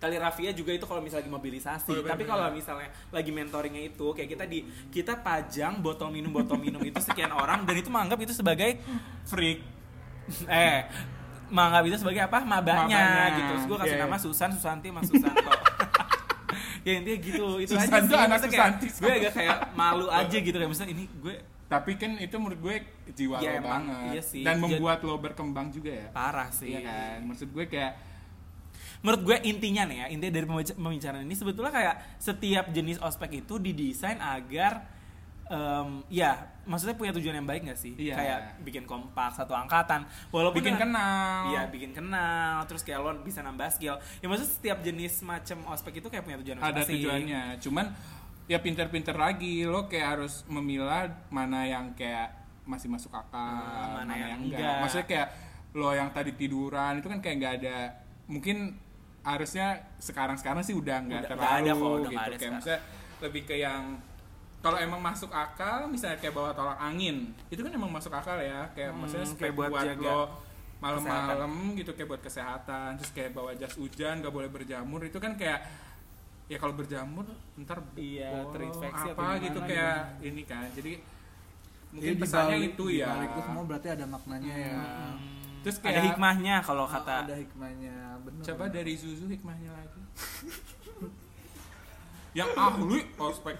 tali 0.00 0.16
rafia 0.16 0.50
juga 0.50 0.72
itu 0.72 0.82
kalau 0.82 0.98
misalnya 0.98 1.20
lagi 1.20 1.32
mobilisasi. 1.32 1.86
Oh, 1.86 2.00
iya, 2.00 2.08
tapi 2.08 2.24
bener. 2.24 2.32
kalau 2.32 2.46
misalnya 2.50 2.88
lagi 3.10 3.30
mentoringnya 3.30 3.82
itu 3.86 4.06
kayak 4.10 4.28
kita 4.30 4.44
di 4.44 4.58
kita 4.88 5.12
pajang 5.16 5.78
botol 5.78 6.08
minum 6.08 6.32
botol 6.32 6.56
minum 6.56 6.80
itu 6.80 6.96
sekian 6.98 7.28
orang 7.30 7.62
dan 7.62 7.76
itu 7.76 7.86
menganggap 7.86 8.16
itu 8.18 8.32
sebagai 8.32 8.80
freak. 9.24 9.60
Eh 10.48 10.88
menganggap 11.48 11.84
itu 11.84 11.96
sebagai 11.98 12.22
apa? 12.22 12.40
Mabanya. 12.40 13.02
gitu. 13.34 13.50
Terus 13.50 13.64
gue 13.66 13.78
kasih 13.78 13.92
Iya, 13.92 14.02
nama 14.02 14.14
iya. 14.14 14.22
Susan 14.22 14.50
Susanti 14.50 14.86
sama 14.88 15.00
Susanto 15.02 15.50
ya 16.86 16.92
intinya 16.96 17.18
gitu. 17.20 17.46
Itu 17.58 17.72
Susan 17.74 17.92
aja 17.92 18.08
sih. 18.08 18.16
anak 18.16 18.38
Susanti. 18.40 18.86
gue 18.88 19.12
agak 19.12 19.32
kayak 19.34 19.56
malu 19.74 20.06
aja 20.08 20.36
gitu. 20.38 20.56
Kayak 20.56 20.70
misalnya 20.70 20.92
ini 20.92 21.04
gue 21.12 21.34
tapi 21.66 21.94
kan 21.94 22.18
itu 22.18 22.34
menurut 22.34 22.58
gue 22.58 22.74
jiwa 23.12 23.38
Ya, 23.38 23.54
lo 23.54 23.62
emang, 23.62 23.82
banget. 23.86 24.10
iya 24.10 24.22
sih. 24.24 24.42
dan 24.42 24.58
membuat 24.58 25.02
lo 25.02 25.14
berkembang 25.16 25.68
juga 25.68 25.92
ya. 25.92 26.08
Parah 26.10 26.48
sih. 26.48 26.72
Iya 26.72 26.80
kan? 26.82 27.18
Maksud 27.26 27.48
gue 27.50 27.64
kayak 27.66 27.92
menurut 29.00 29.22
gue 29.22 29.36
intinya 29.44 29.82
nih 29.84 29.96
ya 29.96 30.06
intinya 30.08 30.32
dari 30.34 30.44
pembic- 30.44 30.74
pembicaraan 30.74 31.22
ini 31.22 31.32
sebetulnya 31.32 31.70
kayak 31.70 31.94
setiap 32.16 32.68
jenis 32.68 32.98
ospek 32.98 33.40
itu 33.40 33.56
didesain 33.56 34.18
agar 34.18 34.84
em, 35.46 36.04
ya 36.08 36.36
maksudnya 36.62 36.94
punya 36.94 37.10
tujuan 37.12 37.34
yang 37.34 37.44
baik 37.44 37.64
gak 37.64 37.76
sih 37.76 37.96
Iya. 37.96 38.14
kayak 38.14 38.38
bikin 38.60 38.84
kompak 38.84 39.32
satu 39.32 39.50
angkatan 39.52 40.04
walaupun 40.28 40.60
bikin 40.60 40.76
kenal 40.76 41.48
Iya 41.48 41.62
bikin 41.66 41.90
kenal 41.90 42.62
terus 42.64 42.80
kayak 42.80 43.00
lo 43.00 43.16
bisa 43.18 43.40
nambah 43.40 43.66
skill 43.68 43.94
ya 44.16 44.26
maksudnya 44.26 44.52
setiap 44.52 44.78
jenis 44.80 45.20
macam 45.20 45.58
ospek 45.66 45.98
itu 45.98 46.06
kayak 46.06 46.22
punya 46.22 46.38
tujuan 46.38 46.56
ada 46.56 46.70
masing-masing. 46.76 46.94
tujuannya 46.94 47.42
cuman 47.58 47.86
ya 48.46 48.58
pinter-pinter 48.58 49.16
lagi 49.16 49.64
lo 49.64 49.86
kayak 49.86 50.06
harus 50.14 50.44
memilah 50.46 51.02
mana 51.28 51.64
yang 51.64 51.94
kayak 51.94 52.36
masih 52.62 52.86
masuk 52.86 53.10
akal 53.10 53.32
Ah, 53.32 53.96
mana, 53.96 54.04
mana 54.04 54.12
yang 54.12 54.28
yang 54.28 54.40
enggak. 54.44 54.58
enggak. 54.60 54.76
maksudnya 54.78 55.06
kayak 55.08 55.28
lo 55.72 55.90
yang 55.90 56.10
tadi 56.10 56.30
tiduran 56.32 56.92
itu 56.96 57.06
kan 57.06 57.18
kayak 57.18 57.36
nggak 57.36 57.54
ada 57.56 57.76
mungkin 58.26 58.78
harusnya 59.22 59.66
sekarang-sekarang 59.98 60.62
sih 60.62 60.72
udah 60.72 60.96
nggak 60.98 61.22
terlalu 61.28 61.44
ada 61.44 61.72
kok, 61.72 61.84
udah 61.84 62.10
gitu. 62.10 62.20
ada 62.20 62.36
kayak 62.36 62.52
maksudnya 62.54 62.80
lebih 63.20 63.42
ke 63.44 63.54
yang 63.54 63.82
kalau 64.60 64.76
emang 64.76 65.00
masuk 65.00 65.28
akal 65.30 65.88
misalnya 65.88 66.16
kayak 66.16 66.32
bawa 66.32 66.52
tolak 66.52 66.76
angin 66.76 67.32
itu 67.48 67.60
kan 67.60 67.72
emang 67.72 67.88
masuk 67.88 68.12
akal 68.12 68.36
ya. 68.36 68.68
Kayak 68.72 68.92
Hmm, 68.92 69.00
maksudnya 69.00 69.26
kayak 69.34 69.54
buat 69.54 69.70
buat, 69.70 69.84
jaga 69.86 70.04
lo 70.04 70.20
malam-malam 70.80 71.52
gitu 71.76 71.92
kayak 71.92 72.08
buat 72.08 72.22
kesehatan. 72.22 72.88
Terus 72.96 73.12
kayak 73.12 73.30
bawa 73.32 73.52
jas 73.52 73.76
hujan 73.76 74.20
nggak 74.20 74.32
boleh 74.32 74.48
berjamur. 74.48 75.00
Itu 75.00 75.16
kan 75.16 75.36
kayak 75.36 75.64
ya 76.48 76.56
kalau 76.56 76.74
berjamur 76.74 77.24
ntar 77.56 77.78
Iya, 77.94 78.48
terinfeksi 78.50 79.08
atau 79.08 79.16
apa 79.16 79.22
gimana 79.32 79.44
gitu 79.44 79.48
gitu. 79.54 79.68
kayak 79.68 79.96
ini 80.20 80.42
kan. 80.44 80.66
Jadi 80.72 80.92
mungkin 81.90 82.08
Jadi 82.10 82.20
pesannya 82.20 82.56
dibalik- 82.56 82.72
itu 82.72 82.84
ya. 82.90 83.06
dibalik 83.08 83.28
itu 83.30 83.40
semua 83.42 83.62
berarti 83.64 83.88
ada 83.90 84.04
maknanya 84.06 84.54
ya 84.54 84.76
terus 85.60 85.76
ada 85.76 85.82
kayak 85.86 86.02
hikmahnya 86.08 86.54
kalau 86.60 86.84
Oh, 86.84 86.88
kata 86.88 87.24
ada 87.24 87.34
hikmahnya. 87.34 87.94
Bener 88.20 88.42
coba 88.42 88.64
dari 88.66 88.92
Zuzu 88.94 89.26
hikmahnya 89.26 89.70
lagi. 89.70 90.00
Yang 92.32 92.50
ahli 92.54 92.98
ospek. 93.16 93.56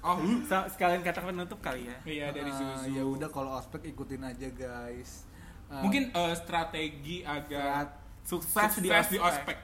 Ahli. 0.00 0.32
Sekalian 0.46 1.00
kata 1.02 1.18
penutup 1.20 1.58
kali 1.58 1.86
ya? 1.86 1.96
Iya 2.02 2.26
dari 2.30 2.48
Ah, 2.48 2.56
Zuzu. 2.56 2.84
ya 2.90 3.02
udah 3.04 3.28
kalau 3.28 3.50
ospek 3.54 3.88
ikutin 3.88 4.22
aja 4.22 4.48
guys. 4.48 5.26
Ah, 5.68 5.80
mungkin 5.80 6.08
eh, 6.08 6.34
strategi 6.34 7.22
agar 7.22 7.90
sukses, 8.22 8.78
di 8.78 8.86
sukses 8.86 9.08
di 9.08 9.18
ospek. 9.18 9.20
ospek. 9.20 9.56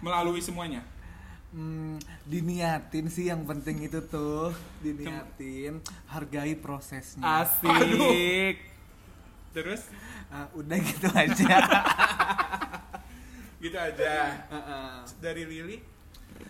Melalui 0.00 0.40
semuanya. 0.40 0.82
Hmm, 1.52 2.00
diniatin 2.24 3.06
sih 3.06 3.28
yang 3.28 3.44
penting 3.44 3.82
itu 3.82 4.00
tuh. 4.02 4.50
Diniatin. 4.80 5.78
Hargai 6.08 6.56
prosesnya. 6.56 7.44
Asik 7.44 8.71
terus? 9.52 9.92
Ah, 10.32 10.48
udah 10.56 10.78
gitu 10.80 11.08
aja. 11.12 11.56
Gitu 13.62 13.78
aja. 13.78 14.42
Ah, 14.50 14.58
ah. 14.58 14.92
dari 15.22 15.46
Lili? 15.46 15.78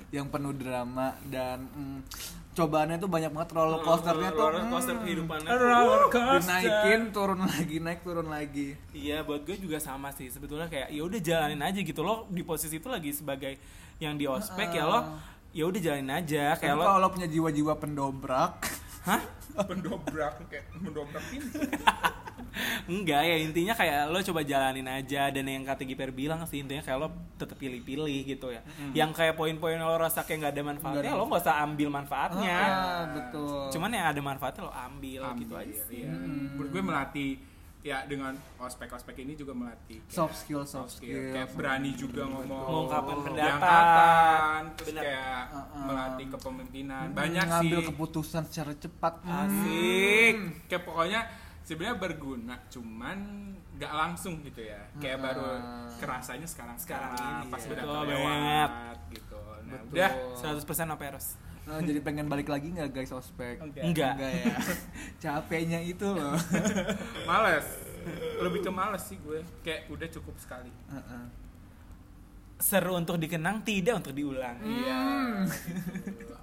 Yang 0.09 0.33
penuh 0.33 0.57
drama 0.57 1.13
dan 1.29 1.69
mm, 1.69 1.99
cobaannya 2.57 2.97
tuh 2.97 3.11
banyak 3.13 3.29
banget. 3.29 3.53
Roller 3.53 3.85
coasternya 3.85 4.33
tuh 4.33 4.49
roller 4.49 4.65
coaster 4.73 4.97
mm, 4.97 5.03
kehidupannya 5.05 5.51
roller 5.53 6.03
dinaikin 6.09 7.13
turun 7.13 7.45
lagi 7.45 7.77
naik 7.85 8.01
turun 8.01 8.33
lagi. 8.33 8.81
Iya, 8.97 9.29
buat 9.29 9.45
gue 9.45 9.61
juga 9.61 9.77
sama 9.77 10.09
sih. 10.17 10.33
Sebetulnya 10.33 10.73
kayak 10.73 10.89
ya 10.89 11.05
udah 11.05 11.21
jalanin 11.21 11.61
aja 11.61 11.85
gitu 11.85 12.01
lo 12.01 12.25
di 12.33 12.41
posisi 12.41 12.81
itu 12.81 12.89
lagi 12.89 13.13
sebagai 13.13 13.61
yang 14.01 14.17
di 14.17 14.25
ospek 14.25 14.73
ya 14.73 14.89
lo 14.89 15.21
ya 15.53 15.69
udah 15.69 15.81
jalanin 15.85 16.17
aja. 16.17 16.57
Kayak 16.57 16.81
lo 16.81 16.83
kalau 16.89 17.01
lo 17.05 17.09
punya 17.13 17.29
jiwa-jiwa 17.29 17.77
pendobrak 17.77 18.65
hah? 19.07 19.23
Pendobrak 19.69 20.41
kayak 20.49 20.67
mendobrak 20.81 21.25
pintu. 21.29 21.59
Enggak 22.85 23.23
ya 23.25 23.37
intinya 23.41 23.73
kayak 23.73 24.13
lo 24.13 24.21
coba 24.21 24.45
jalanin 24.45 24.85
aja 24.85 25.33
dan 25.33 25.45
yang 25.49 25.65
kata 25.65 25.89
Giper 25.89 26.13
bilang 26.13 26.45
sih 26.45 26.61
intinya 26.61 26.85
kayak 26.85 26.99
lo 27.01 27.09
tetap 27.41 27.57
pilih-pilih 27.57 28.29
gitu 28.29 28.53
ya. 28.53 28.61
Yang 28.93 29.11
kayak 29.17 29.35
poin-poin 29.41 29.81
lo 29.81 29.97
rasa 29.97 30.25
kayak 30.25 30.39
nggak 30.45 30.53
ada 30.53 30.65
manfaatnya 30.65 31.01
Nggak 31.01 31.13
ada 31.17 31.21
lo 31.21 31.25
nggak 31.29 31.43
usah 31.49 31.57
ambil 31.65 31.89
manfaatnya. 31.89 32.59
Ah, 32.61 33.03
betul. 33.17 33.69
Cuman 33.73 33.91
yang 33.93 34.07
ada 34.13 34.21
manfaatnya 34.21 34.63
lo 34.69 34.73
ambil, 34.75 35.21
gitu 35.41 35.55
aja 35.57 35.77
sih. 35.89 36.05
iya. 36.05 36.13
menurut 36.13 36.71
gue 36.73 36.83
melatih 36.85 37.31
ya 37.83 38.07
dengan 38.07 38.31
ospek-ospek 38.57 39.17
ini 39.19 39.35
juga 39.35 39.51
melatih 39.53 39.99
kayak 40.01 40.15
soft 40.15 40.37
skill 40.37 40.63
soft 40.63 40.93
skill 40.95 41.35
kayak 41.35 41.51
berani 41.53 41.91
juga 41.93 42.23
ngomong 42.25 42.63
Mengungkapkan 42.65 43.17
di 43.17 43.23
pendapat. 43.27 43.51
angkatan, 43.53 44.61
terus 44.73 44.89
Benar. 44.89 45.03
kayak 45.03 45.43
Uh-uh. 45.51 45.83
melatih 45.83 46.27
kepemimpinan 46.31 47.05
Hmm, 47.05 47.17
banyak 47.17 47.45
ngambil 47.45 47.79
sih 47.79 47.87
keputusan 47.89 48.43
secara 48.45 48.73
cepat 48.77 49.15
Hmm. 49.21 49.35
asik 49.43 50.37
kayak 50.67 50.83
pokoknya 50.85 51.21
sebenarnya 51.61 51.97
berguna 51.97 52.55
cuman 52.69 53.19
nggak 53.73 53.93
langsung 53.93 54.35
gitu 54.41 54.63
ya 54.63 54.79
kayak 54.97 55.19
Uh-uh. 55.19 55.27
baru 55.27 55.47
kerasanya 55.99 56.47
sekarang 56.47 56.77
Sekarang 56.77 57.13
sekarang 57.13 57.35
ini, 57.41 57.51
pas 57.51 57.59
ya. 57.59 57.67
udah 57.67 57.83
Betul 57.83 57.95
terlewat 57.99 58.31
banget. 58.31 58.71
gitu 59.11 59.41
nah 59.65 59.81
Betul. 59.81 59.93
udah 59.93 60.11
100% 60.39 60.95
operos 60.95 61.27
Nah, 61.63 61.79
jadi 61.79 62.01
pengen 62.03 62.27
balik 62.27 62.51
lagi 62.51 62.75
nggak 62.75 62.91
guys 62.91 63.15
ospek? 63.15 63.63
Enggak. 63.63 63.83
Enggak. 63.87 64.13
enggak 64.19 64.33
ya? 64.35 64.57
Capeknya 65.23 65.81
itu 65.83 66.07
loh. 66.11 66.35
Males. 67.29 67.67
Lebih 68.43 68.67
ke 68.67 68.71
males 68.75 69.03
sih 69.07 69.15
gue. 69.23 69.47
Kayak 69.63 69.87
udah 69.87 70.09
cukup 70.11 70.35
sekali. 70.43 70.73
Heeh. 70.91 71.25
seru 72.63 72.95
untuk 72.95 73.19
dikenang 73.19 73.67
tidak 73.67 74.07
untuk 74.07 74.15
diulang. 74.15 74.55
Iya. 74.63 75.03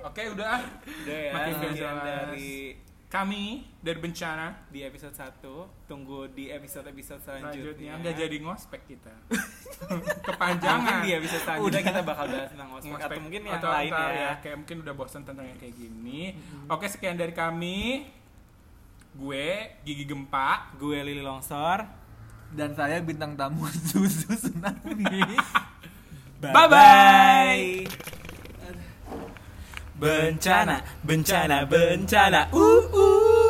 Oke, 0.03 0.28
udah. 0.36 0.59
Udah 0.84 1.15
ya, 1.15 1.32
Makin 1.32 1.55
dari 1.80 2.76
Kami 3.10 3.66
dari 3.82 3.97
bencana 3.97 4.70
di 4.70 4.86
episode 4.86 5.18
1 5.18 5.41
Tunggu 5.89 6.30
di 6.30 6.53
episode-episode 6.53 7.18
selanjutnya 7.26 7.74
selanjutnya 7.74 7.93
nggak 8.05 8.16
jadi 8.22 8.38
ngospek 8.45 8.82
kita. 8.86 9.14
Mungkin 9.89 10.22
Kepanjangan. 10.30 11.01
di 11.01 11.12
episode 11.18 11.41
selanjutnya 11.41 11.84
kita 11.89 12.01
bakal 12.05 12.26
bahas 12.30 12.49
tentang 12.53 12.70
ospek 12.78 12.89
Ngospek. 12.93 13.10
Atau 13.10 13.20
mungkin 13.26 13.41
yang 13.49 13.57
Atau 13.57 13.70
lain 13.74 13.89
entar 13.89 14.10
ya 14.14 14.32
Kayak 14.45 14.57
mungkin 14.62 14.78
udah 14.86 14.93
bosan 14.93 15.22
tentang 15.26 15.45
yang 15.49 15.57
kayak 15.57 15.74
gini. 15.74 16.38
Oke, 16.70 16.86
sekian 16.86 17.18
dari 17.18 17.34
kami. 17.34 18.05
Gue 19.18 19.74
Gigi 19.82 20.05
Gempa. 20.05 20.78
Gue 20.78 21.01
Lili 21.01 21.26
Longsor 21.26 21.82
Dan 22.53 22.78
saya 22.78 23.01
bintang 23.01 23.34
tamu 23.34 23.66
Susu 23.89 24.38
Tsunami. 24.38 25.18
Bye-bye. 26.45 28.18
Bencana, 30.00 30.82
bencana, 31.06 31.68
bencana 31.70 32.47
uh, 32.54 32.58
uh. 32.93 33.49